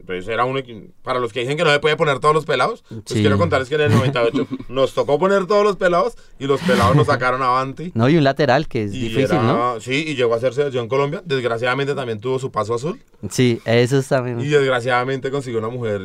Entonces 0.00 0.26
era 0.28 0.44
un 0.44 0.56
equi- 0.56 0.90
para 1.02 1.20
los 1.20 1.32
que 1.32 1.40
dicen 1.40 1.56
que 1.56 1.64
no 1.64 1.70
se 1.72 1.78
puede 1.78 1.96
poner 1.96 2.18
todos 2.20 2.34
los 2.34 2.44
pelados, 2.46 2.82
pues 2.88 3.02
Sí. 3.06 3.20
quiero 3.20 3.38
contarles 3.38 3.68
que 3.68 3.74
en 3.76 3.82
el 3.82 3.90
98 3.92 4.46
nos 4.68 4.94
tocó 4.94 5.18
poner 5.18 5.46
todos 5.46 5.62
los 5.62 5.76
pelados 5.76 6.14
y 6.38 6.46
los 6.46 6.60
pelados 6.62 6.96
nos 6.96 7.06
sacaron 7.06 7.42
avanti. 7.42 7.92
No, 7.94 8.08
y 8.08 8.16
un 8.16 8.24
lateral 8.24 8.66
que 8.66 8.84
es 8.84 8.94
Y 8.94 9.00
difícil, 9.00 9.24
era- 9.36 9.42
¿no? 9.42 9.80
Sí, 9.80 10.04
y 10.08 10.14
llegó 10.16 10.34
a 10.34 10.40
ser 10.40 10.54
selección 10.54 10.88
Colombia. 10.88 11.22
Desgraciadamente 11.24 11.94
también 11.94 12.18
tuvo 12.20 12.38
su 12.38 12.50
paso 12.50 12.74
azul. 12.74 13.00
Sí, 13.30 13.60
eso 13.64 13.98
es 13.98 14.08
también. 14.08 14.40
Y 14.40 14.46
desgraciadamente 14.48 15.30
consiguió 15.30 15.58
una 15.60 15.68
mujer 15.68 16.02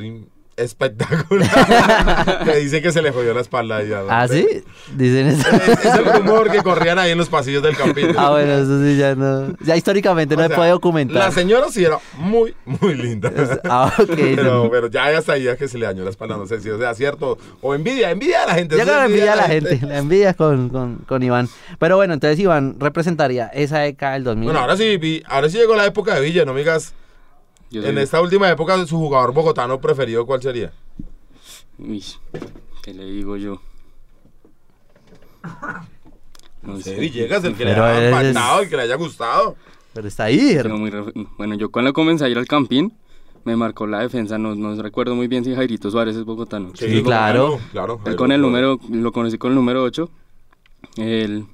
espectacular. 0.57 2.43
que 2.45 2.55
dice 2.57 2.81
que 2.81 2.91
se 2.91 3.01
le 3.01 3.11
jodió 3.11 3.33
la 3.33 3.41
espalda. 3.41 3.83
Ya, 3.83 4.03
¿Ah, 4.09 4.27
sí? 4.27 4.45
Dicen 4.95 5.27
eso. 5.27 5.49
Es, 5.49 5.85
es 5.85 5.95
el 5.95 6.05
rumor 6.05 6.51
que 6.51 6.63
corrían 6.63 6.99
ahí 6.99 7.11
en 7.11 7.17
los 7.17 7.29
pasillos 7.29 7.61
del 7.63 7.75
campito. 7.75 8.13
Ah, 8.17 8.31
bueno, 8.31 8.53
eso 8.53 8.83
sí 8.83 8.97
ya 8.97 9.15
no. 9.15 9.55
Ya 9.61 9.75
históricamente 9.75 10.35
no 10.35 10.43
O 10.43 10.47
se 10.47 10.55
puede 10.55 10.69
documentar. 10.71 11.17
La 11.17 11.31
señora 11.31 11.67
sí 11.69 11.83
era 11.83 11.99
muy, 12.17 12.55
muy 12.65 12.95
linda. 12.95 13.31
Ah, 13.65 13.91
ok. 13.97 14.09
Pero, 14.15 14.69
pero 14.71 14.89
ya 14.89 15.05
hasta 15.17 15.33
ahí 15.33 15.47
que 15.57 15.67
se 15.67 15.77
le 15.77 15.85
dañó 15.85 16.03
la 16.03 16.09
espalda, 16.09 16.37
no 16.37 16.47
sé 16.47 16.61
si 16.61 16.69
sea 16.69 16.93
cierto. 16.93 17.37
O 17.61 17.75
envidia, 17.75 18.11
envidia 18.11 18.43
a 18.43 18.47
la 18.47 18.55
gente. 18.55 18.77
Yo 18.77 18.83
creo 18.83 18.99
que 18.99 19.05
envidia 19.05 19.33
a 19.33 19.35
la 19.35 19.43
gente, 19.43 19.79
la 19.81 19.97
envidia 19.97 20.33
con, 20.33 20.69
con, 20.69 20.95
con 21.07 21.23
Iván. 21.23 21.49
Pero 21.79 21.97
bueno, 21.97 22.13
entonces 22.13 22.39
Iván 22.39 22.77
representaría 22.79 23.47
esa 23.47 23.79
década 23.79 24.13
del 24.13 24.23
2000. 24.23 24.45
Bueno, 24.45 24.59
ahora 24.59 24.77
sí, 24.77 25.23
ahora 25.27 25.49
sí 25.49 25.57
llegó 25.57 25.75
la 25.75 25.85
época 25.85 26.15
de 26.15 26.21
Villa, 26.21 26.45
no 26.45 26.53
me 26.53 26.59
digas. 26.59 26.93
Yo 27.71 27.81
En 27.83 27.93
soy- 27.95 28.03
esta 28.03 28.21
última 28.21 28.49
época, 28.49 28.85
su 28.85 28.97
jugador 28.97 29.33
bogotano 29.33 29.79
preferido, 29.81 30.25
¿cuál 30.25 30.41
sería? 30.41 30.71
Uy, 31.77 32.03
¿qué 32.81 32.93
le 32.93 33.05
digo 33.05 33.35
yo? 33.37 33.61
No 36.61 36.77
Sí, 36.77 36.83
sé. 36.83 36.95
Villegas, 36.99 37.43
el 37.43 37.55
que 37.55 37.65
le 37.65 37.71
haya 37.73 38.05
impactado, 38.09 38.61
el 38.61 38.69
que 38.69 38.75
le 38.75 38.81
haya 38.83 38.95
gustado. 38.95 39.55
Pero 39.93 40.07
está 40.07 40.25
ahí. 40.25 40.57
Bueno, 41.37 41.55
yo 41.55 41.69
cuando 41.69 41.93
comencé 41.93 42.25
a 42.25 42.29
ir 42.29 42.37
al 42.37 42.47
Campín, 42.47 42.93
me 43.43 43.55
marcó 43.55 43.85
la 43.87 43.99
defensa. 43.99 44.37
No, 44.37 44.55
no 44.55 44.81
recuerdo 44.81 45.15
muy 45.15 45.27
bien 45.27 45.45
si 45.45 45.53
Jairito 45.53 45.91
Suárez 45.91 46.15
es 46.15 46.25
bogotano. 46.25 46.71
Sí, 46.75 47.03
claro. 47.03 47.59
claro. 47.71 47.99
Él 48.05 48.15
con 48.15 48.31
el 48.31 48.41
número, 48.41 48.79
lo 48.89 49.11
conocí 49.11 49.37
con 49.37 49.51
el 49.51 49.55
número 49.55 49.83
8. 49.83 50.09
Él, 50.97 51.45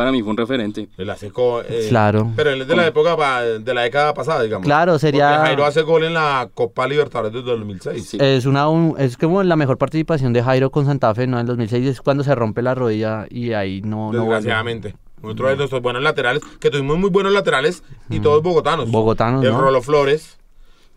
para 0.00 0.12
mí 0.12 0.22
fue 0.22 0.30
un 0.30 0.38
referente. 0.38 0.88
El 0.96 1.10
hace 1.10 1.30
co- 1.30 1.60
eh, 1.60 1.86
Claro. 1.90 2.32
Pero 2.34 2.48
él 2.50 2.62
es 2.62 2.66
de 2.68 2.74
la 2.74 2.86
época, 2.86 3.18
pa- 3.18 3.42
de 3.42 3.74
la 3.74 3.82
década 3.82 4.14
pasada, 4.14 4.42
digamos. 4.42 4.64
Claro, 4.64 4.98
sería- 4.98 5.28
Porque 5.28 5.46
Jairo 5.48 5.64
hace 5.66 5.82
gol 5.82 6.04
en 6.04 6.14
la 6.14 6.48
Copa 6.54 6.86
Libertadores 6.88 7.34
del 7.34 7.44
2006. 7.44 8.08
Sí. 8.08 8.16
Es 8.18 8.46
una 8.46 8.66
un- 8.70 8.94
es 8.98 9.18
como 9.18 9.42
la 9.42 9.56
mejor 9.56 9.76
participación 9.76 10.32
de 10.32 10.42
Jairo 10.42 10.70
con 10.70 10.86
Santa 10.86 11.14
Fe, 11.14 11.26
¿no? 11.26 11.38
En 11.38 11.44
2006 11.44 11.86
es 11.86 12.00
cuando 12.00 12.24
se 12.24 12.34
rompe 12.34 12.62
la 12.62 12.74
rodilla 12.74 13.26
y 13.28 13.52
ahí 13.52 13.82
no, 13.82 14.10
no. 14.10 14.18
Desgraciadamente. 14.20 14.94
Otro 15.22 15.48
de 15.48 15.56
nuestros 15.56 15.82
buenos 15.82 16.02
laterales, 16.02 16.42
que 16.60 16.70
tuvimos 16.70 16.96
muy 16.96 17.10
buenos 17.10 17.32
laterales 17.32 17.82
y 18.08 18.20
todos 18.20 18.42
bogotanos. 18.42 18.90
Bogotanos, 18.90 19.44
El 19.44 19.52
¿no? 19.52 19.60
Rolo 19.60 19.82
Flores, 19.82 20.38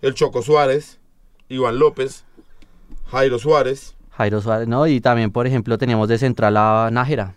el 0.02 0.14
Choco 0.14 0.42
Suárez, 0.42 1.02
Iván 1.50 1.78
López, 1.78 2.24
Jairo 3.12 3.38
Suárez. 3.38 3.96
Jairo 4.12 4.40
Suárez, 4.42 4.68
¿no? 4.68 4.88
Y 4.88 5.02
también, 5.02 5.32
por 5.32 5.46
ejemplo, 5.46 5.78
teníamos 5.78 6.08
de 6.08 6.18
central 6.20 6.56
a 6.56 6.90
Nájera, 6.92 7.34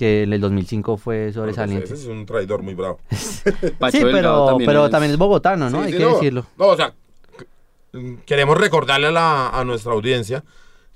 que 0.00 0.22
en 0.22 0.32
el 0.32 0.40
2005 0.40 0.96
fue 0.96 1.30
sobresaliente. 1.30 1.84
Ese 1.84 1.92
es 1.94 2.06
un 2.06 2.24
traidor 2.24 2.62
muy 2.62 2.72
bravo. 2.72 2.98
Sí, 3.10 4.00
pero 4.00 4.46
también, 4.46 4.66
pero 4.66 4.84
es- 4.86 4.90
también 4.90 5.12
es 5.12 5.18
bogotano, 5.18 5.68
¿no? 5.68 5.80
Sí, 5.80 5.84
Hay 5.88 5.92
sí, 5.92 5.98
que 5.98 6.04
no. 6.04 6.14
decirlo. 6.14 6.46
No, 6.56 6.66
o 6.68 6.76
sea, 6.76 6.94
queremos 8.24 8.56
recordarle 8.58 9.08
a, 9.08 9.10
la- 9.10 9.48
a 9.50 9.62
nuestra 9.64 9.92
audiencia 9.92 10.42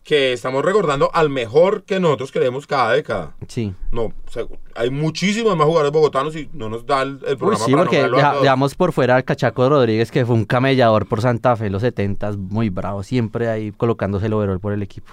que 0.04 0.32
estamos 0.34 0.64
recordando 0.64 1.10
al 1.14 1.28
mejor 1.30 1.82
que 1.84 1.98
nosotros 2.00 2.30
queremos 2.32 2.66
cada 2.66 2.92
década. 2.92 3.34
Sí. 3.48 3.74
No, 3.90 4.04
o 4.04 4.12
sea, 4.30 4.44
hay 4.74 4.88
muchísimos 4.90 5.54
más 5.56 5.66
jugadores 5.66 5.92
bogotanos 5.92 6.36
y 6.36 6.48
no 6.52 6.68
nos 6.68 6.84
da 6.86 7.02
el, 7.02 7.20
el 7.26 7.32
Uy, 7.32 7.36
programa 7.36 7.64
sí, 7.64 7.72
para 7.72 7.84
porque 7.84 8.02
deja- 8.08 8.34
dejamos 8.40 8.74
por 8.74 8.92
fuera 8.92 9.16
al 9.16 9.24
Cachaco 9.24 9.68
Rodríguez, 9.68 10.10
que 10.10 10.24
fue 10.26 10.34
un 10.34 10.44
camellador 10.44 11.06
por 11.06 11.20
Santa 11.22 11.56
Fe 11.56 11.66
en 11.66 11.72
los 11.72 11.82
70 11.82 12.32
muy 12.38 12.68
bravo, 12.70 13.02
siempre 13.02 13.48
ahí 13.48 13.70
colocándose 13.72 14.26
el 14.26 14.32
overall 14.34 14.60
por 14.60 14.72
el 14.72 14.82
equipo. 14.82 15.12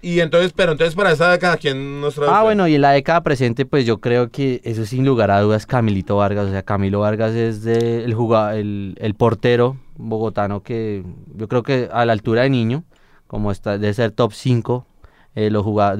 Y 0.00 0.20
entonces, 0.20 0.52
pero 0.54 0.72
entonces 0.72 0.94
para 0.94 1.10
esta 1.12 1.30
década, 1.32 1.56
¿quién 1.56 2.00
nos 2.00 2.14
trae? 2.14 2.28
Ah, 2.30 2.42
bueno, 2.42 2.68
y 2.68 2.76
en 2.76 2.82
la 2.82 2.92
década 2.92 3.22
presente, 3.22 3.66
pues 3.66 3.84
yo 3.84 3.98
creo 4.00 4.30
que 4.30 4.60
eso 4.64 4.84
sin 4.86 5.04
lugar 5.04 5.30
a 5.30 5.40
dudas 5.40 5.66
Camilito 5.66 6.16
Vargas. 6.16 6.46
O 6.46 6.50
sea, 6.50 6.62
Camilo 6.62 7.00
Vargas 7.00 7.32
es 7.34 7.62
de 7.64 8.04
el, 8.04 8.14
juga- 8.14 8.56
el, 8.56 8.94
el 9.00 9.14
portero 9.14 9.76
bogotano 9.96 10.62
que 10.62 11.02
yo 11.34 11.48
creo 11.48 11.62
que 11.64 11.88
a 11.92 12.04
la 12.04 12.12
altura 12.12 12.42
de 12.42 12.50
niño, 12.50 12.84
como 13.26 13.50
está 13.50 13.76
de 13.78 13.92
ser 13.92 14.12
top 14.12 14.32
5 14.32 14.86
de 15.34 15.50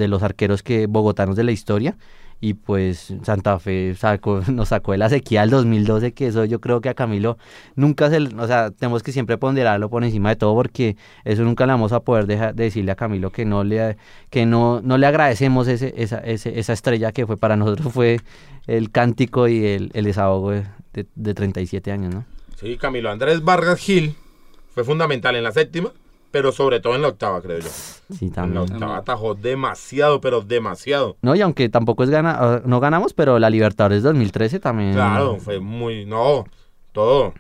los 0.09 0.22
arqueros 0.22 0.62
que 0.62 0.86
bogotanos 0.86 1.36
de 1.36 1.44
la 1.44 1.53
historia. 1.53 1.96
Y 2.41 2.55
pues 2.55 3.12
Santa 3.24 3.59
Fe 3.59 3.95
sacó, 3.97 4.41
nos 4.53 4.68
sacó 4.68 4.93
de 4.93 4.99
la 4.99 5.09
sequía 5.09 5.41
del 5.41 5.51
2012, 5.51 6.12
que 6.12 6.28
eso 6.28 6.45
yo 6.45 6.61
creo 6.61 6.80
que 6.80 6.89
a 6.89 6.95
Camilo 6.95 7.36
nunca 7.74 8.09
se, 8.11 8.18
o 8.18 8.47
sea, 8.47 8.70
tenemos 8.70 9.03
que 9.03 9.11
siempre 9.11 9.39
ponderarlo 9.39 9.91
por 9.91 10.05
encima 10.05 10.28
de 10.28 10.36
todo 10.36 10.55
porque 10.55 10.97
eso 11.24 11.43
nunca 11.43 11.66
le 11.66 11.72
vamos 11.72 11.93
a 11.93 12.01
poder 12.01 12.26
dejar 12.26 12.55
de 12.55 12.64
decirle 12.64 12.93
a 12.93 12.95
Camilo 12.95 13.30
que 13.32 13.45
no 13.45 13.64
le, 13.64 13.97
que 14.30 14.47
no, 14.47 14.80
no 14.82 14.99
le 14.99 15.07
agradecemos 15.07 15.66
ese, 15.66 15.93
esa, 15.97 16.18
ese- 16.18 16.59
esa 16.61 16.72
estrella 16.72 17.11
que 17.11 17.26
fue 17.26 17.36
para 17.36 17.57
nosotros 17.57 17.93
fue 17.93 18.20
el 18.68 18.91
cántico 18.93 19.49
y 19.49 19.64
el, 19.66 19.91
el 19.95 20.05
desahogo 20.05 20.53
de, 20.53 20.64
de, 20.93 21.07
de 21.16 21.34
37 21.34 21.91
años, 21.91 22.14
¿no? 22.14 22.24
Sí, 22.57 22.76
Camilo 22.76 23.11
Andrés 23.11 23.43
Vargas 23.43 23.80
Gil 23.80 24.14
fue 24.74 24.84
fundamental 24.84 25.34
en 25.34 25.43
la 25.43 25.51
séptima, 25.53 25.93
pero 26.30 26.52
sobre 26.52 26.80
todo 26.80 26.94
en 26.94 27.02
la 27.02 27.08
octava, 27.08 27.40
creo 27.40 27.58
yo. 27.60 27.68
Sí, 27.68 28.26
En 28.26 28.28
la 28.30 28.34
también. 28.34 28.58
octava 28.72 28.96
atajó 28.98 29.34
demasiado, 29.34 30.20
pero 30.20 30.40
demasiado. 30.40 31.16
No, 31.22 31.34
y 31.34 31.40
aunque 31.40 31.68
tampoco 31.68 32.04
es 32.04 32.10
gana, 32.10 32.36
ah, 32.38 32.62
no 32.64 32.80
ganamos, 32.80 33.12
pero 33.14 33.38
la 33.38 33.50
Libertadores 33.50 34.02
2013 34.02 34.60
también. 34.60 34.92
Claro, 34.94 35.36
fue 35.40 35.60
muy. 35.60 36.04
No, 36.06 36.44
todo. 36.92 37.34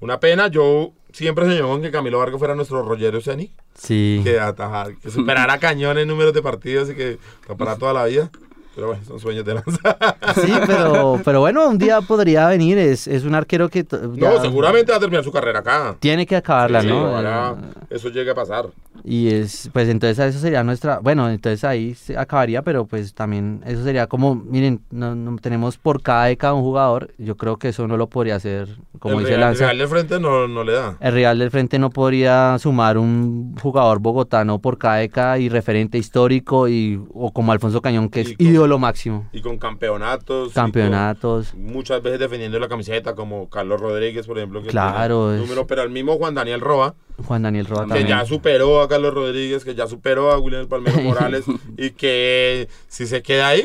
Una 0.00 0.20
pena, 0.20 0.48
yo 0.48 0.92
siempre 1.12 1.46
soñé 1.46 1.60
con 1.62 1.80
que 1.80 1.90
Camilo 1.90 2.18
Vargas 2.18 2.38
fuera 2.38 2.54
nuestro 2.54 2.82
Rogerio 2.82 3.20
Ceni, 3.22 3.50
Sí. 3.74 4.20
que 4.22 4.38
atajar, 4.38 4.94
que 4.96 5.10
superara 5.10 5.58
cañón 5.58 5.96
en 5.98 6.08
números 6.08 6.34
de 6.34 6.42
partidos 6.42 6.90
y 6.90 6.94
que 6.94 7.18
tapara 7.46 7.76
toda 7.76 7.92
la 7.94 8.04
vida. 8.04 8.30
Pero 8.76 8.88
bueno, 8.88 9.02
son 9.04 9.18
sueños 9.18 9.42
de 9.46 9.54
lanza. 9.54 9.96
Sí, 10.34 10.52
pero, 10.66 11.18
pero 11.24 11.40
bueno, 11.40 11.66
un 11.66 11.78
día 11.78 12.02
podría 12.02 12.46
venir. 12.48 12.76
Es, 12.76 13.08
es 13.08 13.24
un 13.24 13.34
arquero 13.34 13.70
que. 13.70 13.86
No, 13.90 14.38
seguramente 14.38 14.92
va 14.92 14.98
a 14.98 15.00
terminar 15.00 15.24
su 15.24 15.32
carrera 15.32 15.60
acá. 15.60 15.96
Tiene 15.98 16.26
que 16.26 16.36
acabarla, 16.36 16.82
Sí, 16.82 16.88
¿no? 16.88 17.18
Eh, 17.18 17.54
eso 17.88 18.10
llegue 18.10 18.30
a 18.30 18.34
pasar. 18.34 18.66
Y 19.02 19.28
es, 19.28 19.70
pues 19.72 19.88
entonces 19.88 20.18
eso 20.18 20.38
sería 20.40 20.64
nuestra, 20.64 20.98
bueno, 20.98 21.30
entonces 21.30 21.62
ahí 21.64 21.94
se 21.94 22.18
acabaría, 22.18 22.62
pero 22.62 22.86
pues 22.86 23.14
también 23.14 23.62
eso 23.64 23.84
sería 23.84 24.08
como, 24.08 24.34
miren, 24.34 24.80
no, 24.90 25.14
no 25.14 25.36
tenemos 25.38 25.78
por 25.78 26.02
cada 26.02 26.24
década 26.24 26.54
un 26.54 26.62
jugador, 26.62 27.12
yo 27.16 27.36
creo 27.36 27.56
que 27.56 27.68
eso 27.68 27.86
no 27.86 27.96
lo 27.96 28.08
podría 28.08 28.34
hacer, 28.34 28.68
como 28.98 29.20
el 29.20 29.26
dice 29.26 29.36
Real, 29.36 29.52
el. 29.52 29.58
Real 29.58 29.78
de 29.78 29.86
frente 29.86 30.18
no, 30.18 30.48
no 30.48 30.64
le 30.64 30.72
da. 30.72 30.96
El 30.98 31.12
Real 31.12 31.38
del 31.38 31.50
Frente 31.52 31.78
no 31.78 31.90
podría 31.90 32.58
sumar 32.58 32.98
un 32.98 33.54
jugador 33.62 34.00
bogotano 34.00 34.58
por 34.58 34.76
cada 34.76 34.96
década 34.96 35.38
y 35.38 35.48
referente 35.50 35.98
histórico 35.98 36.66
y 36.66 37.00
o 37.14 37.30
como 37.30 37.52
Alfonso 37.52 37.80
Cañón 37.80 38.08
que 38.08 38.22
es 38.22 38.34
Y 38.38 38.48
ídolo 38.48 38.65
máximo. 38.78 39.28
Y 39.32 39.40
con 39.40 39.58
campeonatos. 39.58 40.52
Campeonatos. 40.52 41.50
con 41.50 41.64
muchas 41.64 42.02
veces 42.02 42.18
defendiendo 42.20 42.58
la 42.58 42.68
camiseta, 42.68 43.14
como 43.14 43.48
Carlos 43.48 43.80
Rodríguez, 43.80 44.26
por 44.26 44.36
ejemplo. 44.38 44.62
Que 44.62 44.68
Claro, 44.68 45.28
tiene 45.28 45.42
es- 45.42 45.48
número, 45.48 45.66
pero 45.66 45.82
el 45.82 45.90
mismo 45.90 46.16
Juan 46.16 46.34
Daniel 46.34 46.60
Roa, 46.60 46.94
Juan 47.26 47.42
Daniel 47.42 47.66
Roa 47.66 47.82
que 47.84 47.88
también. 47.88 48.08
ya 48.08 48.24
superó 48.26 48.80
a 48.82 48.88
Carlos 48.88 49.14
Rodríguez, 49.14 49.64
que 49.64 49.74
ya 49.74 49.86
superó 49.86 50.30
a 50.32 50.38
William 50.38 50.66
Palmero 50.66 50.96
Morales, 51.02 51.44
y 51.78 51.90
que 51.90 52.68
si 52.88 53.06
se 53.06 53.22
queda 53.22 53.48
ahí, 53.48 53.62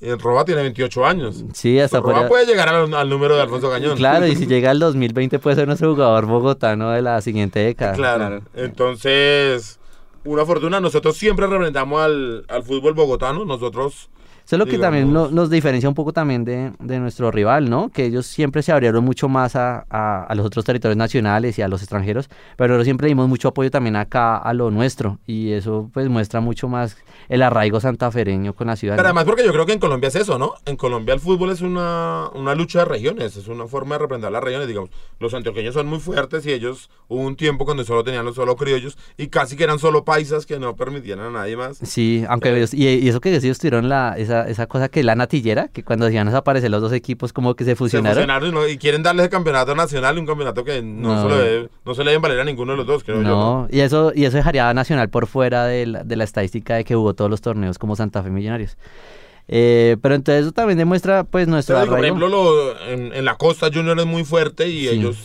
el 0.00 0.18
Roa 0.20 0.44
tiene 0.44 0.62
28 0.62 1.04
años. 1.06 1.44
Sí, 1.54 1.80
hasta 1.80 2.00
podría- 2.00 2.28
puede 2.28 2.46
llegar 2.46 2.68
al, 2.68 2.92
al 2.94 3.08
número 3.08 3.34
de 3.36 3.42
Alfonso 3.42 3.68
Cañón. 3.70 3.96
Claro, 3.96 4.26
y 4.26 4.36
si 4.36 4.46
llega 4.48 4.70
el 4.70 4.78
2020 4.78 5.38
puede 5.40 5.56
ser 5.56 5.66
nuestro 5.66 5.92
jugador 5.92 6.26
bogotano 6.26 6.90
de 6.90 7.02
la 7.02 7.20
siguiente 7.20 7.58
década. 7.60 7.94
Claro. 7.94 8.18
Claro. 8.28 8.42
Entonces, 8.54 9.77
una 10.32 10.44
fortuna. 10.44 10.80
Nosotros 10.80 11.16
siempre 11.16 11.46
representamos 11.46 12.00
al, 12.00 12.44
al 12.48 12.62
fútbol 12.62 12.94
bogotano. 12.94 13.44
Nosotros 13.44 14.08
Eso 14.48 14.56
es 14.56 14.60
lo 14.60 14.64
que 14.64 14.78
también 14.78 15.12
no- 15.12 15.30
nos 15.30 15.50
diferencia 15.50 15.90
un 15.90 15.94
poco 15.94 16.14
también 16.14 16.42
de, 16.42 16.72
de 16.80 16.98
nuestro 17.00 17.30
rival, 17.30 17.68
¿no? 17.68 17.90
Que 17.90 18.06
ellos 18.06 18.24
siempre 18.24 18.62
se 18.62 18.72
abrieron 18.72 19.04
mucho 19.04 19.28
más 19.28 19.54
a, 19.56 19.84
a- 19.90 20.24
a 20.24 20.34
los 20.34 20.46
otros 20.46 20.64
territorios 20.64 20.96
nacionales 20.96 21.58
y 21.58 21.62
a 21.62 21.68
los 21.68 21.82
extranjeros, 21.82 22.30
pero 22.56 22.68
nosotros 22.68 22.86
siempre 22.86 23.08
dimos 23.08 23.28
mucho 23.28 23.48
apoyo 23.48 23.70
también 23.70 23.94
acá 23.96 24.38
a 24.38 24.54
lo 24.54 24.70
nuestro 24.70 25.18
y 25.26 25.52
eso 25.52 25.90
pues 25.92 26.08
muestra 26.08 26.40
mucho 26.40 26.66
más 26.66 26.96
el 27.28 27.42
arraigo 27.42 27.78
santafereño 27.78 28.54
con 28.54 28.68
la 28.68 28.76
ciudad. 28.76 28.96
Pero 28.96 29.08
además 29.08 29.24
porque 29.24 29.44
yo 29.44 29.52
creo 29.52 29.66
que 29.66 29.74
en 29.74 29.80
Colombia 29.80 30.08
es 30.08 30.14
eso, 30.16 30.38
¿no? 30.38 30.54
En 30.64 30.76
Colombia 30.76 31.12
el 31.12 31.20
fútbol 31.20 31.50
es 31.50 31.60
una, 31.60 32.30
una 32.34 32.54
lucha 32.54 32.78
de 32.78 32.84
regiones, 32.86 33.36
es 33.36 33.48
una 33.48 33.66
forma 33.66 33.96
de 33.96 33.98
representar 33.98 34.32
las 34.32 34.42
regiones, 34.42 34.66
digamos. 34.66 34.88
Los 35.20 35.34
antioqueños 35.34 35.74
son 35.74 35.88
muy 35.88 35.98
fuertes 35.98 36.46
y 36.46 36.52
ellos 36.54 36.88
hubo 37.08 37.20
un 37.20 37.36
tiempo 37.36 37.66
cuando 37.66 37.84
solo 37.84 38.02
tenían 38.02 38.24
los 38.24 38.36
solo 38.36 38.56
criollos 38.56 38.96
y 39.18 39.26
casi 39.26 39.56
que 39.56 39.64
eran 39.64 39.78
solo 39.78 40.04
paisas 40.06 40.46
que 40.46 40.58
no 40.58 40.74
permitían 40.74 41.20
a 41.20 41.28
nadie 41.28 41.54
más. 41.58 41.76
Sí, 41.82 42.24
aunque 42.30 42.56
ellos- 42.56 42.72
y, 42.72 42.86
y 42.88 43.08
eso 43.10 43.20
que 43.20 43.34
ellos 43.36 43.58
tuvieron 43.58 43.90
la, 43.90 44.14
esa, 44.16 44.37
esa 44.46 44.66
cosa 44.66 44.88
que 44.88 45.00
es 45.00 45.06
la 45.06 45.14
natillera, 45.14 45.68
que 45.68 45.82
cuando 45.82 46.06
hacían 46.06 46.26
desaparecer 46.26 46.70
los 46.70 46.80
dos 46.82 46.92
equipos 46.92 47.32
como 47.32 47.54
que 47.54 47.64
se 47.64 47.70
Se 47.70 47.76
fusionaron. 47.76 48.46
y, 48.46 48.50
no- 48.52 48.68
y 48.68 48.78
quieren 48.78 49.02
darles 49.02 49.24
el 49.24 49.30
campeonato 49.30 49.74
nacional 49.74 50.18
un 50.18 50.26
campeonato 50.26 50.64
que 50.64 50.82
no, 50.82 51.14
No. 51.14 51.28
Se, 51.30 51.34
debe- 51.34 51.68
no 51.84 51.94
se 51.94 52.04
le 52.04 52.10
deben 52.10 52.22
valer 52.22 52.40
a 52.40 52.44
ninguno 52.44 52.72
de 52.72 52.76
los 52.78 52.86
dos, 52.86 53.02
creo 53.04 53.16
yo. 53.16 53.22
¿no? 53.22 53.30
No, 53.62 53.68
y 53.70 53.80
eso, 53.80 54.12
y 54.14 54.24
eso 54.26 54.36
dejaría 54.36 54.68
a 54.68 54.74
Nacional 54.74 55.08
por 55.08 55.26
fuera 55.26 55.64
de 55.66 55.86
la, 55.86 56.04
de 56.04 56.16
la 56.16 56.24
estadística 56.24 56.76
de 56.76 56.84
que 56.84 56.94
jugó 56.94 57.14
todos 57.14 57.30
los 57.30 57.40
torneos 57.40 57.78
como 57.78 57.96
Santa 57.96 58.22
Fe 58.22 58.30
Millonarios. 58.30 58.76
Eh, 59.50 59.96
pero 60.02 60.14
entonces 60.14 60.42
eso 60.42 60.52
también 60.52 60.76
demuestra 60.78 61.24
pues 61.24 61.48
nuestro 61.48 61.80
digo, 61.80 61.94
por 61.96 62.04
ejemplo, 62.04 62.28
lo- 62.28 62.78
en, 62.82 63.14
en 63.14 63.24
la 63.24 63.36
costa 63.36 63.70
Junior 63.72 63.98
es 63.98 64.04
muy 64.06 64.24
fuerte 64.24 64.68
y 64.68 64.80
Sí. 64.82 64.88
ellos 64.90 65.16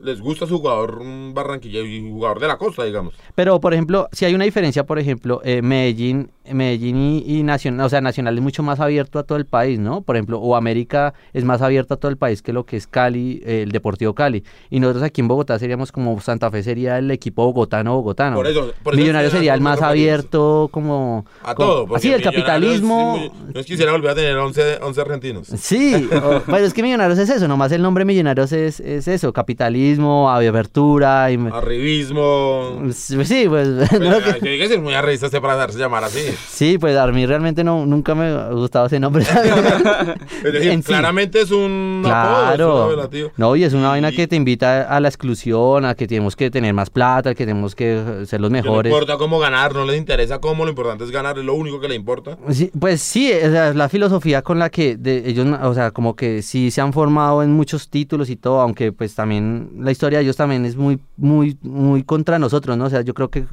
les 0.00 0.20
gusta 0.20 0.46
su 0.46 0.58
jugador 0.58 0.98
un 0.98 1.32
barranquillero 1.34 1.84
y 1.86 2.08
jugador 2.08 2.38
de 2.40 2.46
la 2.46 2.56
costa, 2.56 2.84
digamos. 2.84 3.14
Pero, 3.34 3.58
por 3.58 3.72
ejemplo, 3.74 4.08
si 4.12 4.24
hay 4.26 4.34
una 4.34 4.44
diferencia, 4.44 4.84
por 4.84 4.98
ejemplo, 5.00 5.40
eh, 5.42 5.60
Medellín, 5.60 6.30
Medellín 6.52 6.96
y, 6.96 7.38
y 7.38 7.42
Nacional, 7.42 7.86
o 7.86 7.88
sea, 7.88 8.00
Nacional 8.00 8.36
es 8.36 8.42
mucho 8.42 8.62
más 8.62 8.80
abierto 8.80 9.18
a 9.18 9.22
todo 9.22 9.38
el 9.38 9.46
país, 9.46 9.78
¿no? 9.78 10.02
Por 10.02 10.16
ejemplo, 10.16 10.38
o 10.38 10.56
América 10.56 11.14
es 11.32 11.44
más 11.44 11.62
abierto 11.62 11.94
a 11.94 11.96
todo 11.96 12.10
el 12.10 12.16
país 12.16 12.42
que 12.42 12.52
lo 12.52 12.64
que 12.64 12.76
es 12.76 12.86
Cali, 12.86 13.42
eh, 13.44 13.62
el 13.62 13.72
Deportivo 13.72 14.14
Cali. 14.14 14.44
Y 14.70 14.80
nosotros 14.80 15.02
aquí 15.04 15.20
en 15.20 15.28
Bogotá 15.28 15.58
seríamos 15.58 15.92
como 15.92 16.20
Santa 16.20 16.50
Fe 16.50 16.62
sería 16.62 16.98
el 16.98 17.10
equipo 17.10 17.44
bogotano 17.44 17.94
bogotano. 17.96 18.36
Por 18.36 18.46
eso- 18.46 18.72
por 18.82 18.94
eso 18.94 19.00
Millonario 19.00 19.28
es 19.28 19.32
que 19.32 19.38
sería 19.38 19.54
el 19.54 19.60
más 19.60 19.80
abierto 19.82 20.68
como... 20.72 21.24
A 21.42 21.54
como- 21.54 21.68
todo. 21.86 21.96
Así, 21.96 22.12
el 22.12 22.22
capitalismo... 22.22 23.16
muy- 23.18 23.32
no 23.54 23.60
es 23.60 23.66
quisiera 23.66 23.92
volver 23.92 24.10
a 24.10 24.14
tener 24.14 24.36
11, 24.36 24.78
11 24.82 25.00
argentinos. 25.00 25.46
Sí, 25.48 26.08
o- 26.12 26.40
pero 26.46 26.58
es 26.58 26.74
que 26.74 26.82
Millonarios 26.82 27.18
es 27.18 27.28
eso, 27.30 27.48
nomás 27.48 27.72
el 27.72 27.82
nombre 27.82 28.04
Millonarios 28.04 28.52
es, 28.52 28.80
es 28.80 29.08
eso, 29.08 29.32
capitalismo, 29.32 30.30
apertura, 30.30 31.30
y, 31.30 31.38
Arribismo. 31.52 32.82
sí, 32.92 33.16
pues, 33.16 33.28
Pues, 33.48 33.92
no, 34.00 34.18
que- 34.18 34.30
ay, 34.34 34.40
Tiene 34.40 34.58
que 34.58 34.68
ser 34.68 34.80
muy 34.80 34.94
arribista 34.94 35.26
este 35.26 35.40
para 35.40 35.56
darse 35.56 35.78
llamar 35.78 36.04
así. 36.04 36.20
Sí, 36.48 36.78
pues 36.78 36.96
a 36.96 37.06
mí 37.08 37.26
realmente 37.26 37.64
no, 37.64 37.86
nunca 37.86 38.14
me 38.14 38.26
ha 38.26 38.48
gustado 38.50 38.86
ese 38.86 39.00
nombre. 39.00 39.24
Es 40.44 40.52
decir, 40.52 40.70
En 40.70 40.82
sí. 40.82 40.88
claramente 40.88 41.40
es 41.40 41.50
un 41.50 42.02
apodo, 42.06 42.44
es 42.44 42.50
un 42.50 42.56
Claro. 42.56 43.30
No, 43.36 43.56
y 43.56 43.64
es 43.64 43.72
una 43.72 43.88
vaina 43.88 44.10
Y- 44.10 44.16
que 44.16 44.26
te 44.28 44.36
invita 44.36 44.82
a 44.82 45.00
la 45.00 45.08
exclusión, 45.08 45.84
a 45.84 45.94
que 45.94 46.06
tenemos 46.06 46.36
que 46.36 46.50
tener 46.50 46.72
más 46.74 46.90
plata, 46.90 47.34
que 47.34 47.44
tenemos 47.46 47.74
que 47.74 48.24
ser 48.26 48.40
los 48.40 48.50
Que 48.50 48.58
No 48.58 48.62
mejores. 48.62 48.90
importa 48.92 49.16
cómo 49.18 49.38
ganar, 49.38 49.74
no 49.74 49.84
les 49.84 49.96
interesa 49.98 50.40
cómo, 50.40 50.64
lo 50.64 50.70
importante 50.70 51.04
es 51.04 51.10
ganar, 51.10 51.38
es 51.38 51.44
lo 51.44 51.54
único 51.54 51.80
que 51.80 51.88
le 51.88 51.94
importa. 51.94 52.36
Sí, 52.50 52.70
pues 52.78 53.00
sí, 53.00 53.30
o 53.32 53.50
sea, 53.50 53.68
es 53.70 53.76
la 53.76 53.88
filosofía 53.88 54.42
con 54.42 54.58
la 54.58 54.70
que 54.70 54.96
de 54.96 55.28
ellos, 55.28 55.46
o 55.62 55.74
sea, 55.74 55.90
como 55.90 56.14
que 56.16 56.42
sí 56.42 56.70
se 56.70 56.80
han 56.80 56.92
formado 56.92 57.42
en 57.42 57.52
muchos 57.52 57.88
títulos 57.88 58.30
y 58.30 58.36
todo, 58.36 58.60
aunque 58.60 58.92
pues 58.92 59.14
también 59.14 59.70
la 59.78 59.90
historia 59.90 60.18
de 60.18 60.24
ellos 60.24 60.36
también 60.36 60.64
es 60.64 60.76
muy, 60.76 60.98
muy, 61.16 61.56
muy 61.62 62.02
contra 62.04 62.38
nosotros, 62.38 62.76
¿no? 62.76 62.84
O 62.86 62.90
sea, 62.90 63.02
yo 63.02 63.14
creo 63.14 63.28
que 63.30 63.44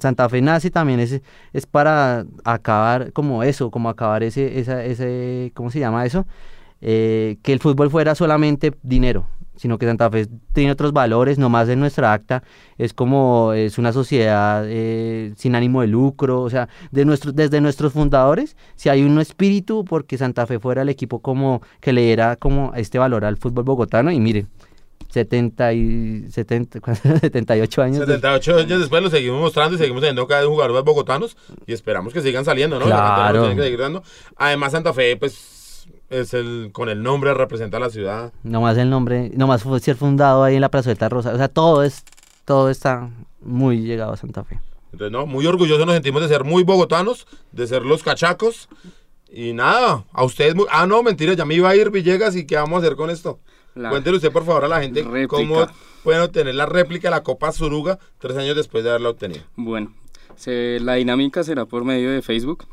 Santa 0.00 0.28
Fe 0.28 0.40
nace 0.42 0.70
también 0.70 1.00
es, 1.00 1.20
es 1.52 1.66
para 1.66 2.15
acabar 2.44 3.12
como 3.12 3.42
eso, 3.42 3.70
como 3.70 3.88
acabar 3.88 4.22
ese, 4.22 4.58
esa, 4.58 4.84
ese, 4.84 5.52
¿cómo 5.54 5.70
se 5.70 5.80
llama 5.80 6.06
eso? 6.06 6.26
Eh, 6.80 7.38
que 7.42 7.52
el 7.52 7.60
fútbol 7.60 7.90
fuera 7.90 8.14
solamente 8.14 8.72
dinero, 8.82 9.26
sino 9.56 9.78
que 9.78 9.86
Santa 9.86 10.10
Fe 10.10 10.26
tiene 10.52 10.70
otros 10.70 10.92
valores, 10.92 11.38
no 11.38 11.48
más 11.48 11.68
en 11.68 11.80
nuestra 11.80 12.12
acta, 12.12 12.42
es 12.78 12.92
como 12.92 13.52
es 13.54 13.78
una 13.78 13.92
sociedad 13.92 14.64
eh, 14.66 15.32
sin 15.36 15.54
ánimo 15.54 15.80
de 15.80 15.86
lucro, 15.88 16.42
o 16.42 16.50
sea, 16.50 16.68
de 16.90 17.04
desde 17.34 17.60
nuestros 17.60 17.92
fundadores, 17.92 18.56
si 18.74 18.88
hay 18.88 19.02
un 19.02 19.18
espíritu 19.18 19.84
porque 19.84 20.18
Santa 20.18 20.46
Fe 20.46 20.58
fuera 20.58 20.82
el 20.82 20.88
equipo 20.88 21.20
como 21.20 21.62
que 21.80 21.92
le 21.92 22.02
diera 22.02 22.36
como 22.36 22.72
este 22.74 22.98
valor 22.98 23.24
al 23.24 23.38
fútbol 23.38 23.64
bogotano 23.64 24.10
y 24.10 24.20
miren, 24.20 24.48
70 25.10 25.72
y 25.72 26.26
70, 26.30 26.80
¿cuánto? 26.80 27.02
78 27.20 27.82
años. 27.82 27.98
de- 28.00 28.06
78 28.14 28.56
años 28.58 28.80
después 28.80 29.02
lo 29.02 29.10
seguimos 29.10 29.40
mostrando 29.40 29.74
y 29.76 29.78
seguimos 29.78 30.00
teniendo 30.00 30.26
cada 30.26 30.40
vez 30.42 30.48
jugadores 30.50 30.84
bogotanos 30.84 31.36
y 31.66 31.72
esperamos 31.72 32.12
que 32.12 32.20
sigan 32.20 32.44
saliendo, 32.44 32.78
¿no? 32.78 32.86
Claro. 32.86 33.40
tiene 33.42 33.56
que 33.56 33.62
seguir 33.62 33.78
dando. 33.80 34.02
Además, 34.36 34.72
Santa 34.72 34.92
Fe, 34.92 35.16
pues, 35.16 35.86
es 36.10 36.34
el 36.34 36.70
con 36.72 36.88
el 36.88 37.02
nombre 37.02 37.32
representa 37.34 37.78
a 37.78 37.80
la 37.80 37.90
ciudad. 37.90 38.32
Nomás 38.42 38.76
el 38.78 38.90
nombre, 38.90 39.30
nomás 39.34 39.62
fue 39.62 39.80
ser 39.80 39.96
fundado 39.96 40.42
ahí 40.44 40.54
en 40.56 40.60
la 40.60 40.70
Plazoleta 40.70 41.08
Rosa. 41.08 41.32
O 41.32 41.36
sea, 41.36 41.48
todo 41.48 41.82
es, 41.82 42.04
todo 42.44 42.70
está 42.70 43.10
muy 43.40 43.80
llegado 43.82 44.12
a 44.12 44.16
Santa 44.16 44.44
Fe. 44.44 44.60
Entonces, 44.92 45.12
no, 45.12 45.26
muy 45.26 45.46
orgullosos 45.46 45.84
nos 45.84 45.94
sentimos 45.94 46.22
de 46.22 46.28
ser 46.28 46.44
muy 46.44 46.62
bogotanos, 46.62 47.26
de 47.52 47.66
ser 47.66 47.82
los 47.82 48.02
cachacos. 48.02 48.68
Y 49.30 49.52
nada, 49.52 50.04
a 50.12 50.24
ustedes... 50.24 50.54
muy- 50.54 50.66
Ah, 50.70 50.86
no, 50.86 51.02
mentira, 51.02 51.34
ya 51.34 51.44
me 51.44 51.54
iba 51.54 51.68
a 51.68 51.76
ir 51.76 51.90
Villegas 51.90 52.36
y 52.36 52.46
¿qué 52.46 52.56
vamos 52.56 52.76
a 52.76 52.86
hacer 52.86 52.96
con 52.96 53.10
esto? 53.10 53.38
La 53.76 53.90
Cuéntele 53.90 54.16
usted, 54.16 54.32
por 54.32 54.44
favor, 54.44 54.64
a 54.64 54.68
la 54.68 54.80
gente 54.82 55.02
réplica. 55.02 55.28
cómo 55.28 55.66
pueden 56.02 56.22
obtener 56.22 56.54
la 56.54 56.66
réplica 56.66 57.08
de 57.08 57.14
la 57.16 57.22
Copa 57.22 57.52
Suruga 57.52 57.98
tres 58.18 58.36
años 58.36 58.56
después 58.56 58.82
de 58.82 58.90
haberla 58.90 59.10
obtenido. 59.10 59.42
Bueno, 59.54 59.92
se- 60.34 60.78
la 60.80 60.94
dinámica 60.94 61.44
será 61.44 61.64
por 61.66 61.84
medio 61.84 62.10
de 62.10 62.22
Facebook. 62.22 62.64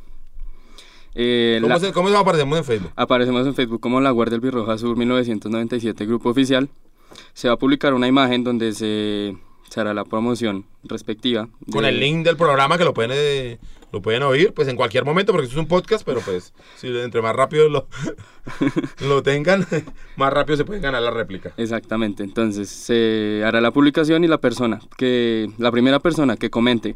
Eh, 1.16 1.60
¿Cómo, 1.62 1.74
la- 1.74 1.80
se, 1.80 1.92
¿Cómo 1.94 2.10
se 2.10 2.16
aparecemos 2.18 2.58
en 2.58 2.64
Facebook? 2.64 2.92
Aparecemos 2.96 3.46
en 3.46 3.54
Facebook 3.54 3.80
como 3.80 4.02
La 4.02 4.10
Guardia 4.12 4.36
Albirroja 4.36 4.78
Sur 4.78 4.98
1997, 4.98 6.06
Grupo 6.06 6.30
Oficial. 6.30 6.70
Se 7.34 7.48
va 7.48 7.54
a 7.56 7.58
publicar 7.58 7.94
una 7.94 8.08
imagen 8.08 8.44
donde 8.44 8.74
se, 8.74 9.36
se 9.70 9.80
hará 9.80 9.94
la 9.94 10.06
promoción 10.06 10.66
respectiva. 10.84 11.48
Con 11.72 11.86
el 11.86 12.00
link 12.00 12.26
del 12.26 12.38
programa 12.38 12.78
que 12.78 12.84
lo 12.86 12.94
pueden, 12.94 13.12
eh, 13.14 13.60
lo 13.94 14.02
pueden 14.02 14.24
oír, 14.24 14.54
pues 14.54 14.68
en 14.68 14.76
cualquier 14.76 15.06
momento, 15.06 15.32
porque 15.32 15.46
esto 15.46 15.56
es 15.58 15.62
un 15.62 15.68
podcast, 15.70 16.04
pero 16.04 16.20
pues 16.20 16.52
si 16.76 16.88
entre 16.88 17.22
más 17.22 17.36
rápido 17.36 17.70
lo, 17.70 17.88
lo 19.08 19.22
tengan, 19.24 19.66
más 20.18 20.34
rápido 20.34 20.58
se 20.58 20.66
pueden 20.66 20.82
ganar 20.82 21.04
la 21.04 21.12
réplica. 21.12 21.54
Exactamente, 21.58 22.24
entonces 22.24 22.70
se 22.70 23.44
hará 23.46 23.62
la 23.62 23.72
publicación 23.72 24.24
y 24.24 24.28
la 24.28 24.40
persona 24.40 24.80
que, 24.98 25.50
la 25.60 25.72
primera 25.72 26.00
persona 26.00 26.36
que 26.36 26.50
comente 26.50 26.96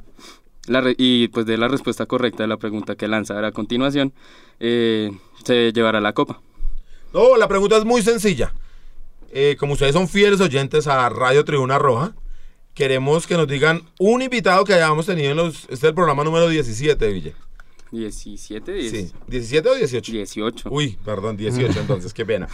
la 0.68 0.82
re- 0.82 0.96
y 0.98 1.28
pues 1.30 1.46
dé 1.46 1.56
la 1.58 1.68
respuesta 1.68 2.08
correcta 2.08 2.44
de 2.44 2.48
la 2.48 2.58
pregunta 2.58 2.96
que 2.96 3.08
lanzará 3.08 3.50
a 3.50 3.52
continuación, 3.52 4.12
eh, 4.60 5.12
se 5.46 5.72
llevará 5.72 6.02
la 6.02 6.14
copa. 6.14 6.42
No, 7.14 7.38
la 7.38 7.48
pregunta 7.48 7.78
es 7.78 7.86
muy 7.86 8.02
sencilla. 8.02 8.54
Eh, 9.32 9.56
como 9.60 9.74
ustedes 9.74 9.94
son 9.94 10.08
fieles 10.08 10.42
oyentes 10.42 10.88
a 10.88 11.08
Radio 11.10 11.46
Tribuna 11.46 11.78
Roja, 11.78 12.16
queremos 12.78 13.26
que 13.26 13.36
nos 13.36 13.48
digan 13.48 13.82
un 13.98 14.22
invitado 14.22 14.64
que 14.64 14.76
hayamos 14.76 15.08
tenido 15.08 15.32
en 15.32 15.38
los... 15.38 15.64
Este 15.64 15.74
es 15.74 15.84
el 15.84 15.96
programa 15.96 16.24
número 16.24 16.48
17, 16.48 17.08
Ville. 17.12 17.34
17, 17.92 18.72
10, 18.72 18.92
Sí, 18.92 19.12
¿17 19.28 19.66
o 19.66 19.74
18? 19.74 20.12
18. 20.12 20.70
Uy, 20.70 20.96
perdón, 21.04 21.38
18 21.38 21.80
entonces, 21.80 22.14
qué 22.14 22.24
pena. 22.24 22.48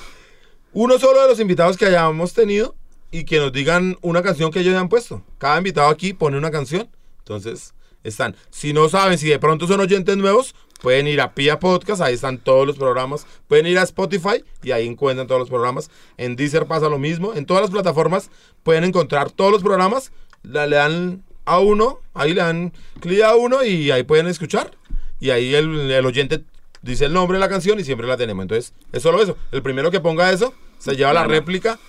Uno 0.72 0.98
solo 0.98 1.22
de 1.22 1.28
los 1.28 1.42
invitados 1.42 1.76
que 1.76 1.88
hayamos 1.88 2.34
tenido 2.34 2.74
y 3.12 3.26
que 3.26 3.38
nos 3.38 3.52
digan 3.52 3.98
una 4.02 4.24
canción 4.24 4.50
que 4.50 4.62
ellos 4.62 4.74
hayan 4.74 4.88
puesto. 4.88 5.22
Cada 5.40 5.58
invitado 5.58 5.90
aquí 5.90 6.14
pone 6.14 6.38
una 6.38 6.52
canción. 6.52 6.90
Entonces, 7.20 7.74
están. 8.04 8.36
Si 8.50 8.74
no 8.74 8.90
saben, 8.90 9.18
si 9.18 9.28
de 9.30 9.40
pronto 9.40 9.68
son 9.68 9.80
oyentes 9.80 10.18
nuevos, 10.18 10.56
pueden 10.82 11.08
ir 11.08 11.22
a 11.22 11.34
Pia 11.34 11.60
Podcast, 11.60 12.02
ahí 12.02 12.14
están 12.14 12.38
todos 12.38 12.68
los 12.68 12.78
programas. 12.78 13.26
Pueden 13.48 13.68
ir 13.68 13.78
a 13.80 13.84
Spotify 13.84 14.44
y 14.64 14.72
ahí 14.72 14.88
encuentran 14.88 15.28
todos 15.28 15.40
los 15.40 15.50
programas. 15.50 15.90
En 16.18 16.36
Deezer 16.36 16.66
pasa 16.66 16.90
lo 16.90 17.00
mismo. 17.00 17.34
En 17.34 17.46
todas 17.46 17.62
las 17.62 17.72
plataformas 17.72 18.30
pueden 18.64 18.84
encontrar 18.84 19.32
todos 19.32 19.52
los 19.52 19.62
programas. 19.64 20.12
La- 20.44 20.68
le 20.68 20.76
dan 20.76 21.24
a 21.46 21.60
uno, 21.60 22.00
ahí 22.14 22.34
le 22.34 22.42
dan 22.42 22.74
clic 23.00 23.22
a 23.22 23.36
uno 23.36 23.64
y 23.64 23.92
ahí 23.92 24.04
pueden 24.04 24.28
escuchar. 24.28 24.72
Y 25.20 25.30
ahí 25.30 25.56
el, 25.56 25.90
el 25.92 26.06
oyente 26.06 26.44
dice 26.82 27.06
el 27.06 27.14
nombre 27.14 27.38
de 27.38 27.40
la 27.40 27.50
canción 27.50 27.80
y 27.80 27.84
siempre 27.86 28.08
la 28.08 28.18
tenemos. 28.18 28.44
Entonces, 28.44 28.74
es 28.92 29.02
solo 29.04 29.22
eso. 29.22 29.38
El 29.54 29.62
primero 29.62 29.90
que 29.92 30.02
ponga 30.02 30.32
eso 30.32 30.54
se 30.80 30.96
lleva 30.98 31.14
la 31.14 31.24
réplica 31.26 31.80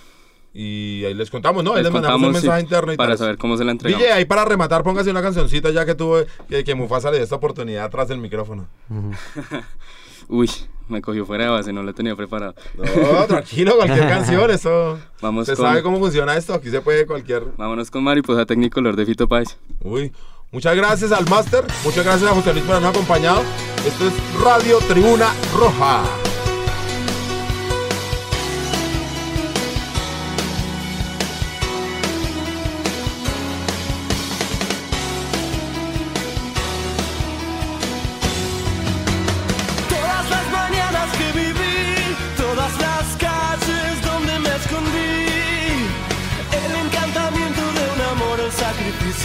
y 0.57 1.03
ahí 1.03 1.13
les 1.13 1.29
contamos, 1.29 1.63
¿no? 1.65 1.71
Ahí 1.71 1.83
Les 1.83 1.85
les 1.85 1.93
mandamos 1.93 2.21
un 2.29 2.33
sí, 2.35 2.41
mensaje 2.41 2.61
interno 2.61 2.93
y 2.93 2.95
para 2.97 3.09
tal. 3.09 3.17
saber 3.17 3.37
cómo 3.37 3.57
se 3.57 3.65
la 3.65 3.71
entregamos. 3.73 4.01
Ville, 4.01 4.13
ahí 4.13 4.23
para 4.23 4.45
rematar, 4.45 4.83
póngase 4.83 5.11
una 5.11 5.21
cancioncita 5.21 5.69
ya 5.71 5.85
que 5.85 5.95
tuve, 5.95 6.27
que, 6.47 6.63
que 6.63 6.75
Mufasa 6.75 7.11
le 7.11 7.17
dé 7.17 7.23
esta 7.23 7.35
oportunidad 7.35 7.83
atrás 7.85 8.07
del 8.07 8.19
micrófono. 8.19 8.65
Uy, 10.27 10.49
me 10.87 11.01
cogió 11.01 11.25
fuera 11.25 11.43
de 11.43 11.49
base, 11.51 11.71
no 11.73 11.83
la 11.83 11.93
tenía 11.93 12.15
preparado. 12.15 12.55
No, 12.77 13.25
tranquilo, 13.27 13.75
cualquier 13.75 14.07
canción, 14.07 14.49
eso. 14.49 14.97
Vamos 15.21 15.41
Usted 15.41 15.55
con- 15.55 15.65
sabe 15.67 15.83
cómo 15.83 15.99
funciona 15.99 16.35
esto, 16.35 16.53
aquí 16.53 16.69
se 16.69 16.81
puede 16.81 17.05
cualquier. 17.05 17.43
Vámonos 17.57 17.91
con 17.91 18.03
Mariposa 18.03 18.45
Tecnicolor 18.45 18.95
de 18.95 19.05
Fito 19.05 19.27
Páez. 19.27 19.57
Uy, 19.81 20.11
muchas 20.51 20.75
gracias 20.75 21.11
al 21.11 21.27
máster, 21.29 21.63
muchas 21.83 22.03
gracias 22.03 22.31
a 22.31 22.33
José 22.33 22.53
Luis 22.53 22.63
por 22.65 22.75
habernos 22.75 22.95
acompañado. 22.95 23.41
Esto 23.85 24.07
es 24.07 24.13
Radio 24.43 24.79
Tribuna 24.87 25.27
Roja. 25.55 26.01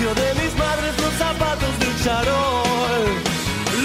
De 0.01 0.35
mis 0.41 0.57
madres, 0.57 0.95
los 0.99 1.13
zapatos 1.13 1.79
del 1.79 1.95
charol, 2.03 3.05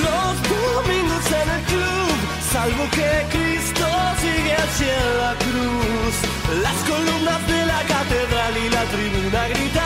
los 0.08 0.34
domingos 0.56 1.26
en 1.42 1.50
el 1.58 1.64
club, 1.66 2.16
salvo 2.54 2.84
que 2.92 3.10
Cristo 3.36 3.86
sigue 4.22 4.54
hacia 4.54 4.98
la 5.22 5.36
cruz, 5.44 6.16
las 6.64 6.78
columnas 6.90 7.48
de 7.48 7.66
la 7.66 7.82
catedral 7.84 8.54
y 8.66 8.70
la 8.70 8.84
tribuna 8.86 9.48
gritan. 9.50 9.85